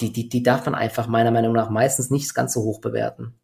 die, 0.00 0.12
die, 0.12 0.28
die 0.28 0.42
darf 0.42 0.64
man 0.66 0.74
einfach 0.74 1.06
meiner 1.06 1.30
Meinung 1.30 1.52
nach 1.52 1.70
meistens 1.70 2.10
nicht 2.10 2.34
ganz 2.34 2.52
so 2.54 2.62
hoch 2.62 2.80
bewerten. 2.80 3.34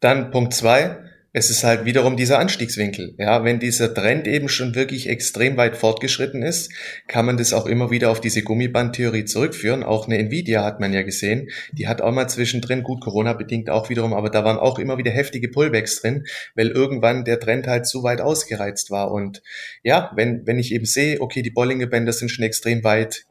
Dann 0.00 0.30
Punkt 0.30 0.54
zwei, 0.54 0.98
es 1.32 1.48
ist 1.48 1.62
halt 1.62 1.84
wiederum 1.84 2.16
dieser 2.16 2.40
Anstiegswinkel. 2.40 3.14
Ja, 3.16 3.44
wenn 3.44 3.60
dieser 3.60 3.94
Trend 3.94 4.26
eben 4.26 4.48
schon 4.48 4.74
wirklich 4.74 5.08
extrem 5.08 5.56
weit 5.56 5.76
fortgeschritten 5.76 6.42
ist, 6.42 6.72
kann 7.06 7.24
man 7.24 7.36
das 7.36 7.52
auch 7.52 7.66
immer 7.66 7.92
wieder 7.92 8.10
auf 8.10 8.20
diese 8.20 8.42
Gummibandtheorie 8.42 9.26
zurückführen. 9.26 9.84
Auch 9.84 10.06
eine 10.06 10.18
Nvidia 10.18 10.64
hat 10.64 10.80
man 10.80 10.92
ja 10.92 11.02
gesehen. 11.02 11.48
Die 11.70 11.86
hat 11.86 12.02
auch 12.02 12.12
mal 12.12 12.28
zwischendrin, 12.28 12.82
gut, 12.82 13.00
Corona-bedingt 13.00 13.70
auch 13.70 13.90
wiederum, 13.90 14.12
aber 14.12 14.28
da 14.28 14.44
waren 14.44 14.58
auch 14.58 14.80
immer 14.80 14.98
wieder 14.98 15.12
heftige 15.12 15.48
Pullbacks 15.48 16.00
drin, 16.02 16.24
weil 16.56 16.68
irgendwann 16.68 17.24
der 17.24 17.38
Trend 17.38 17.68
halt 17.68 17.86
zu 17.86 18.02
weit 18.02 18.20
ausgereizt 18.20 18.90
war. 18.90 19.12
Und 19.12 19.40
ja, 19.84 20.10
wenn, 20.16 20.46
wenn 20.46 20.58
ich 20.58 20.72
eben 20.72 20.84
sehe, 20.84 21.20
okay, 21.20 21.42
die 21.42 21.50
Bollinger 21.50 21.86
Bänder 21.86 22.12
sind 22.12 22.30
schon 22.30 22.44
extrem 22.44 22.82
weit 22.82 23.26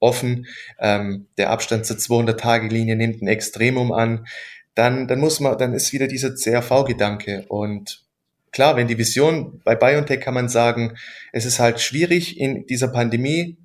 offen, 0.00 0.46
ähm, 0.78 1.26
der 1.36 1.50
Abstand 1.50 1.86
zur 1.86 1.96
200-Tage-Linie 1.96 2.96
nimmt 2.96 3.22
ein 3.22 3.28
Extremum 3.28 3.92
an, 3.92 4.26
dann, 4.74 5.08
dann 5.08 5.18
muss 5.18 5.40
man, 5.40 5.58
dann 5.58 5.74
ist 5.74 5.92
wieder 5.92 6.06
dieser 6.06 6.34
CRV-Gedanke 6.34 7.46
und 7.48 8.04
klar, 8.52 8.76
wenn 8.76 8.88
die 8.88 8.98
Vision 8.98 9.60
bei 9.64 9.74
BioNTech 9.74 10.20
kann 10.20 10.34
man 10.34 10.48
sagen, 10.48 10.96
es 11.32 11.44
ist 11.44 11.58
halt 11.58 11.80
schwierig 11.80 12.38
in 12.38 12.66
dieser 12.66 12.88
Pandemie 12.88 13.58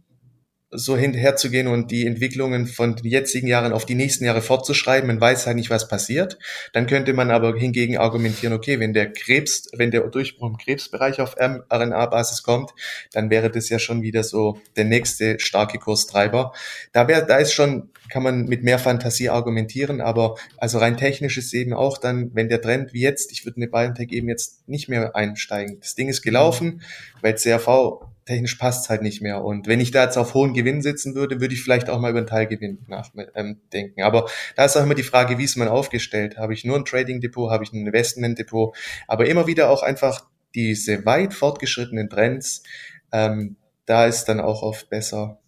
so 0.76 0.98
hinterherzugehen 0.98 1.68
und 1.68 1.92
die 1.92 2.06
Entwicklungen 2.08 2.68
von 2.68 2.96
den 2.96 3.06
jetzigen 3.06 3.48
Jahren 3.48 3.74
auf 3.74 3.86
die 3.86 3.96
nächsten 3.96 4.26
Jahre 4.26 4.42
fortzuschreiben. 4.42 5.08
Man 5.08 5.22
weiß 5.22 5.46
halt 5.46 5.56
nicht, 5.56 5.70
was 5.70 5.88
passiert. 5.88 6.38
Dann 6.74 6.88
könnte 6.88 7.14
man 7.14 7.32
aber 7.32 7.56
hingegen 7.56 7.98
argumentieren, 7.98 8.54
okay, 8.54 8.80
wenn 8.80 8.94
der 8.94 9.12
Krebs, 9.12 9.70
wenn 9.74 9.92
der 9.92 10.02
Durchbruch 10.02 10.50
im 10.50 10.58
Krebsbereich 10.58 11.22
auf 11.22 11.36
mRNA-Basis 11.38 12.44
kommt, 12.44 12.72
dann 13.12 13.30
wäre 13.30 13.52
das 13.52 13.70
ja 13.70 13.80
schon 13.80 14.02
wieder 14.02 14.24
so 14.24 14.60
der 14.76 14.86
nächste 14.86 15.40
starke 15.40 15.78
Kurstreiber. 15.78 16.54
Da 16.92 17.08
wäre, 17.08 17.26
da 17.26 17.38
ist 17.38 17.54
schon, 17.54 17.90
kann 18.10 18.24
man 18.24 18.46
mit 18.46 18.64
mehr 18.64 18.80
Fantasie 18.80 19.30
argumentieren, 19.30 20.02
aber 20.02 20.36
also 20.58 20.80
rein 20.80 20.98
technisch 20.98 21.38
ist 21.38 21.54
eben 21.54 21.74
auch 21.74 21.98
dann, 21.98 22.32
wenn 22.34 22.50
der 22.50 22.62
Trend 22.62 22.94
wie 22.94 23.02
jetzt, 23.02 23.32
ich 23.32 23.46
würde 23.46 23.58
eine 23.58 23.68
BioNTech 23.68 24.12
eben 24.12 24.30
jetzt 24.30 24.68
nicht 24.68 24.90
mehr 24.90 25.16
einsteigen. 25.16 25.80
Das 25.80 25.96
Ding 25.96 26.10
ist 26.10 26.22
gelaufen, 26.22 26.82
weil 27.22 27.36
CRV 27.36 28.13
technisch 28.26 28.56
passt 28.56 28.90
halt 28.90 29.02
nicht 29.02 29.22
mehr. 29.22 29.44
Und 29.44 29.68
wenn 29.68 29.80
ich 29.80 29.92
da 29.92 30.04
jetzt 30.04 30.18
auf 30.18 30.34
hohen 30.34 30.54
Gewinn 30.54 30.82
sitzen 30.82 31.16
würde, 31.16 31.42
würde 31.42 31.54
ich 31.54 31.62
vielleicht 31.62 31.90
auch 31.90 32.00
mal 32.00 32.10
über 32.10 32.20
einen 32.20 32.28
Teilgewinn 32.28 32.80
nachdenken. 32.88 33.32
Ähm, 33.36 34.06
Aber 34.06 34.30
da 34.56 34.66
ist 34.66 34.78
auch 34.78 34.84
immer 34.84 34.96
die 34.96 35.04
Frage, 35.04 35.38
wie 35.38 35.44
ist 35.44 35.58
man 35.58 35.68
aufgestellt? 35.68 36.38
Habe 36.38 36.54
ich 36.54 36.64
nur 36.64 36.78
ein 36.78 36.86
Trading-Depot, 36.86 37.52
habe 37.52 37.64
ich 37.64 37.74
ein 37.74 37.86
Investment-Depot? 37.86 38.76
Aber 39.08 39.28
immer 39.28 39.48
wieder 39.48 39.70
auch 39.70 39.84
einfach 39.84 40.26
diese 40.56 41.06
weit 41.06 41.34
fortgeschrittenen 41.34 42.10
Trends, 42.10 42.64
ähm, 43.12 43.58
da 43.86 44.06
ist 44.06 44.26
dann 44.26 44.40
auch 44.40 44.62
oft 44.62 44.90
besser, 44.90 45.40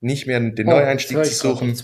nicht 0.00 0.26
mehr 0.26 0.40
den 0.40 0.68
oh, 0.68 0.70
Neueinstieg 0.70 1.24
zu 1.24 1.32
suchen. 1.32 1.74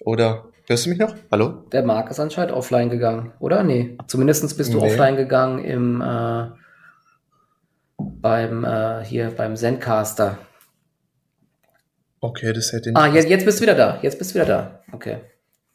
Oder 0.00 0.48
hörst 0.66 0.86
du 0.86 0.90
mich 0.90 0.98
noch? 0.98 1.14
Hallo? 1.30 1.64
Der 1.72 1.82
Markt 1.82 2.10
ist 2.10 2.20
anscheinend 2.20 2.52
offline 2.52 2.88
gegangen, 2.88 3.32
oder? 3.40 3.62
Nee. 3.62 3.98
Zumindest 4.06 4.56
bist 4.56 4.72
du 4.72 4.78
nee. 4.78 4.86
offline 4.86 5.16
gegangen 5.16 5.64
im 5.64 6.00
äh 6.00 6.48
beim 8.26 8.64
äh, 8.64 9.04
hier 9.04 9.30
beim 9.30 9.54
Zencaster. 9.54 10.38
Okay, 12.20 12.52
das 12.52 12.72
hätte 12.72 12.90
ich 12.90 12.96
Ah, 12.96 13.06
jetzt, 13.06 13.28
jetzt 13.28 13.44
bist 13.44 13.58
du 13.58 13.62
wieder 13.62 13.76
da. 13.76 14.00
Jetzt 14.02 14.18
bist 14.18 14.32
du 14.32 14.34
wieder 14.34 14.46
da. 14.46 14.80
Okay. 14.92 15.18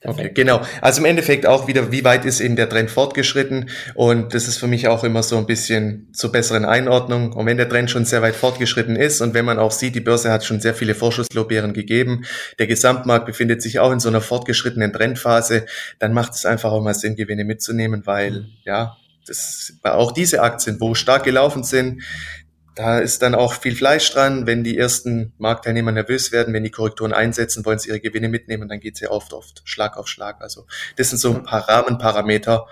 Perfekt. 0.01 0.31
Okay, 0.31 0.33
genau. 0.33 0.61
Also 0.81 0.99
im 0.99 1.05
Endeffekt 1.05 1.45
auch 1.45 1.67
wieder, 1.67 1.91
wie 1.91 2.03
weit 2.03 2.25
ist 2.25 2.41
eben 2.41 2.55
der 2.55 2.67
Trend 2.67 2.89
fortgeschritten? 2.89 3.69
Und 3.93 4.33
das 4.33 4.47
ist 4.47 4.57
für 4.57 4.67
mich 4.67 4.87
auch 4.87 5.03
immer 5.03 5.21
so 5.21 5.37
ein 5.37 5.45
bisschen 5.45 6.09
zur 6.11 6.31
besseren 6.31 6.65
Einordnung. 6.65 7.33
Und 7.33 7.45
wenn 7.45 7.57
der 7.57 7.69
Trend 7.69 7.89
schon 7.89 8.03
sehr 8.03 8.21
weit 8.23 8.35
fortgeschritten 8.35 8.95
ist 8.95 9.21
und 9.21 9.33
wenn 9.33 9.45
man 9.45 9.59
auch 9.59 9.71
sieht, 9.71 9.93
die 9.95 10.01
Börse 10.01 10.31
hat 10.31 10.43
schon 10.43 10.59
sehr 10.59 10.73
viele 10.73 10.95
Vorschusslobären 10.95 11.71
gegeben, 11.73 12.25
der 12.57 12.67
Gesamtmarkt 12.67 13.27
befindet 13.27 13.61
sich 13.61 13.79
auch 13.79 13.91
in 13.91 13.99
so 13.99 14.09
einer 14.09 14.21
fortgeschrittenen 14.21 14.91
Trendphase, 14.91 15.67
dann 15.99 16.13
macht 16.13 16.33
es 16.33 16.45
einfach 16.45 16.71
auch 16.71 16.81
mal 16.81 16.95
Sinn, 16.95 17.15
Gewinne 17.15 17.45
mitzunehmen, 17.45 18.01
weil, 18.05 18.47
ja, 18.65 18.97
das, 19.27 19.73
auch 19.83 20.11
diese 20.11 20.41
Aktien, 20.41 20.79
wo 20.79 20.93
stark 20.93 21.23
gelaufen 21.23 21.63
sind, 21.63 22.03
da 22.75 22.99
ist 22.99 23.21
dann 23.21 23.35
auch 23.35 23.53
viel 23.53 23.75
Fleisch 23.75 24.11
dran. 24.11 24.47
Wenn 24.47 24.63
die 24.63 24.77
ersten 24.77 25.33
Marktteilnehmer 25.37 25.91
nervös 25.91 26.31
werden, 26.31 26.53
wenn 26.53 26.63
die 26.63 26.71
Korrekturen 26.71 27.13
einsetzen, 27.13 27.65
wollen 27.65 27.79
sie 27.79 27.89
ihre 27.89 27.99
Gewinne 27.99 28.29
mitnehmen, 28.29 28.69
dann 28.69 28.79
geht 28.79 28.95
es 28.95 29.01
ja 29.01 29.09
oft, 29.09 29.33
oft 29.33 29.61
Schlag 29.65 29.97
auf 29.97 30.07
Schlag. 30.07 30.41
Also 30.41 30.65
das 30.95 31.09
sind 31.09 31.19
so 31.19 31.33
ein 31.33 31.43
paar 31.43 31.67
Rahmenparameter, 31.67 32.67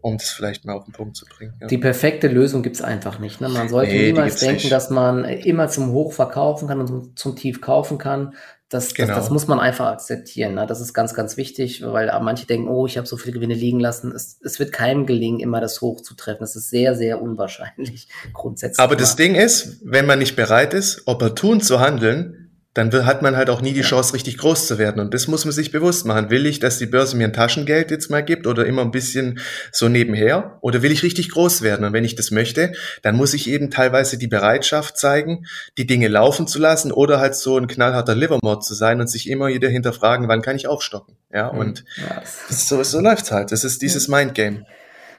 um 0.00 0.18
das 0.18 0.30
vielleicht 0.30 0.64
mal 0.64 0.74
auf 0.74 0.84
den 0.84 0.92
Punkt 0.92 1.16
zu 1.16 1.26
bringen. 1.26 1.54
Ja. 1.60 1.68
Die 1.68 1.78
perfekte 1.78 2.28
Lösung 2.28 2.62
gibt's 2.62 2.82
einfach 2.82 3.18
nicht. 3.18 3.40
Ne? 3.40 3.48
Man 3.48 3.68
sollte 3.68 3.92
nee, 3.92 4.06
niemals 4.06 4.40
denken, 4.40 4.56
nicht. 4.56 4.72
dass 4.72 4.90
man 4.90 5.24
immer 5.24 5.68
zum 5.68 5.92
Hoch 5.92 6.12
verkaufen 6.12 6.68
kann 6.68 6.80
und 6.80 7.18
zum 7.18 7.36
Tief 7.36 7.60
kaufen 7.60 7.98
kann. 7.98 8.34
Das, 8.70 8.92
genau. 8.92 9.14
das, 9.14 9.24
das, 9.24 9.30
muss 9.30 9.46
man 9.46 9.60
einfach 9.60 9.86
akzeptieren. 9.86 10.54
Ne? 10.54 10.66
Das 10.66 10.82
ist 10.82 10.92
ganz, 10.92 11.14
ganz 11.14 11.38
wichtig, 11.38 11.82
weil 11.82 12.12
manche 12.20 12.46
denken, 12.46 12.68
oh, 12.68 12.86
ich 12.86 12.98
habe 12.98 13.06
so 13.06 13.16
viele 13.16 13.32
Gewinne 13.32 13.54
liegen 13.54 13.80
lassen. 13.80 14.12
Es, 14.12 14.38
es 14.42 14.58
wird 14.58 14.72
keinem 14.72 15.06
gelingen, 15.06 15.40
immer 15.40 15.62
das 15.62 15.80
Hoch 15.80 16.02
zu 16.02 16.14
treffen. 16.14 16.40
Das 16.40 16.54
ist 16.54 16.68
sehr, 16.68 16.94
sehr 16.94 17.22
unwahrscheinlich 17.22 18.08
grundsätzlich. 18.34 18.78
Aber 18.78 18.94
das 18.94 19.16
Ding 19.16 19.34
ist, 19.34 19.78
wenn 19.82 20.04
man 20.04 20.18
nicht 20.18 20.36
bereit 20.36 20.74
ist, 20.74 21.02
opportun 21.06 21.62
zu 21.62 21.80
handeln, 21.80 22.37
dann 22.74 22.92
hat 23.06 23.22
man 23.22 23.36
halt 23.36 23.50
auch 23.50 23.60
nie 23.60 23.72
die 23.72 23.82
Chance, 23.82 24.14
richtig 24.14 24.38
groß 24.38 24.66
zu 24.66 24.78
werden. 24.78 25.00
Und 25.00 25.14
das 25.14 25.26
muss 25.26 25.44
man 25.44 25.52
sich 25.52 25.72
bewusst 25.72 26.06
machen. 26.06 26.30
Will 26.30 26.46
ich, 26.46 26.60
dass 26.60 26.78
die 26.78 26.86
Börse 26.86 27.16
mir 27.16 27.24
ein 27.24 27.32
Taschengeld 27.32 27.90
jetzt 27.90 28.10
mal 28.10 28.22
gibt 28.22 28.46
oder 28.46 28.66
immer 28.66 28.82
ein 28.82 28.90
bisschen 28.90 29.40
so 29.72 29.88
nebenher? 29.88 30.58
Oder 30.60 30.82
will 30.82 30.92
ich 30.92 31.02
richtig 31.02 31.30
groß 31.30 31.62
werden? 31.62 31.84
Und 31.84 31.92
wenn 31.92 32.04
ich 32.04 32.14
das 32.14 32.30
möchte, 32.30 32.72
dann 33.02 33.16
muss 33.16 33.34
ich 33.34 33.48
eben 33.48 33.70
teilweise 33.70 34.18
die 34.18 34.28
Bereitschaft 34.28 34.96
zeigen, 34.96 35.46
die 35.76 35.86
Dinge 35.86 36.08
laufen 36.08 36.46
zu 36.46 36.58
lassen 36.58 36.92
oder 36.92 37.18
halt 37.18 37.34
so 37.34 37.58
ein 37.58 37.66
knallharter 37.66 38.14
Livermord 38.14 38.64
zu 38.64 38.74
sein 38.74 39.00
und 39.00 39.08
sich 39.08 39.28
immer 39.28 39.48
wieder 39.48 39.68
hinterfragen, 39.68 40.28
wann 40.28 40.42
kann 40.42 40.56
ich 40.56 40.68
aufstocken? 40.68 41.16
Ja, 41.32 41.52
mhm. 41.52 41.58
und 41.58 41.84
ja, 41.96 42.22
so, 42.48 42.82
so 42.82 43.00
läuft's 43.00 43.32
halt. 43.32 43.50
Das 43.50 43.64
ist 43.64 43.82
dieses 43.82 44.08
Mindgame. 44.08 44.66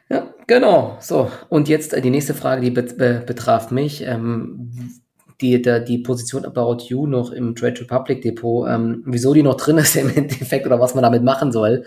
Ja, 0.10 0.34
genau. 0.48 0.98
So. 1.02 1.32
Und 1.50 1.68
jetzt 1.68 1.94
äh, 1.94 2.02
die 2.02 2.10
nächste 2.10 2.34
Frage, 2.34 2.62
die 2.62 2.72
betraf 2.72 3.70
mich. 3.70 4.02
Ähm, 4.04 4.72
die, 5.42 5.62
die, 5.62 5.84
die 5.86 5.98
Position 6.00 6.46
About 6.46 6.84
You 6.88 7.08
noch 7.08 7.32
im 7.32 7.56
Trade 7.56 7.82
Republic 7.82 8.22
Depot, 8.22 8.68
ähm, 8.70 9.04
wieso 9.06 9.34
die 9.34 9.44
noch 9.44 9.56
drin 9.56 9.78
ist 9.78 9.96
im 9.96 10.10
Endeffekt 10.16 10.66
oder 10.66 10.80
was 10.80 10.96
man 10.96 11.04
damit 11.04 11.24
machen 11.24 11.52
soll. 11.52 11.86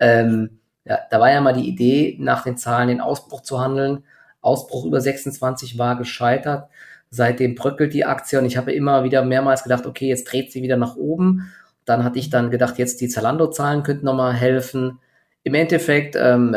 Ähm, 0.00 0.58
ja, 0.84 0.98
da 1.10 1.20
war 1.20 1.30
ja 1.30 1.40
mal 1.40 1.54
die 1.54 1.68
Idee, 1.68 2.16
nach 2.20 2.44
den 2.44 2.56
Zahlen 2.56 2.88
den 2.88 3.00
Ausbruch 3.00 3.42
zu 3.42 3.60
handeln. 3.60 4.04
Ausbruch 4.40 4.84
über 4.84 5.00
26 5.00 5.78
war 5.78 5.96
gescheitert. 5.96 6.68
Seitdem 7.10 7.54
bröckelt 7.54 7.94
die 7.94 8.04
Aktie 8.04 8.38
und 8.38 8.44
ich 8.44 8.56
habe 8.56 8.72
immer 8.72 9.04
wieder 9.04 9.24
mehrmals 9.24 9.62
gedacht, 9.62 9.86
okay, 9.86 10.08
jetzt 10.08 10.24
dreht 10.24 10.52
sie 10.52 10.62
wieder 10.62 10.76
nach 10.76 10.96
oben. 10.96 11.52
Dann 11.84 12.04
hatte 12.04 12.18
ich 12.18 12.28
dann 12.28 12.50
gedacht, 12.50 12.78
jetzt 12.78 13.00
die 13.00 13.08
Zalando-Zahlen 13.08 13.82
könnten 13.82 14.06
nochmal 14.06 14.34
helfen. 14.34 14.98
Im 15.42 15.54
Endeffekt, 15.54 16.16
ähm, 16.16 16.54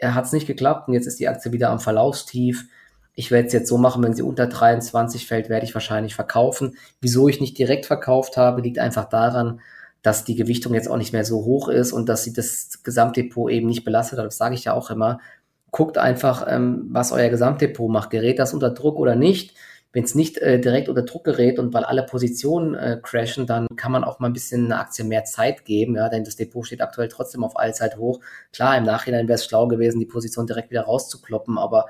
ja, 0.00 0.14
hat 0.14 0.24
es 0.24 0.32
nicht 0.32 0.46
geklappt 0.46 0.88
und 0.88 0.94
jetzt 0.94 1.06
ist 1.06 1.18
die 1.18 1.28
Aktie 1.28 1.52
wieder 1.52 1.70
am 1.70 1.80
Verlaufstief 1.80 2.66
ich 3.20 3.30
werde 3.30 3.48
es 3.48 3.52
jetzt 3.52 3.68
so 3.68 3.76
machen, 3.76 4.02
wenn 4.02 4.14
sie 4.14 4.22
unter 4.22 4.46
23 4.46 5.26
fällt, 5.26 5.50
werde 5.50 5.66
ich 5.66 5.74
wahrscheinlich 5.74 6.14
verkaufen. 6.14 6.78
Wieso 7.02 7.28
ich 7.28 7.38
nicht 7.38 7.58
direkt 7.58 7.84
verkauft 7.84 8.38
habe, 8.38 8.62
liegt 8.62 8.78
einfach 8.78 9.10
daran, 9.10 9.60
dass 10.00 10.24
die 10.24 10.36
Gewichtung 10.36 10.72
jetzt 10.72 10.88
auch 10.88 10.96
nicht 10.96 11.12
mehr 11.12 11.26
so 11.26 11.44
hoch 11.44 11.68
ist 11.68 11.92
und 11.92 12.08
dass 12.08 12.24
sie 12.24 12.32
das 12.32 12.82
Gesamtdepot 12.82 13.50
eben 13.50 13.66
nicht 13.66 13.84
belastet 13.84 14.18
hat. 14.18 14.24
Das 14.24 14.38
sage 14.38 14.54
ich 14.54 14.64
ja 14.64 14.72
auch 14.72 14.88
immer. 14.88 15.20
Guckt 15.70 15.98
einfach, 15.98 16.46
ähm, 16.48 16.88
was 16.92 17.12
euer 17.12 17.28
Gesamtdepot 17.28 17.90
macht. 17.90 18.08
Gerät 18.08 18.38
das 18.38 18.54
unter 18.54 18.70
Druck 18.70 18.98
oder 18.98 19.16
nicht? 19.16 19.54
Wenn 19.92 20.04
es 20.04 20.14
nicht 20.14 20.38
äh, 20.38 20.58
direkt 20.58 20.88
unter 20.88 21.02
Druck 21.02 21.24
gerät 21.24 21.58
und 21.58 21.74
weil 21.74 21.84
alle 21.84 22.04
Positionen 22.04 22.74
äh, 22.74 22.98
crashen, 23.02 23.46
dann 23.46 23.66
kann 23.76 23.92
man 23.92 24.02
auch 24.02 24.18
mal 24.18 24.28
ein 24.28 24.32
bisschen 24.32 24.64
eine 24.64 24.80
Aktie 24.80 25.04
mehr 25.04 25.24
Zeit 25.24 25.66
geben, 25.66 25.96
ja, 25.96 26.08
denn 26.08 26.24
das 26.24 26.36
Depot 26.36 26.64
steht 26.64 26.80
aktuell 26.80 27.08
trotzdem 27.08 27.44
auf 27.44 27.58
Allzeit 27.58 27.98
hoch. 27.98 28.20
Klar, 28.50 28.78
im 28.78 28.84
Nachhinein 28.84 29.28
wäre 29.28 29.36
es 29.36 29.44
schlau 29.44 29.68
gewesen, 29.68 29.98
die 29.98 30.06
Position 30.06 30.46
direkt 30.46 30.70
wieder 30.70 30.84
rauszukloppen, 30.84 31.58
aber 31.58 31.84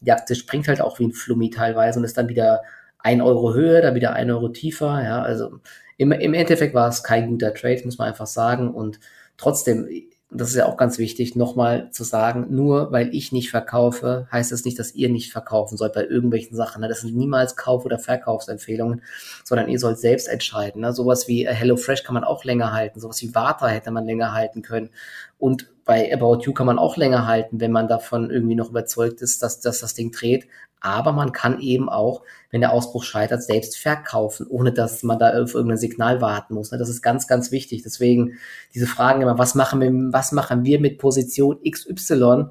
die 0.00 0.12
Aktie 0.12 0.36
springt 0.36 0.68
halt 0.68 0.80
auch 0.80 0.98
wie 0.98 1.06
ein 1.06 1.12
Flummi 1.12 1.50
teilweise 1.50 1.98
und 1.98 2.04
ist 2.04 2.16
dann 2.16 2.28
wieder 2.28 2.62
ein 2.98 3.20
Euro 3.22 3.54
höher, 3.54 3.82
dann 3.82 3.94
wieder 3.94 4.12
ein 4.12 4.30
Euro 4.30 4.48
tiefer, 4.48 5.02
ja, 5.02 5.22
also 5.22 5.60
im, 5.96 6.12
im 6.12 6.34
Endeffekt 6.34 6.74
war 6.74 6.88
es 6.88 7.02
kein 7.02 7.28
guter 7.28 7.54
Trade, 7.54 7.82
muss 7.84 7.98
man 7.98 8.08
einfach 8.08 8.26
sagen 8.26 8.72
und 8.72 9.00
trotzdem, 9.36 9.88
das 10.30 10.50
ist 10.50 10.56
ja 10.56 10.66
auch 10.66 10.76
ganz 10.76 10.98
wichtig, 10.98 11.34
nochmal 11.34 11.90
zu 11.90 12.04
sagen, 12.04 12.46
nur 12.50 12.92
weil 12.92 13.14
ich 13.14 13.32
nicht 13.32 13.50
verkaufe, 13.50 14.28
heißt 14.30 14.52
das 14.52 14.64
nicht, 14.64 14.78
dass 14.78 14.94
ihr 14.94 15.08
nicht 15.08 15.32
verkaufen 15.32 15.76
sollt 15.76 15.92
bei 15.92 16.04
irgendwelchen 16.04 16.56
Sachen. 16.56 16.82
Ne? 16.82 16.88
Das 16.88 17.00
sind 17.00 17.16
niemals 17.16 17.56
Kauf- 17.56 17.84
oder 17.84 17.98
Verkaufsempfehlungen, 17.98 19.02
sondern 19.44 19.68
ihr 19.68 19.78
sollt 19.80 19.98
selbst 19.98 20.28
entscheiden. 20.28 20.82
Ne? 20.82 20.92
Sowas 20.92 21.26
wie 21.26 21.46
äh, 21.46 21.52
HelloFresh 21.52 22.04
kann 22.04 22.14
man 22.14 22.22
auch 22.24 22.44
länger 22.44 22.72
halten, 22.72 23.00
sowas 23.00 23.20
wie 23.22 23.34
Vata 23.34 23.66
hätte 23.66 23.90
man 23.90 24.06
länger 24.06 24.32
halten 24.32 24.62
können. 24.62 24.90
Und 25.38 25.66
bei 25.90 26.14
About 26.14 26.44
You 26.44 26.52
kann 26.52 26.68
man 26.68 26.78
auch 26.78 26.96
länger 26.96 27.26
halten, 27.26 27.58
wenn 27.58 27.72
man 27.72 27.88
davon 27.88 28.30
irgendwie 28.30 28.54
noch 28.54 28.70
überzeugt 28.70 29.22
ist, 29.22 29.42
dass, 29.42 29.58
dass 29.58 29.80
das 29.80 29.92
Ding 29.92 30.12
dreht. 30.12 30.46
Aber 30.78 31.10
man 31.10 31.32
kann 31.32 31.58
eben 31.58 31.88
auch, 31.88 32.22
wenn 32.52 32.60
der 32.60 32.72
Ausbruch 32.72 33.02
scheitert, 33.02 33.42
selbst 33.42 33.76
verkaufen, 33.76 34.46
ohne 34.48 34.72
dass 34.72 35.02
man 35.02 35.18
da 35.18 35.42
auf 35.42 35.52
irgendein 35.52 35.78
Signal 35.78 36.20
warten 36.20 36.54
muss. 36.54 36.70
Ne? 36.70 36.78
Das 36.78 36.88
ist 36.88 37.02
ganz, 37.02 37.26
ganz 37.26 37.50
wichtig. 37.50 37.82
Deswegen 37.82 38.34
diese 38.72 38.86
Fragen 38.86 39.20
immer, 39.20 39.36
was 39.36 39.56
machen 39.56 39.80
wir, 39.80 39.90
was 40.12 40.30
machen 40.30 40.64
wir 40.64 40.78
mit 40.78 40.98
Position 40.98 41.58
XY? 41.68 42.50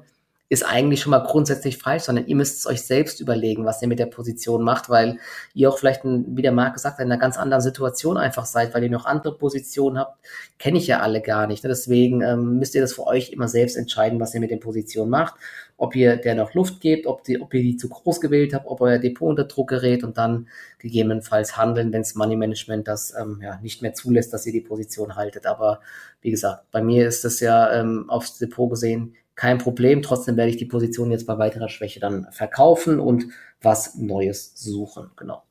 Ist 0.50 0.64
eigentlich 0.64 1.00
schon 1.00 1.12
mal 1.12 1.22
grundsätzlich 1.22 1.78
falsch, 1.78 2.02
sondern 2.02 2.26
ihr 2.26 2.34
müsst 2.34 2.58
es 2.58 2.66
euch 2.66 2.82
selbst 2.82 3.20
überlegen, 3.20 3.64
was 3.64 3.80
ihr 3.82 3.88
mit 3.88 4.00
der 4.00 4.06
Position 4.06 4.64
macht, 4.64 4.90
weil 4.90 5.18
ihr 5.54 5.70
auch 5.70 5.78
vielleicht, 5.78 6.00
wie 6.04 6.42
der 6.42 6.50
Marc 6.50 6.74
gesagt 6.74 6.98
hat, 6.98 7.06
in 7.06 7.12
einer 7.12 7.20
ganz 7.20 7.38
anderen 7.38 7.62
Situation 7.62 8.16
einfach 8.16 8.44
seid, 8.44 8.74
weil 8.74 8.82
ihr 8.82 8.90
noch 8.90 9.06
andere 9.06 9.38
Positionen 9.38 9.96
habt, 9.96 10.18
kenne 10.58 10.78
ich 10.78 10.88
ja 10.88 11.00
alle 11.00 11.20
gar 11.20 11.46
nicht. 11.46 11.62
Ne? 11.62 11.68
Deswegen 11.68 12.20
ähm, 12.22 12.58
müsst 12.58 12.74
ihr 12.74 12.80
das 12.80 12.94
für 12.94 13.06
euch 13.06 13.30
immer 13.30 13.46
selbst 13.46 13.76
entscheiden, 13.76 14.18
was 14.18 14.34
ihr 14.34 14.40
mit 14.40 14.50
den 14.50 14.58
Positionen 14.58 15.08
macht, 15.08 15.34
ob 15.76 15.94
ihr 15.94 16.16
der 16.16 16.34
noch 16.34 16.52
Luft 16.52 16.80
gebt, 16.80 17.06
ob, 17.06 17.22
die, 17.22 17.40
ob 17.40 17.54
ihr 17.54 17.62
die 17.62 17.76
zu 17.76 17.88
groß 17.88 18.20
gewählt 18.20 18.52
habt, 18.52 18.66
ob 18.66 18.80
euer 18.80 18.98
Depot 18.98 19.30
unter 19.30 19.44
Druck 19.44 19.68
gerät 19.68 20.02
und 20.02 20.18
dann 20.18 20.48
gegebenenfalls 20.80 21.56
handeln, 21.56 21.92
wenn 21.92 22.00
es 22.00 22.16
Money 22.16 22.34
Management 22.34 22.88
das 22.88 23.14
ähm, 23.16 23.38
ja, 23.40 23.60
nicht 23.62 23.82
mehr 23.82 23.94
zulässt, 23.94 24.32
dass 24.32 24.46
ihr 24.46 24.52
die 24.52 24.60
Position 24.62 25.14
haltet. 25.14 25.46
Aber 25.46 25.78
wie 26.22 26.32
gesagt, 26.32 26.64
bei 26.72 26.82
mir 26.82 27.06
ist 27.06 27.24
das 27.24 27.38
ja 27.38 27.72
ähm, 27.72 28.10
aufs 28.10 28.38
Depot 28.38 28.68
gesehen 28.68 29.14
kein 29.34 29.58
Problem. 29.58 30.02
Trotzdem 30.02 30.36
werde 30.36 30.50
ich 30.50 30.56
die 30.56 30.66
Position 30.66 31.10
jetzt 31.10 31.26
bei 31.26 31.38
weiterer 31.38 31.68
Schwäche 31.68 32.00
dann 32.00 32.26
verkaufen 32.30 33.00
und 33.00 33.26
was 33.62 33.96
Neues 33.96 34.52
suchen. 34.54 35.10
Genau. 35.16 35.42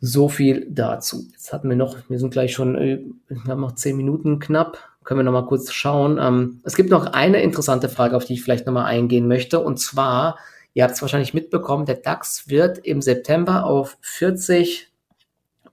So 0.00 0.28
viel 0.28 0.66
dazu. 0.70 1.24
Jetzt 1.32 1.52
hatten 1.52 1.68
wir 1.68 1.76
noch, 1.76 1.96
wir 2.08 2.18
sind 2.18 2.30
gleich 2.30 2.52
schon, 2.52 2.76
äh, 2.76 3.04
wir 3.28 3.52
haben 3.52 3.60
noch 3.60 3.74
zehn 3.74 3.96
Minuten 3.96 4.38
knapp. 4.38 4.78
Können 5.04 5.20
wir 5.20 5.24
noch 5.24 5.32
mal 5.32 5.46
kurz 5.46 5.72
schauen. 5.72 6.18
Ähm, 6.20 6.60
es 6.64 6.74
gibt 6.74 6.90
noch 6.90 7.06
eine 7.06 7.42
interessante 7.42 7.88
Frage, 7.88 8.16
auf 8.16 8.24
die 8.24 8.34
ich 8.34 8.42
vielleicht 8.42 8.66
noch 8.66 8.74
mal 8.74 8.84
eingehen 8.84 9.28
möchte. 9.28 9.60
Und 9.60 9.78
zwar, 9.78 10.38
ihr 10.74 10.84
habt 10.84 10.94
es 10.94 11.02
wahrscheinlich 11.02 11.32
mitbekommen, 11.32 11.86
der 11.86 11.96
DAX 11.96 12.48
wird 12.48 12.78
im 12.78 13.00
September 13.00 13.64
auf 13.64 13.96
40 14.00 14.92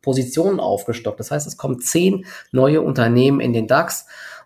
Positionen 0.02 0.60
aufgestockt. 0.60 1.20
Das 1.20 1.32
heißt, 1.32 1.48
es 1.48 1.58
kommen 1.58 1.80
zehn 1.80 2.26
neue 2.52 2.82
Unternehmen 2.82 3.40
in 3.40 3.54
den 3.54 3.68
DAX. 3.68 4.06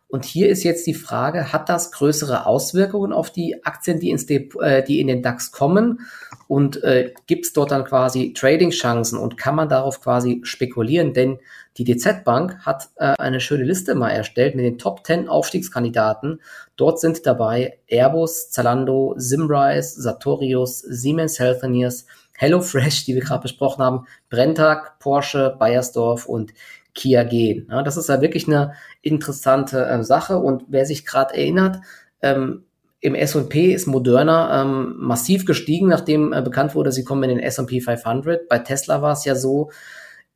Und 0.10 0.24
hier 0.24 0.48
ist 0.48 0.64
jetzt 0.64 0.88
die 0.88 0.94
Frage, 0.94 1.52
hat 1.52 1.68
das 1.68 1.92
größere 1.92 2.46
Auswirkungen 2.46 3.12
auf 3.12 3.30
die 3.30 3.66
Aktien, 3.66 4.00
die, 4.00 4.10
ins 4.10 4.26
Dep 4.26 4.56
äh, 4.62 4.82
die 4.82 5.02
in 5.02 5.08
den 5.08 5.22
DAX 5.22 5.52
kommen? 5.52 6.00
Und 6.48 6.82
äh, 6.84 7.14
gibt 7.28 7.46
es 7.46 7.54
dort 7.54 7.72
dann 7.72 7.84
quasi 7.84 8.32
Trading-Chancen 8.34 9.20
und 9.20 9.38
kann 9.38 9.56
man 9.56 9.68
darauf 9.68 10.00
quasi 10.00 10.40
spekulieren? 10.44 11.14
Denn 11.14 11.40
die 11.78 11.84
DZ 11.84 12.24
Bank 12.24 12.60
hat 12.66 12.90
äh, 12.96 13.16
eine 13.18 13.42
schöne 13.42 13.66
Liste 13.66 13.96
mal 13.96 14.12
erstellt 14.12 14.56
mit 14.56 14.64
den 14.64 14.78
Top 14.78 15.06
10 15.06 15.28
Aufstiegskandidaten. 15.28 16.42
Dort 16.78 17.02
sind 17.02 17.26
dabei 17.26 17.78
Airbus, 17.88 18.50
Zalando, 18.50 19.14
Simrise, 19.18 20.02
Sartorius, 20.02 20.80
Siemens 20.80 21.38
Healthineers, 21.38 22.06
HelloFresh, 22.38 23.06
die 23.06 23.16
wir 23.16 23.22
gerade 23.22 23.42
besprochen 23.42 23.84
haben, 23.84 24.08
Brenntag, 24.30 25.00
Porsche, 25.00 25.56
Bayersdorf 25.60 26.28
und 26.28 26.54
Kia 26.98 27.24
gehen. 27.24 27.68
Ja, 27.70 27.84
das 27.84 27.96
ist 27.96 28.10
ja 28.10 28.22
wirklich 28.22 28.48
eine 28.48 28.74
interessante 29.02 29.86
äh, 29.86 30.04
Sache. 30.04 30.38
Und 30.40 30.66
wer 30.68 30.86
sich 30.86 31.06
gerade 31.06 31.36
erinnert, 31.36 31.78
ähm, 32.22 32.66
im 33.00 33.14
S&P 33.14 33.72
ist 33.72 33.86
Moderna 33.86 34.64
ähm, 34.64 34.96
massiv 34.98 35.46
gestiegen, 35.46 35.88
nachdem 35.88 36.34
äh, 36.34 36.42
bekannt 36.42 36.74
wurde, 36.74 36.92
sie 36.92 37.04
kommen 37.04 37.24
in 37.24 37.38
den 37.38 37.40
S&P 37.40 37.80
500. 37.80 38.50
Bei 38.50 38.60
Tesla 38.60 39.02
war 39.02 39.14
es 39.14 39.24
ja 39.24 39.36
so, 39.36 39.70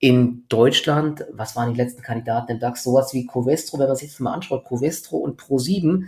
in 0.04 0.46
Deutschland, 0.50 1.26
was 1.32 1.56
waren 1.56 1.74
die 1.74 1.78
letzten 1.80 2.02
Kandidaten 2.02 2.54
im 2.54 2.60
DAX? 2.60 2.84
Sowas 2.84 3.14
wie 3.14 3.28
Covestro, 3.28 3.78
wenn 3.78 3.88
man 3.88 3.96
sich 3.96 4.10
das 4.10 4.20
mal 4.20 4.34
anschaut, 4.34 4.66
Covestro 4.66 5.18
und 5.18 5.40
Pro7 5.40 6.06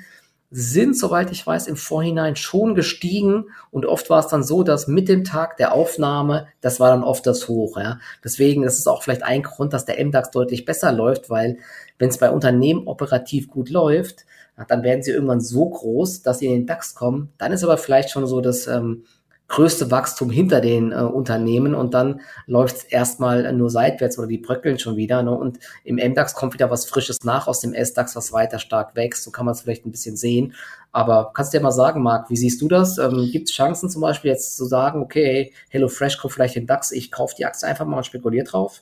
sind, 0.56 0.95
soweit 0.95 1.32
ich 1.32 1.45
weiß, 1.45 1.66
im 1.66 1.76
Vorhinein 1.76 2.36
schon 2.36 2.76
gestiegen 2.76 3.45
und 3.72 3.88
oft 3.88 4.12
war 4.12 4.20
es 4.20 4.28
dann 4.28 4.43
so, 4.43 4.62
dass 4.62 4.88
mit 4.88 5.10
dem 5.10 5.24
Tag 5.24 5.58
der 5.58 5.74
Aufnahme, 5.74 6.47
das 6.62 6.80
war 6.80 6.91
dann 6.91 7.04
oft 7.04 7.26
das 7.26 7.47
Hoch. 7.47 7.76
Ja. 7.78 7.99
Deswegen 8.24 8.62
das 8.62 8.78
ist 8.78 8.86
auch 8.86 9.01
vielleicht 9.01 9.24
ein 9.24 9.41
Grund, 9.41 9.74
dass 9.74 9.86
der 9.86 10.04
MDAX 10.06 10.30
deutlich 10.30 10.64
besser 10.64 10.91
läuft, 10.91 11.32
weil 11.32 11.58
wenn 11.97 12.10
es 12.10 12.20
bei 12.20 12.30
Unternehmen 12.30 12.88
operativ 12.88 13.47
gut 13.49 13.72
läuft, 13.72 14.26
dann 14.68 14.84
werden 14.84 15.01
sie 15.01 15.10
irgendwann 15.10 15.41
so 15.41 15.68
groß, 15.68 16.22
dass 16.22 16.38
sie 16.38 16.45
in 16.45 16.51
den 16.54 16.68
DAX 16.68 16.93
kommen. 16.93 17.34
Dann 17.39 17.51
ist 17.51 17.64
aber 17.64 17.80
vielleicht 17.80 18.12
schon 18.12 18.28
so, 18.28 18.39
dass 18.39 18.68
ähm, 18.68 19.06
größte 19.54 19.91
Wachstum 19.91 20.32
hinter 20.32 20.62
den 20.62 20.91
äh, 20.91 20.95
Unternehmen 20.95 21.76
und 21.76 21.93
dann 21.93 22.22
läuft 22.47 22.78
es 22.78 22.84
erstmal 22.86 23.54
nur 23.54 23.70
seitwärts 23.70 24.18
oder 24.18 24.28
die 24.28 24.39
bröckeln 24.39 24.80
schon 24.80 24.95
wieder. 24.95 25.22
Ne? 25.22 25.30
Und 25.32 25.60
im 25.84 25.97
MDAX 25.97 26.34
kommt 26.34 26.56
wieder 26.56 26.72
was 26.72 26.86
Frisches 26.86 27.24
nach 27.24 27.47
aus 27.47 27.60
dem 27.60 27.76
SDAX, 27.76 28.16
was 28.16 28.34
weiter 28.34 28.58
stark 28.58 28.95
wächst. 28.95 29.24
So 29.24 29.30
kann 29.30 29.45
man 29.45 29.54
es 29.54 29.62
vielleicht 29.62 29.86
ein 29.86 29.91
bisschen 29.91 30.18
sehen. 30.18 30.56
Aber 30.91 31.32
kannst 31.36 31.54
du 31.54 31.60
dir 31.60 31.64
mal 31.64 31.72
sagen, 31.72 32.01
Marc, 32.01 32.32
wie 32.32 32.36
siehst 32.36 32.64
du 32.64 32.68
das? 32.68 32.97
Ähm, 32.97 33.30
Gibt 33.32 33.47
es 33.47 33.56
Chancen 33.56 33.91
zum 33.91 34.01
Beispiel 34.01 34.32
jetzt 34.32 34.58
zu 34.58 34.66
sagen, 34.66 35.01
okay, 35.01 35.54
HelloFresh 35.70 36.18
kommt 36.18 36.34
vielleicht 36.34 36.56
in 36.56 36.66
DAX, 36.66 36.91
ich 36.91 37.12
kaufe 37.12 37.36
die 37.38 37.45
Aktie 37.45 37.68
einfach 37.68 37.86
mal 37.86 37.97
und 37.97 38.08
spekuliere 38.08 38.45
drauf? 38.45 38.82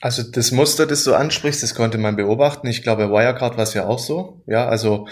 Also 0.00 0.22
das 0.22 0.50
Muster, 0.50 0.86
das 0.86 1.04
du 1.04 1.12
ansprichst, 1.12 1.62
das 1.62 1.74
konnte 1.74 1.98
man 1.98 2.16
beobachten. 2.16 2.66
Ich 2.68 2.82
glaube, 2.82 3.10
Wirecard 3.10 3.58
war 3.58 3.64
es 3.64 3.74
ja 3.74 3.86
auch 3.86 3.98
so. 3.98 4.40
Ja, 4.46 4.66
also 4.66 5.08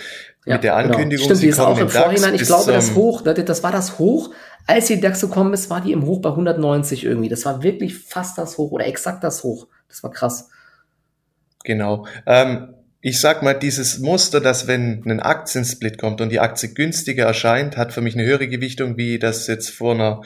ja, 0.49 0.55
mit 0.55 0.65
der 0.65 0.77
genau. 0.77 0.95
Ankündigung, 0.95 1.29
genau. 1.29 1.37
Stimmt, 1.37 1.41
sie 1.41 1.49
ist 1.49 1.61
auch 1.61 1.79
im 1.79 1.89
Vorhinein, 1.89 2.35
ich 2.35 2.43
glaube, 2.43 2.73
das 2.73 2.95
Hoch, 2.95 3.23
das 3.23 3.63
war 3.63 3.73
das 3.73 3.99
Hoch, 3.99 4.31
als 4.67 4.87
die 4.87 5.01
DAX 5.01 5.23
gekommen 5.23 5.55
ist, 5.55 5.71
war 5.71 5.81
die 5.81 5.93
im 5.93 6.05
Hoch 6.05 6.21
bei 6.21 6.29
190 6.29 7.05
irgendwie. 7.05 7.31
Das 7.31 7.47
war 7.47 7.63
wirklich 7.63 7.99
fast 7.99 8.37
das 8.37 8.59
Hoch 8.59 8.71
oder 8.71 8.87
exakt 8.87 9.25
das 9.25 9.43
Hoch. 9.43 9.67
Das 9.89 10.03
war 10.03 10.11
krass. 10.11 10.51
Genau. 11.65 12.07
Ähm, 12.27 12.75
ich 13.01 13.19
sag 13.19 13.43
mal, 13.43 13.55
dieses 13.55 13.99
Muster, 13.99 14.41
dass 14.41 14.67
wenn 14.67 15.03
ein 15.07 15.21
Aktiensplit 15.21 15.99
kommt 15.99 16.21
und 16.21 16.31
die 16.31 16.41
Aktie 16.41 16.71
günstiger 16.71 17.25
erscheint, 17.25 17.79
hat 17.79 17.95
für 17.95 18.03
mich 18.03 18.15
eine 18.15 18.25
höhere 18.25 18.47
Gewichtung, 18.47 18.99
wie 18.99 19.19
das 19.19 19.47
jetzt 19.47 19.71
vor 19.71 19.95
einer 19.95 20.21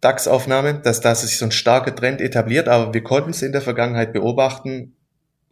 DAX-Aufnahme, 0.00 0.80
dass 0.82 1.02
da 1.02 1.14
sich 1.14 1.36
so 1.36 1.44
ein 1.44 1.52
starker 1.52 1.94
Trend 1.94 2.22
etabliert, 2.22 2.68
aber 2.68 2.94
wir 2.94 3.02
konnten 3.02 3.30
es 3.30 3.42
in 3.42 3.52
der 3.52 3.60
Vergangenheit 3.60 4.14
beobachten, 4.14 4.95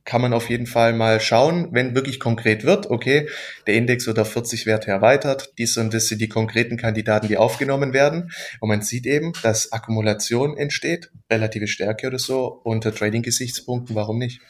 kann 0.04 0.20
man 0.20 0.32
auf 0.32 0.50
jeden 0.50 0.66
Fall 0.66 0.92
mal 0.92 1.20
schauen, 1.20 1.68
wenn 1.72 1.94
wirklich 1.94 2.20
konkret 2.20 2.64
wird, 2.64 2.90
okay, 2.90 3.28
der 3.66 3.74
Index 3.74 4.06
wird 4.06 4.18
auf 4.18 4.32
40 4.32 4.66
Werte 4.66 4.90
erweitert, 4.90 5.54
dies 5.58 5.76
und 5.76 5.94
das 5.94 6.08
sind 6.08 6.20
die 6.20 6.28
konkreten 6.28 6.76
Kandidaten, 6.76 7.28
die 7.28 7.38
aufgenommen 7.38 7.92
werden. 7.92 8.30
Und 8.60 8.68
man 8.68 8.82
sieht 8.82 9.06
eben, 9.06 9.32
dass 9.42 9.72
Akkumulation 9.72 10.56
entsteht, 10.56 11.10
relative 11.30 11.66
Stärke 11.66 12.08
oder 12.08 12.18
so, 12.18 12.60
unter 12.64 12.94
Trading-Gesichtspunkten, 12.94 13.94
warum 13.96 14.18
nicht? 14.18 14.40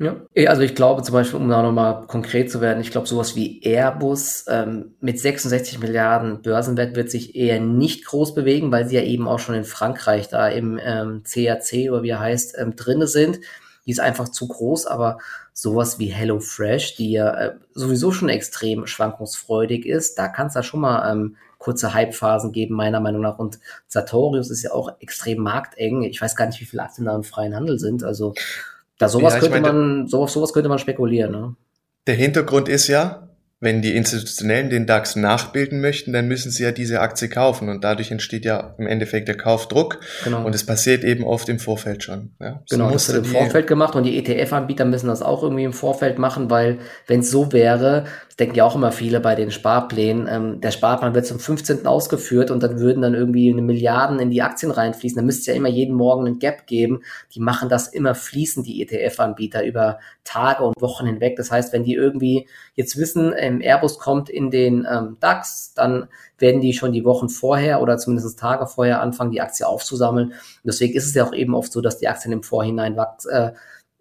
Ja, 0.00 0.14
also 0.46 0.62
ich 0.62 0.76
glaube 0.76 1.02
zum 1.02 1.12
Beispiel, 1.12 1.40
um 1.40 1.48
da 1.48 1.60
nochmal 1.60 2.06
konkret 2.06 2.52
zu 2.52 2.60
werden, 2.60 2.80
ich 2.80 2.92
glaube 2.92 3.08
sowas 3.08 3.34
wie 3.34 3.60
Airbus 3.64 4.44
ähm, 4.48 4.94
mit 5.00 5.18
66 5.18 5.80
Milliarden 5.80 6.40
Börsenwert 6.40 6.94
wird 6.94 7.10
sich 7.10 7.34
eher 7.34 7.58
nicht 7.58 8.04
groß 8.04 8.32
bewegen, 8.32 8.70
weil 8.70 8.86
sie 8.86 8.94
ja 8.94 9.02
eben 9.02 9.26
auch 9.26 9.40
schon 9.40 9.56
in 9.56 9.64
Frankreich 9.64 10.28
da 10.28 10.46
im 10.48 10.78
ähm, 10.80 11.24
CAC 11.24 11.90
oder 11.90 12.04
wie 12.04 12.10
er 12.10 12.20
heißt, 12.20 12.56
ähm, 12.58 12.76
drinne 12.76 13.08
sind. 13.08 13.40
Die 13.88 13.92
ist 13.92 14.00
einfach 14.00 14.28
zu 14.28 14.46
groß, 14.46 14.84
aber 14.86 15.16
sowas 15.54 15.98
wie 15.98 16.08
HelloFresh, 16.08 16.96
die 16.96 17.12
ja 17.12 17.32
äh, 17.32 17.54
sowieso 17.72 18.12
schon 18.12 18.28
extrem 18.28 18.86
schwankungsfreudig 18.86 19.86
ist, 19.86 20.18
da 20.18 20.28
kann 20.28 20.48
es 20.48 20.52
da 20.52 20.62
schon 20.62 20.80
mal 20.80 21.10
ähm, 21.10 21.36
kurze 21.56 21.94
Hypephasen 21.94 22.52
geben, 22.52 22.74
meiner 22.74 23.00
Meinung 23.00 23.22
nach. 23.22 23.38
Und 23.38 23.58
Sartorius 23.86 24.50
ist 24.50 24.62
ja 24.62 24.72
auch 24.72 24.92
extrem 25.00 25.42
markteng. 25.42 26.02
Ich 26.02 26.20
weiß 26.20 26.36
gar 26.36 26.44
nicht, 26.44 26.60
wie 26.60 26.66
viele 26.66 26.82
Aktien 26.82 27.06
da 27.06 27.16
im 27.16 27.24
freien 27.24 27.56
Handel 27.56 27.78
sind. 27.78 28.04
Also 28.04 28.34
da 28.98 29.08
sowas 29.08 29.32
ja, 29.32 29.40
könnte 29.40 29.58
meine, 29.58 29.72
man, 29.72 30.06
sowas, 30.06 30.34
sowas 30.34 30.52
könnte 30.52 30.68
man 30.68 30.78
spekulieren. 30.78 31.32
Ne? 31.32 31.54
Der 32.06 32.14
Hintergrund 32.14 32.68
ist 32.68 32.88
ja, 32.88 33.27
wenn 33.60 33.82
die 33.82 33.96
Institutionellen 33.96 34.70
den 34.70 34.86
DAX 34.86 35.16
nachbilden 35.16 35.80
möchten, 35.80 36.12
dann 36.12 36.28
müssen 36.28 36.52
sie 36.52 36.62
ja 36.62 36.70
diese 36.70 37.00
Aktie 37.00 37.28
kaufen 37.28 37.68
und 37.68 37.82
dadurch 37.82 38.12
entsteht 38.12 38.44
ja 38.44 38.76
im 38.78 38.86
Endeffekt 38.86 39.26
der 39.26 39.36
Kaufdruck 39.36 39.98
genau. 40.22 40.44
und 40.44 40.54
es 40.54 40.64
passiert 40.64 41.02
eben 41.02 41.24
oft 41.24 41.48
im 41.48 41.58
Vorfeld 41.58 42.04
schon. 42.04 42.30
Ja. 42.40 42.62
So 42.66 42.76
genau, 42.76 42.92
das 42.92 43.12
wird 43.12 43.26
im 43.26 43.32
Vorfeld 43.32 43.66
gemacht 43.66 43.96
und 43.96 44.04
die 44.04 44.16
ETF-Anbieter 44.16 44.84
müssen 44.84 45.08
das 45.08 45.22
auch 45.22 45.42
irgendwie 45.42 45.64
im 45.64 45.72
Vorfeld 45.72 46.20
machen, 46.20 46.50
weil 46.50 46.78
wenn 47.08 47.20
es 47.20 47.32
so 47.32 47.52
wäre, 47.52 48.04
das 48.28 48.36
denken 48.36 48.54
ja 48.54 48.64
auch 48.64 48.76
immer 48.76 48.92
viele 48.92 49.18
bei 49.18 49.34
den 49.34 49.50
Sparplänen, 49.50 50.28
ähm, 50.30 50.60
der 50.60 50.70
Sparplan 50.70 51.14
wird 51.14 51.26
zum 51.26 51.40
15. 51.40 51.84
ausgeführt 51.84 52.52
und 52.52 52.62
dann 52.62 52.78
würden 52.78 53.02
dann 53.02 53.14
irgendwie 53.14 53.50
eine 53.50 53.62
Milliarden 53.62 54.20
in 54.20 54.30
die 54.30 54.42
Aktien 54.42 54.70
reinfließen, 54.70 55.16
dann 55.16 55.26
müsste 55.26 55.40
es 55.40 55.46
ja 55.48 55.54
immer 55.54 55.68
jeden 55.68 55.96
Morgen 55.96 56.26
einen 56.26 56.38
Gap 56.38 56.68
geben. 56.68 57.00
Die 57.34 57.40
machen 57.40 57.68
das 57.68 57.88
immer 57.88 58.14
fließend, 58.14 58.64
die 58.68 58.80
ETF-Anbieter, 58.82 59.64
über 59.64 59.98
Tage 60.22 60.62
und 60.62 60.80
Wochen 60.80 61.06
hinweg. 61.06 61.36
Das 61.36 61.50
heißt, 61.50 61.72
wenn 61.72 61.82
die 61.82 61.94
irgendwie 61.94 62.46
jetzt 62.74 62.96
wissen, 62.96 63.32
ähm, 63.48 63.60
Airbus 63.60 63.98
kommt 63.98 64.28
in 64.30 64.50
den 64.50 64.86
ähm, 64.90 65.16
DAX, 65.20 65.74
dann 65.74 66.08
werden 66.38 66.60
die 66.60 66.72
schon 66.72 66.92
die 66.92 67.04
Wochen 67.04 67.28
vorher 67.28 67.80
oder 67.80 67.98
zumindest 67.98 68.38
Tage 68.38 68.66
vorher 68.66 69.00
anfangen, 69.00 69.30
die 69.30 69.40
Aktie 69.40 69.66
aufzusammeln. 69.66 70.28
Und 70.28 70.64
deswegen 70.64 70.94
ist 70.94 71.06
es 71.06 71.14
ja 71.14 71.24
auch 71.24 71.32
eben 71.32 71.54
oft 71.54 71.72
so, 71.72 71.80
dass 71.80 71.98
die 71.98 72.08
Aktien 72.08 72.32
im 72.32 72.42
Vorhinein 72.42 72.96
wachsen. 72.96 73.30
Äh, 73.30 73.52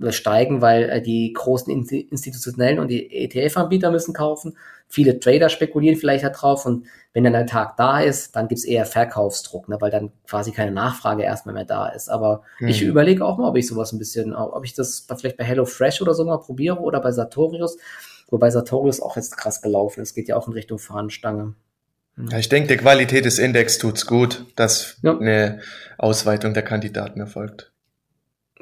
steigen, 0.10 0.62
weil 0.62 0.90
äh, 0.90 1.02
die 1.02 1.34
großen 1.34 1.72
institutionellen 1.74 2.80
und 2.80 2.90
die 2.90 3.12
ETF-Anbieter 3.12 3.90
müssen 3.90 4.14
kaufen. 4.14 4.56
Viele 4.88 5.20
Trader 5.20 5.50
spekulieren 5.50 5.98
vielleicht 5.98 6.24
darauf 6.24 6.66
und 6.66 6.86
wenn 7.14 7.24
dann 7.24 7.34
der 7.34 7.48
Tag 7.48 7.76
da 7.78 8.00
ist, 8.00 8.36
dann 8.36 8.48
gibt's 8.48 8.64
eher 8.64 8.86
Verkaufsdruck, 8.86 9.68
ne, 9.68 9.78
weil 9.80 9.90
dann 9.90 10.12
quasi 10.28 10.52
keine 10.52 10.72
Nachfrage 10.72 11.24
erstmal 11.24 11.56
mehr 11.56 11.66
da 11.66 11.88
ist. 11.88 12.10
Aber 12.10 12.44
mhm. 12.60 12.68
ich 12.68 12.84
überlege 12.84 13.26
auch 13.26 13.38
mal, 13.38 13.50
ob 13.50 13.58
ich 13.58 13.68
sowas 13.68 13.92
ein 13.92 13.98
bisschen, 13.98 14.36
ob 14.36 14.64
ich 14.64 14.76
das 14.76 15.08
vielleicht 15.18 15.38
bei 15.38 15.44
HelloFresh 15.44 16.02
oder 16.02 16.14
so 16.14 16.26
mal 16.26 16.38
probiere 16.38 16.80
oder 16.80 17.02
bei 17.02 17.12
Sartorius, 17.12 17.78
wobei 18.28 18.50
Sartorius 18.50 19.02
auch 19.02 19.16
jetzt 19.16 19.38
krass 19.38 19.62
gelaufen 19.62 20.02
ist, 20.02 20.14
geht 20.14 20.28
ja 20.28 20.36
auch 20.36 20.48
in 20.48 20.54
Richtung 20.54 20.80
Fahnenstange. 20.80 21.54
Ja, 22.30 22.40
ich 22.40 22.50
denke, 22.50 22.68
der 22.68 22.78
Qualität 22.78 23.26
des 23.26 23.38
Index 23.38 23.78
tut's 23.78 24.08
gut, 24.08 24.46
dass 24.56 24.98
ja. 25.04 25.18
eine 25.18 25.60
Ausweitung 25.98 26.54
der 26.54 26.64
Kandidaten 26.64 27.20
erfolgt. 27.20 27.72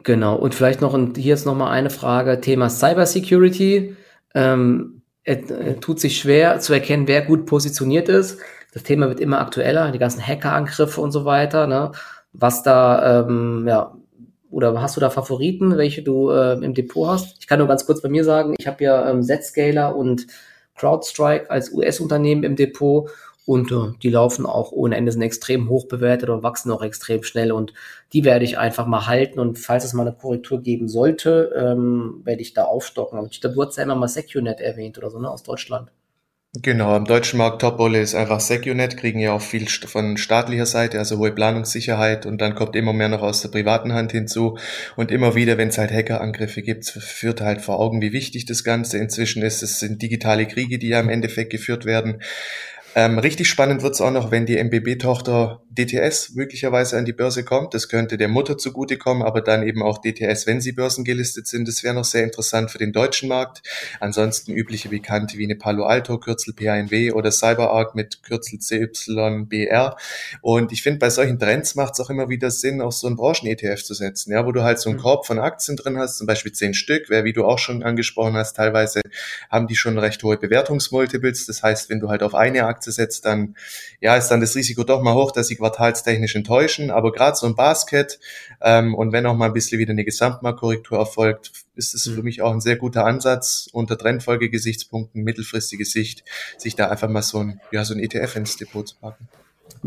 Genau, 0.04 0.36
und 0.36 0.54
vielleicht 0.54 0.82
noch, 0.82 0.94
und 0.94 1.18
hier 1.18 1.34
ist 1.34 1.46
nochmal 1.46 1.72
eine 1.72 1.90
Frage, 1.90 2.42
Thema 2.42 2.70
Cybersecurity. 2.70 3.96
Ähm, 4.34 5.02
er 5.24 5.80
tut 5.80 6.00
sich 6.00 6.20
schwer 6.20 6.60
zu 6.60 6.74
erkennen, 6.74 7.08
wer 7.08 7.24
gut 7.24 7.48
positioniert 7.48 8.10
ist. 8.10 8.40
Das 8.74 8.84
Thema 8.84 9.08
wird 9.08 9.20
immer 9.20 9.40
aktueller, 9.40 9.92
die 9.92 10.00
ganzen 10.00 10.22
Hackerangriffe 10.26 11.02
und 11.02 11.12
so 11.12 11.26
weiter. 11.26 11.66
Ne? 11.66 11.94
Was 12.34 12.62
da, 12.62 13.22
ähm, 13.22 13.66
ja, 13.68 13.96
oder 14.56 14.82
hast 14.82 14.96
du 14.96 15.02
da 15.02 15.10
Favoriten, 15.10 15.78
welche 15.78 16.02
du 16.02 16.30
äh, 16.30 16.54
im 16.54 16.74
Depot 16.74 17.10
hast? 17.10 17.36
Ich 17.42 17.48
kann 17.48 17.60
nur 17.60 17.68
ganz 17.68 17.86
kurz 17.86 18.02
bei 18.02 18.08
mir 18.08 18.24
sagen, 18.24 18.56
ich 18.58 18.68
habe 18.68 18.86
ja 18.86 19.10
ähm, 19.10 19.22
Zscaler 19.22 19.94
und 19.98 20.28
CrowdStrike 20.78 21.52
als 21.52 21.74
US-Unternehmen 21.74 22.44
im 22.44 22.56
Depot 22.56 23.10
und 23.46 23.70
äh, 23.74 23.98
die 24.02 24.10
laufen 24.10 24.46
auch 24.46 24.72
ohne 24.72 24.96
Ende, 24.96 25.12
sind 25.12 25.24
extrem 25.24 25.68
hoch 25.68 25.90
bewertet 25.90 26.30
und 26.30 26.42
wachsen 26.42 26.72
auch 26.72 26.82
extrem 26.82 27.24
schnell. 27.24 27.52
Und 27.52 27.74
die 28.14 28.24
werde 28.24 28.46
ich 28.46 28.58
einfach 28.58 28.88
mal 28.88 29.08
halten. 29.08 29.40
Und 29.40 29.60
falls 29.60 29.84
es 29.84 29.92
mal 29.92 30.08
eine 30.08 30.16
Korrektur 30.16 30.62
geben 30.62 30.88
sollte, 30.88 31.52
ähm, 31.54 32.22
werde 32.24 32.42
ich 32.42 32.54
da 32.54 32.64
aufstocken. 32.64 33.20
Aber 33.20 33.28
ich 33.30 33.42
glaube, 33.42 33.56
du 33.56 33.64
hast 33.64 33.76
ja 33.76 33.84
immer 33.84 33.96
mal 33.96 34.08
SecuNet 34.08 34.62
erwähnt 34.62 34.98
oder 34.98 35.10
so, 35.10 35.20
ne, 35.20 35.30
aus 35.30 35.44
Deutschland. 35.44 35.92
Genau, 36.62 36.96
am 36.96 37.04
deutschen 37.04 37.38
Markt 37.38 37.60
Topwolle 37.60 38.00
ist 38.00 38.16
einfach 38.16 38.40
SecuNet, 38.40 38.96
kriegen 38.96 39.20
ja 39.20 39.34
auch 39.34 39.42
viel 39.42 39.68
von 39.68 40.16
staatlicher 40.16 40.66
Seite, 40.66 40.98
also 41.00 41.18
hohe 41.18 41.34
Planungssicherheit 41.34 42.26
und 42.26 42.40
dann 42.40 42.56
kommt 42.56 42.78
immer 42.78 42.94
mehr 42.94 43.10
noch 43.10 43.24
aus 43.24 43.42
der 43.42 43.50
privaten 43.50 43.92
Hand 43.92 44.14
hinzu 44.14 44.58
und 44.96 45.12
immer 45.12 45.36
wieder, 45.36 45.58
wenn 45.58 45.68
es 45.68 45.78
halt 45.78 45.92
Hackerangriffe 45.92 46.62
gibt, 46.62 46.86
führt 46.86 47.42
halt 47.42 47.62
vor 47.62 47.78
Augen, 47.78 48.02
wie 48.02 48.14
wichtig 48.14 48.46
das 48.46 48.64
Ganze 48.64 48.98
inzwischen 49.00 49.44
ist. 49.44 49.64
Es 49.64 49.82
sind 49.82 50.02
digitale 50.02 50.46
Kriege, 50.46 50.80
die 50.80 50.88
ja 50.88 51.02
im 51.02 51.10
Endeffekt 51.10 51.52
geführt 51.52 51.84
werden. 51.84 52.22
Ähm, 52.98 53.20
richtig 53.20 53.50
spannend 53.50 53.84
wird's 53.84 54.00
auch 54.00 54.12
noch, 54.12 54.32
wenn 54.32 54.46
die 54.46 54.56
MBB-Tochter 54.56 55.62
DTS 55.70 56.32
möglicherweise 56.36 56.98
an 56.98 57.04
die 57.04 57.12
Börse 57.12 57.44
kommt. 57.44 57.74
Das 57.74 57.90
könnte 57.90 58.18
der 58.18 58.30
Mutter 58.30 58.58
zugutekommen, 58.58 59.22
aber 59.22 59.42
dann 59.42 59.68
eben 59.68 59.84
auch 59.84 59.98
DTS, 59.98 60.48
wenn 60.48 60.62
sie 60.62 60.72
börsengelistet 60.72 61.46
sind. 61.46 61.68
Das 61.68 61.84
wäre 61.84 61.94
noch 61.94 62.06
sehr 62.06 62.24
interessant 62.24 62.72
für 62.72 62.78
den 62.78 62.94
deutschen 62.94 63.28
Markt. 63.28 63.64
Ansonsten 64.00 64.54
übliche 64.54 64.88
Bekannte 64.88 65.38
wie 65.38 65.44
eine 65.44 65.58
Palo 65.58 65.84
Alto, 65.84 66.18
Kürzel 66.18 66.54
PANW 66.54 67.12
oder 67.12 67.32
CyberArk 67.32 67.96
mit 67.96 68.24
Kürzel 68.24 68.60
CYBR. 68.60 69.98
Und 70.42 70.72
ich 70.72 70.82
finde, 70.82 71.00
bei 71.00 71.10
solchen 71.10 71.38
Trends 71.38 71.76
macht 71.76 71.96
es 71.96 72.00
auch 72.00 72.10
immer 72.10 72.30
wieder 72.30 72.50
Sinn, 72.50 72.80
auch 72.80 72.94
so 72.94 73.08
einen 73.08 73.18
Branchen-ETF 73.18 73.84
zu 73.84 73.94
setzen, 73.94 74.32
ja, 74.32 74.46
wo 74.46 74.54
du 74.54 74.64
halt 74.64 74.80
so 74.80 74.90
einen 74.90 75.00
mhm. 75.00 75.04
Korb 75.04 75.28
von 75.28 75.40
Aktien 75.40 75.76
drin 75.76 75.98
hast, 75.98 76.16
zum 76.16 76.28
Beispiel 76.28 76.54
zehn 76.54 76.74
Stück, 76.74 77.10
wer, 77.10 77.26
wie 77.26 77.34
du 77.34 77.44
auch 77.44 77.60
schon 77.60 77.84
angesprochen 77.84 78.38
hast, 78.38 78.56
teilweise 78.56 79.02
haben 79.50 79.68
die 79.68 79.76
schon 79.76 79.98
recht 79.98 80.24
hohe 80.24 80.38
Bewertungsmultiples. 80.38 81.46
Das 81.46 81.62
heißt, 81.62 81.90
wenn 81.90 82.00
du 82.00 82.08
halt 82.08 82.24
auf 82.24 82.34
eine 82.34 82.64
Aktie 82.64 82.85
setzt, 82.92 83.26
dann 83.26 83.56
ja, 84.02 84.16
ist 84.16 84.30
dann 84.30 84.42
das 84.42 84.56
Risiko 84.56 84.84
doch 84.84 85.02
mal 85.02 85.14
hoch, 85.14 85.32
dass 85.32 85.48
sie 85.48 85.56
quartalstechnisch 85.56 86.36
enttäuschen. 86.36 86.92
Aber 86.92 87.12
gerade 87.12 87.36
so 87.36 87.46
ein 87.46 87.56
Basket 87.56 88.20
ähm, 88.62 88.96
und 88.96 89.12
wenn 89.12 89.26
auch 89.26 89.36
mal 89.36 89.48
ein 89.48 89.54
bisschen 89.54 89.80
wieder 89.80 89.92
eine 89.92 90.06
Gesamtmarktkorrektur 90.06 90.98
erfolgt, 90.98 91.52
ist 91.76 91.94
es 91.94 92.04
für 92.04 92.18
mhm. 92.18 92.24
mich 92.24 92.42
auch 92.42 92.52
ein 92.52 92.62
sehr 92.62 92.78
guter 92.78 93.06
Ansatz 93.06 93.70
unter 93.72 93.98
Trendfolgegesichtspunkten, 93.98 95.24
mittelfristige 95.24 95.86
Sicht, 95.86 96.24
sich 96.58 96.76
da 96.76 96.90
einfach 96.90 97.10
mal 97.10 97.22
so 97.22 97.40
ein, 97.40 97.62
ja, 97.72 97.84
so 97.86 97.94
ein 97.94 98.00
ETF 98.00 98.36
ins 98.38 98.58
Depot 98.58 98.88
zu 98.88 98.96
packen. 98.98 99.28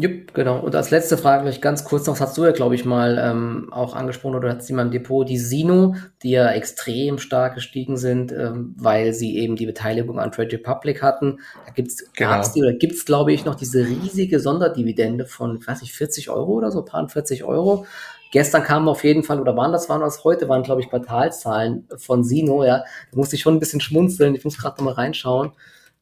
Jupp, 0.00 0.32
genau. 0.32 0.60
Und 0.60 0.76
als 0.76 0.90
letzte 0.90 1.18
Frage 1.18 1.42
vielleicht 1.42 1.60
ganz 1.60 1.82
kurz 1.82 2.06
noch, 2.06 2.14
das 2.14 2.28
hast 2.28 2.38
du 2.38 2.44
ja, 2.44 2.52
glaube 2.52 2.76
ich, 2.76 2.84
mal 2.84 3.18
ähm, 3.20 3.72
auch 3.72 3.96
angesprochen 3.96 4.36
oder 4.36 4.50
hat 4.50 4.62
sie 4.62 4.72
mal 4.72 4.82
im 4.82 4.92
Depot, 4.92 5.28
die 5.28 5.38
Sino, 5.38 5.96
die 6.22 6.30
ja 6.30 6.52
extrem 6.52 7.18
stark 7.18 7.56
gestiegen 7.56 7.96
sind, 7.96 8.30
ähm, 8.30 8.76
weil 8.78 9.12
sie 9.12 9.36
eben 9.36 9.56
die 9.56 9.66
Beteiligung 9.66 10.20
an 10.20 10.30
Trade 10.30 10.52
Republic 10.52 11.02
hatten. 11.02 11.40
Da 11.66 11.72
gibt's, 11.72 12.12
genau. 12.12 12.30
gab's 12.30 12.52
die 12.52 12.62
oder 12.62 12.74
gibt's, 12.74 13.06
glaube 13.06 13.32
ich, 13.32 13.44
noch 13.44 13.56
diese 13.56 13.80
riesige 13.88 14.38
Sonderdividende 14.38 15.26
von, 15.26 15.58
ich 15.60 15.66
weiß 15.66 15.80
nicht, 15.80 15.92
40 15.92 16.30
Euro 16.30 16.52
oder 16.52 16.70
so, 16.70 16.84
paar 16.84 17.08
40 17.08 17.42
Euro. 17.42 17.84
Gestern 18.30 18.62
kamen 18.62 18.86
auf 18.86 19.02
jeden 19.02 19.24
Fall, 19.24 19.40
oder 19.40 19.56
waren 19.56 19.72
das, 19.72 19.88
waren 19.88 20.02
das 20.02 20.22
heute, 20.22 20.48
waren, 20.48 20.62
glaube 20.62 20.80
ich, 20.80 20.90
Quartalzahlen 20.90 21.88
von 21.96 22.22
Sino, 22.22 22.62
ja. 22.62 22.84
Da 23.10 23.16
musste 23.16 23.34
ich 23.34 23.42
schon 23.42 23.56
ein 23.56 23.60
bisschen 23.60 23.80
schmunzeln. 23.80 24.36
Ich 24.36 24.44
muss 24.44 24.58
gerade 24.58 24.76
noch 24.76 24.84
mal 24.84 24.94
reinschauen. 24.94 25.50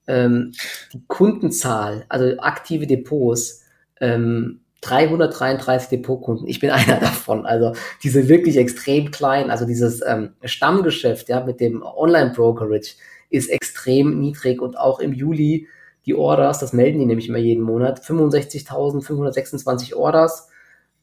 Ähm, 0.06 0.52
die 0.92 1.02
Kundenzahl, 1.06 2.04
also 2.10 2.38
aktive 2.38 2.86
Depots, 2.86 3.62
ähm, 4.00 4.60
333 4.82 5.88
Depotkunden. 5.88 6.46
Ich 6.46 6.60
bin 6.60 6.70
einer 6.72 6.98
davon. 7.00 7.46
Also 7.46 7.72
diese 8.02 8.28
wirklich 8.28 8.56
extrem 8.56 9.10
klein, 9.10 9.50
also 9.50 9.66
dieses 9.66 10.02
ähm, 10.06 10.34
Stammgeschäft, 10.44 11.28
ja, 11.28 11.44
mit 11.44 11.60
dem 11.60 11.82
Online-Brokerage 11.82 12.94
ist 13.30 13.50
extrem 13.50 14.20
niedrig 14.20 14.60
und 14.60 14.78
auch 14.78 15.00
im 15.00 15.12
Juli 15.12 15.68
die 16.06 16.14
Orders, 16.14 16.60
das 16.60 16.72
melden 16.72 17.00
die 17.00 17.06
nämlich 17.06 17.28
immer 17.28 17.38
jeden 17.38 17.64
Monat, 17.64 18.00
65.526 18.00 19.96
Orders, 19.96 20.48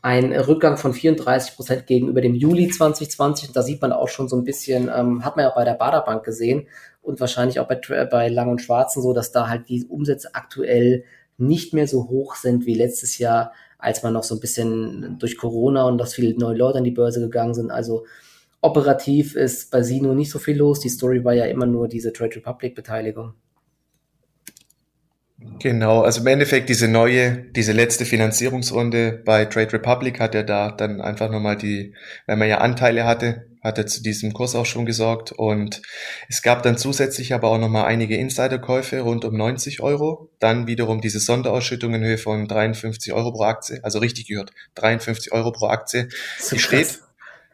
ein 0.01 0.33
Rückgang 0.33 0.77
von 0.77 0.93
34 0.93 1.55
Prozent 1.55 1.87
gegenüber 1.87 2.21
dem 2.21 2.35
Juli 2.35 2.69
2020. 2.69 3.51
Da 3.51 3.61
sieht 3.61 3.81
man 3.81 3.91
auch 3.91 4.07
schon 4.07 4.27
so 4.29 4.37
ein 4.37 4.43
bisschen, 4.43 4.89
ähm, 4.93 5.23
hat 5.25 5.35
man 5.35 5.43
ja 5.43 5.51
auch 5.51 5.55
bei 5.55 5.65
der 5.65 5.75
Baderbank 5.75 6.23
gesehen 6.23 6.67
und 7.01 7.19
wahrscheinlich 7.19 7.59
auch 7.59 7.67
bei, 7.67 8.05
bei 8.05 8.29
Lang 8.29 8.49
und 8.49 8.61
Schwarzen 8.61 9.01
so, 9.01 9.13
dass 9.13 9.31
da 9.31 9.49
halt 9.49 9.67
die 9.67 9.85
Umsätze 9.85 10.29
aktuell 10.33 11.03
nicht 11.37 11.73
mehr 11.73 11.87
so 11.87 12.09
hoch 12.09 12.35
sind 12.35 12.65
wie 12.65 12.75
letztes 12.75 13.17
Jahr, 13.17 13.53
als 13.77 14.03
man 14.03 14.13
noch 14.13 14.23
so 14.23 14.35
ein 14.35 14.39
bisschen 14.39 15.17
durch 15.19 15.37
Corona 15.37 15.85
und 15.85 15.97
dass 15.97 16.13
viele 16.13 16.37
neue 16.37 16.57
Leute 16.57 16.77
an 16.77 16.83
die 16.83 16.91
Börse 16.91 17.19
gegangen 17.19 17.53
sind. 17.53 17.71
Also 17.71 18.05
operativ 18.61 19.35
ist 19.35 19.71
bei 19.71 19.83
Sino 19.83 20.13
nicht 20.13 20.31
so 20.31 20.39
viel 20.39 20.57
los. 20.57 20.79
Die 20.79 20.89
Story 20.89 21.23
war 21.23 21.33
ja 21.33 21.45
immer 21.45 21.65
nur 21.65 21.87
diese 21.87 22.13
Trade 22.13 22.37
Republic 22.37 22.75
Beteiligung. 22.75 23.33
Genau, 25.59 26.01
also 26.01 26.21
im 26.21 26.27
Endeffekt 26.27 26.69
diese 26.69 26.87
neue, 26.87 27.43
diese 27.55 27.71
letzte 27.71 28.05
Finanzierungsrunde 28.05 29.21
bei 29.25 29.45
Trade 29.45 29.73
Republic 29.73 30.19
hat 30.19 30.35
ja 30.35 30.43
da 30.43 30.71
dann 30.71 31.01
einfach 31.01 31.29
nochmal 31.29 31.57
die, 31.57 31.93
wenn 32.27 32.39
man 32.39 32.49
ja 32.49 32.57
Anteile 32.57 33.05
hatte, 33.05 33.47
hat 33.63 33.77
er 33.77 33.87
zu 33.87 34.03
diesem 34.03 34.33
Kurs 34.33 34.55
auch 34.55 34.65
schon 34.65 34.85
gesorgt. 34.85 35.31
Und 35.31 35.81
es 36.27 36.41
gab 36.41 36.63
dann 36.63 36.77
zusätzlich 36.77 37.33
aber 37.33 37.47
auch 37.49 37.57
nochmal 37.57 37.85
einige 37.85 38.17
Insiderkäufe 38.17 38.99
rund 38.99 39.23
um 39.23 39.37
90 39.37 39.81
Euro. 39.81 40.29
Dann 40.39 40.67
wiederum 40.67 40.99
diese 40.99 41.19
Sonderausschüttung 41.19 41.93
in 41.93 42.03
Höhe 42.03 42.17
von 42.17 42.47
53 42.47 43.13
Euro 43.13 43.31
pro 43.31 43.43
Aktie. 43.43 43.79
Also 43.83 43.99
richtig 43.99 44.27
gehört, 44.27 44.51
53 44.75 45.31
Euro 45.31 45.51
pro 45.51 45.67
Aktie. 45.67 46.09
So 46.39 46.57
die 46.57 46.61
steht. 46.61 46.99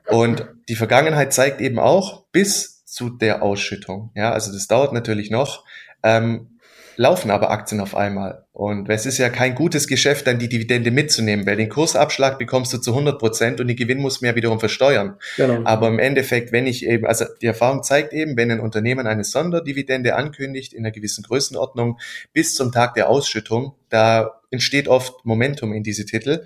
Und 0.07 0.47
die 0.67 0.75
Vergangenheit 0.75 1.31
zeigt 1.31 1.61
eben 1.61 1.77
auch 1.77 2.25
bis 2.31 2.83
zu 2.85 3.09
der 3.09 3.43
Ausschüttung. 3.43 4.09
Ja, 4.15 4.31
also 4.31 4.51
das 4.51 4.67
dauert 4.67 4.93
natürlich 4.93 5.29
noch. 5.29 5.63
Ähm, 6.01 6.58
laufen 6.99 7.31
aber 7.31 7.49
Aktien 7.49 7.79
auf 7.79 7.95
einmal. 7.95 8.43
Und 8.51 8.89
es 8.89 9.05
ist 9.05 9.19
ja 9.19 9.29
kein 9.29 9.55
gutes 9.55 9.87
Geschäft, 9.87 10.27
dann 10.27 10.37
die 10.37 10.49
Dividende 10.49 10.91
mitzunehmen, 10.91 11.45
weil 11.45 11.55
den 11.55 11.69
Kursabschlag 11.69 12.37
bekommst 12.37 12.73
du 12.73 12.77
zu 12.77 12.91
100 12.91 13.17
Prozent 13.17 13.61
und 13.61 13.67
den 13.69 13.77
Gewinn 13.77 13.99
musst 13.99 14.19
du 14.19 14.25
mehr 14.25 14.35
wiederum 14.35 14.59
versteuern. 14.59 15.15
Genau. 15.37 15.61
Aber 15.63 15.87
im 15.87 15.97
Endeffekt, 15.97 16.51
wenn 16.51 16.67
ich 16.67 16.85
eben, 16.85 17.05
also 17.05 17.23
die 17.41 17.45
Erfahrung 17.45 17.83
zeigt 17.83 18.11
eben, 18.11 18.35
wenn 18.35 18.51
ein 18.51 18.59
Unternehmen 18.59 19.07
eine 19.07 19.23
Sonderdividende 19.23 20.13
ankündigt 20.17 20.73
in 20.73 20.83
einer 20.83 20.91
gewissen 20.91 21.23
Größenordnung 21.23 21.99
bis 22.33 22.53
zum 22.53 22.73
Tag 22.73 22.95
der 22.95 23.09
Ausschüttung, 23.09 23.75
da 23.87 24.41
entsteht 24.51 24.89
oft 24.89 25.23
Momentum 25.23 25.71
in 25.71 25.83
diese 25.83 26.05
Titel. 26.05 26.43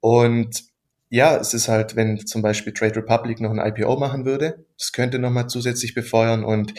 Und 0.00 0.64
ja, 1.10 1.36
es 1.36 1.54
ist 1.54 1.68
halt, 1.68 1.94
wenn 1.94 2.26
zum 2.26 2.42
Beispiel 2.42 2.72
Trade 2.72 2.96
Republic 2.96 3.40
noch 3.40 3.52
ein 3.52 3.64
IPO 3.64 3.96
machen 3.98 4.24
würde, 4.24 4.64
das 4.76 4.90
könnte 4.90 5.20
nochmal 5.20 5.46
zusätzlich 5.46 5.94
befeuern 5.94 6.42
und 6.42 6.74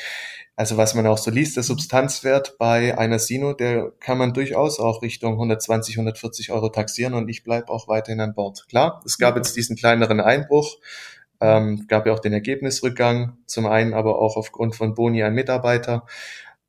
also 0.55 0.77
was 0.77 0.93
man 0.93 1.07
auch 1.07 1.17
so 1.17 1.31
liest, 1.31 1.55
der 1.55 1.63
Substanzwert 1.63 2.57
bei 2.59 2.97
einer 2.97 3.17
Sino, 3.19 3.53
der 3.53 3.91
kann 3.99 4.17
man 4.17 4.33
durchaus 4.33 4.79
auch 4.79 5.01
Richtung 5.01 5.33
120, 5.33 5.95
140 5.95 6.51
Euro 6.51 6.69
taxieren 6.69 7.15
und 7.15 7.27
ich 7.27 7.43
bleibe 7.43 7.69
auch 7.69 7.87
weiterhin 7.87 8.21
an 8.21 8.35
Bord. 8.35 8.67
Klar, 8.69 9.01
es 9.05 9.17
gab 9.17 9.35
jetzt 9.35 9.55
diesen 9.55 9.75
kleineren 9.75 10.19
Einbruch, 10.19 10.77
ähm, 11.41 11.85
gab 11.87 12.05
ja 12.05 12.13
auch 12.13 12.19
den 12.19 12.33
Ergebnisrückgang, 12.33 13.37
zum 13.47 13.65
einen 13.65 13.93
aber 13.93 14.19
auch 14.19 14.37
aufgrund 14.37 14.75
von 14.75 14.93
Boni 14.93 15.23
an 15.23 15.33
Mitarbeiter. 15.33 16.05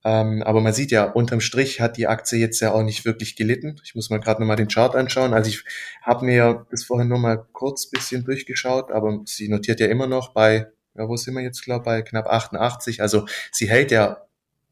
Ähm, 0.07 0.43
aber 0.43 0.61
man 0.61 0.75
sieht 0.75 0.91
ja, 0.91 1.05
unterm 1.05 1.41
Strich 1.41 1.81
hat 1.81 1.97
die 1.97 2.07
Aktie 2.07 2.39
jetzt 2.39 2.61
ja 2.61 2.73
auch 2.73 2.83
nicht 2.83 3.07
wirklich 3.07 3.37
gelitten. 3.37 3.81
Ich 3.85 3.95
muss 3.95 4.11
mal 4.11 4.21
gerade 4.21 4.41
nochmal 4.41 4.57
den 4.57 4.69
Chart 4.69 4.95
anschauen. 4.95 5.33
Also 5.33 5.49
ich 5.49 5.65
habe 6.03 6.27
mir 6.27 6.67
das 6.71 6.85
vorhin 6.85 7.09
nur 7.09 7.19
mal 7.19 7.47
kurz 7.53 7.89
bisschen 7.89 8.25
durchgeschaut, 8.25 8.91
aber 8.91 9.21
sie 9.25 9.49
notiert 9.49 9.81
ja 9.81 9.87
immer 9.87 10.07
noch 10.07 10.35
bei, 10.35 10.67
ja, 10.97 11.09
wo 11.09 11.17
sind 11.17 11.35
wir 11.35 11.43
jetzt, 11.43 11.65
glaube 11.65 11.85
bei 11.85 12.03
knapp 12.03 12.27
88. 12.27 13.03
Also 13.03 13.27
sie 13.53 13.69
hält 13.69 13.91
ja 13.91 14.23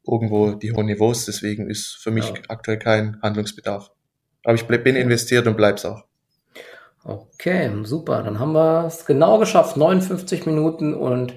irgendwo 0.05 0.51
die 0.51 0.73
hohen 0.73 0.85
Niveaus, 0.85 1.25
deswegen 1.25 1.69
ist 1.69 1.97
für 2.01 2.11
mich 2.11 2.27
ja. 2.27 2.35
aktuell 2.49 2.77
kein 2.77 3.21
Handlungsbedarf. 3.21 3.91
Aber 4.43 4.55
ich 4.55 4.65
bin 4.67 4.95
investiert 4.95 5.47
und 5.47 5.55
bleib's 5.55 5.85
auch. 5.85 6.03
Okay, 7.05 7.69
super. 7.83 8.23
Dann 8.23 8.39
haben 8.39 8.53
wir 8.53 8.85
es 8.85 9.05
genau 9.05 9.37
geschafft. 9.37 9.77
59 9.77 10.45
Minuten 10.45 10.93
und 10.93 11.33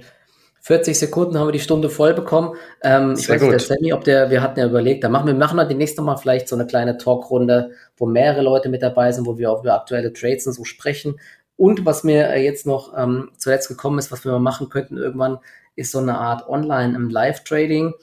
40 0.60 0.98
Sekunden 0.98 1.38
haben 1.38 1.46
wir 1.48 1.52
die 1.52 1.60
Stunde 1.60 1.88
voll 1.90 2.14
bekommen. 2.14 2.56
Ähm, 2.82 3.14
ich 3.16 3.28
weiß 3.28 3.40
nicht, 3.40 3.52
der 3.52 3.60
Sammy, 3.60 3.92
ob 3.92 4.02
der, 4.02 4.30
wir 4.30 4.42
hatten 4.42 4.58
ja 4.58 4.66
überlegt, 4.66 5.04
da 5.04 5.08
machen 5.08 5.28
wir 5.28 5.34
machen 5.34 5.56
wir 5.56 5.64
demnächst 5.64 5.96
nochmal 5.96 6.16
vielleicht 6.16 6.48
so 6.48 6.56
eine 6.56 6.66
kleine 6.66 6.98
Talkrunde, 6.98 7.70
wo 7.96 8.06
mehrere 8.06 8.42
Leute 8.42 8.68
mit 8.68 8.82
dabei 8.82 9.12
sind, 9.12 9.26
wo 9.26 9.38
wir 9.38 9.50
auch 9.50 9.62
über 9.62 9.74
aktuelle 9.74 10.12
Trades 10.12 10.46
und 10.48 10.54
so 10.54 10.64
sprechen. 10.64 11.20
Und 11.56 11.86
was 11.86 12.04
mir 12.04 12.28
äh, 12.30 12.44
jetzt 12.44 12.66
noch 12.66 12.96
ähm, 12.96 13.30
zuletzt 13.36 13.68
gekommen 13.68 13.98
ist, 13.98 14.12
was 14.12 14.24
wir 14.24 14.32
mal 14.32 14.38
machen 14.38 14.68
könnten 14.68 14.96
irgendwann, 14.96 15.38
ist 15.74 15.92
so 15.92 15.98
eine 15.98 16.18
Art 16.18 16.48
Online-Live-Trading 16.48 17.94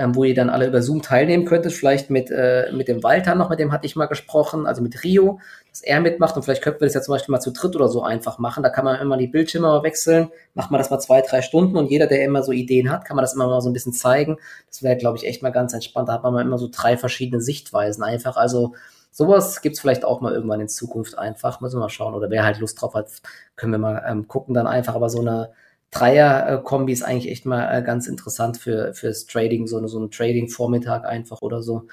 ähm, 0.00 0.14
wo 0.14 0.24
ihr 0.24 0.34
dann 0.34 0.48
alle 0.48 0.66
über 0.66 0.80
Zoom 0.80 1.02
teilnehmen 1.02 1.44
könntet. 1.44 1.72
Vielleicht 1.72 2.08
mit, 2.08 2.30
äh, 2.30 2.72
mit 2.72 2.88
dem 2.88 3.02
Walter 3.02 3.34
noch, 3.34 3.50
mit 3.50 3.58
dem 3.58 3.70
hatte 3.70 3.84
ich 3.84 3.96
mal 3.96 4.06
gesprochen, 4.06 4.66
also 4.66 4.80
mit 4.80 5.04
Rio, 5.04 5.40
dass 5.68 5.82
er 5.82 6.00
mitmacht 6.00 6.36
und 6.36 6.42
vielleicht 6.42 6.62
könnten 6.62 6.80
wir 6.80 6.86
das 6.86 6.94
ja 6.94 7.02
zum 7.02 7.12
Beispiel 7.12 7.32
mal 7.32 7.40
zu 7.40 7.52
dritt 7.52 7.76
oder 7.76 7.88
so 7.88 8.02
einfach 8.02 8.38
machen. 8.38 8.62
Da 8.62 8.70
kann 8.70 8.86
man 8.86 8.98
immer 8.98 9.18
die 9.18 9.26
Bildschirme 9.26 9.66
mal 9.66 9.82
wechseln, 9.82 10.30
macht 10.54 10.70
man 10.70 10.78
das 10.78 10.88
mal 10.88 11.00
zwei, 11.00 11.20
drei 11.20 11.42
Stunden 11.42 11.76
und 11.76 11.90
jeder, 11.90 12.06
der 12.06 12.24
immer 12.24 12.42
so 12.42 12.50
Ideen 12.50 12.90
hat, 12.90 13.04
kann 13.04 13.14
man 13.14 13.22
das 13.22 13.34
immer 13.34 13.46
mal 13.46 13.60
so 13.60 13.68
ein 13.68 13.74
bisschen 13.74 13.92
zeigen. 13.92 14.38
Das 14.68 14.82
wäre, 14.82 14.96
glaube 14.96 15.18
ich, 15.18 15.26
echt 15.26 15.42
mal 15.42 15.50
ganz 15.50 15.74
entspannt. 15.74 16.08
Da 16.08 16.14
hat 16.14 16.22
man 16.22 16.32
mal 16.32 16.42
immer 16.42 16.58
so 16.58 16.70
drei 16.72 16.96
verschiedene 16.96 17.42
Sichtweisen 17.42 18.02
einfach. 18.02 18.38
Also 18.38 18.74
sowas 19.10 19.62
gibt's 19.62 19.80
vielleicht 19.80 20.04
auch 20.04 20.20
mal 20.20 20.32
irgendwann 20.32 20.60
in 20.60 20.68
Zukunft 20.68 21.18
einfach. 21.18 21.60
Müssen 21.60 21.76
wir 21.76 21.80
mal 21.80 21.88
schauen. 21.88 22.14
Oder 22.14 22.30
wer 22.30 22.44
halt 22.44 22.58
Lust 22.58 22.80
drauf 22.80 22.94
hat, 22.94 23.08
können 23.56 23.72
wir 23.72 23.78
mal 23.78 24.04
ähm, 24.06 24.28
gucken 24.28 24.54
dann 24.54 24.66
einfach. 24.66 24.94
Aber 24.94 25.10
so 25.10 25.20
eine 25.20 25.50
Dreier-Kombi 25.90 26.92
ist 26.92 27.02
eigentlich 27.02 27.30
echt 27.30 27.46
mal 27.46 27.76
äh, 27.76 27.82
ganz 27.82 28.06
interessant 28.06 28.58
für 28.58 28.94
fürs 28.94 29.26
Trading, 29.26 29.66
so, 29.66 29.84
so 29.86 29.98
ein 29.98 30.10
Trading-Vormittag 30.10 31.04
einfach 31.04 31.42
oder 31.42 31.62
so. 31.62 31.88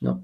Ja. 0.00 0.20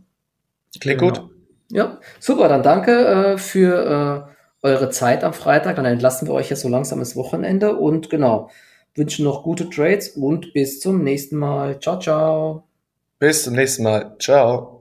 Klingt 0.81 1.01
genau. 1.01 1.13
gut. 1.13 1.31
Ja, 1.71 1.99
super, 2.19 2.49
dann 2.49 2.63
danke 2.63 3.07
äh, 3.07 3.39
für 3.39 4.29
äh, 4.63 4.67
eure 4.67 4.91
Zeit 4.91 5.25
am 5.25 5.33
Freitag. 5.33 5.77
Dann 5.77 5.85
entlassen 5.85 6.29
wir 6.29 6.35
euch 6.35 6.51
jetzt 6.51 6.63
so 6.63 6.69
langsam 6.69 6.99
ins 6.99 7.17
Wochenende 7.17 7.77
und 7.77 8.11
genau, 8.11 8.51
wünschen 8.95 9.25
noch 9.25 9.43
gute 9.43 9.69
Trades 9.69 10.11
und 10.11 10.53
bis 10.53 10.81
zum 10.81 11.03
nächsten 11.03 11.37
Mal. 11.37 11.81
Ciao, 11.81 11.99
ciao. 11.99 12.65
Bis 13.19 13.45
zum 13.45 13.55
nächsten 13.55 13.83
Mal. 13.83 14.17
Ciao. 14.19 14.78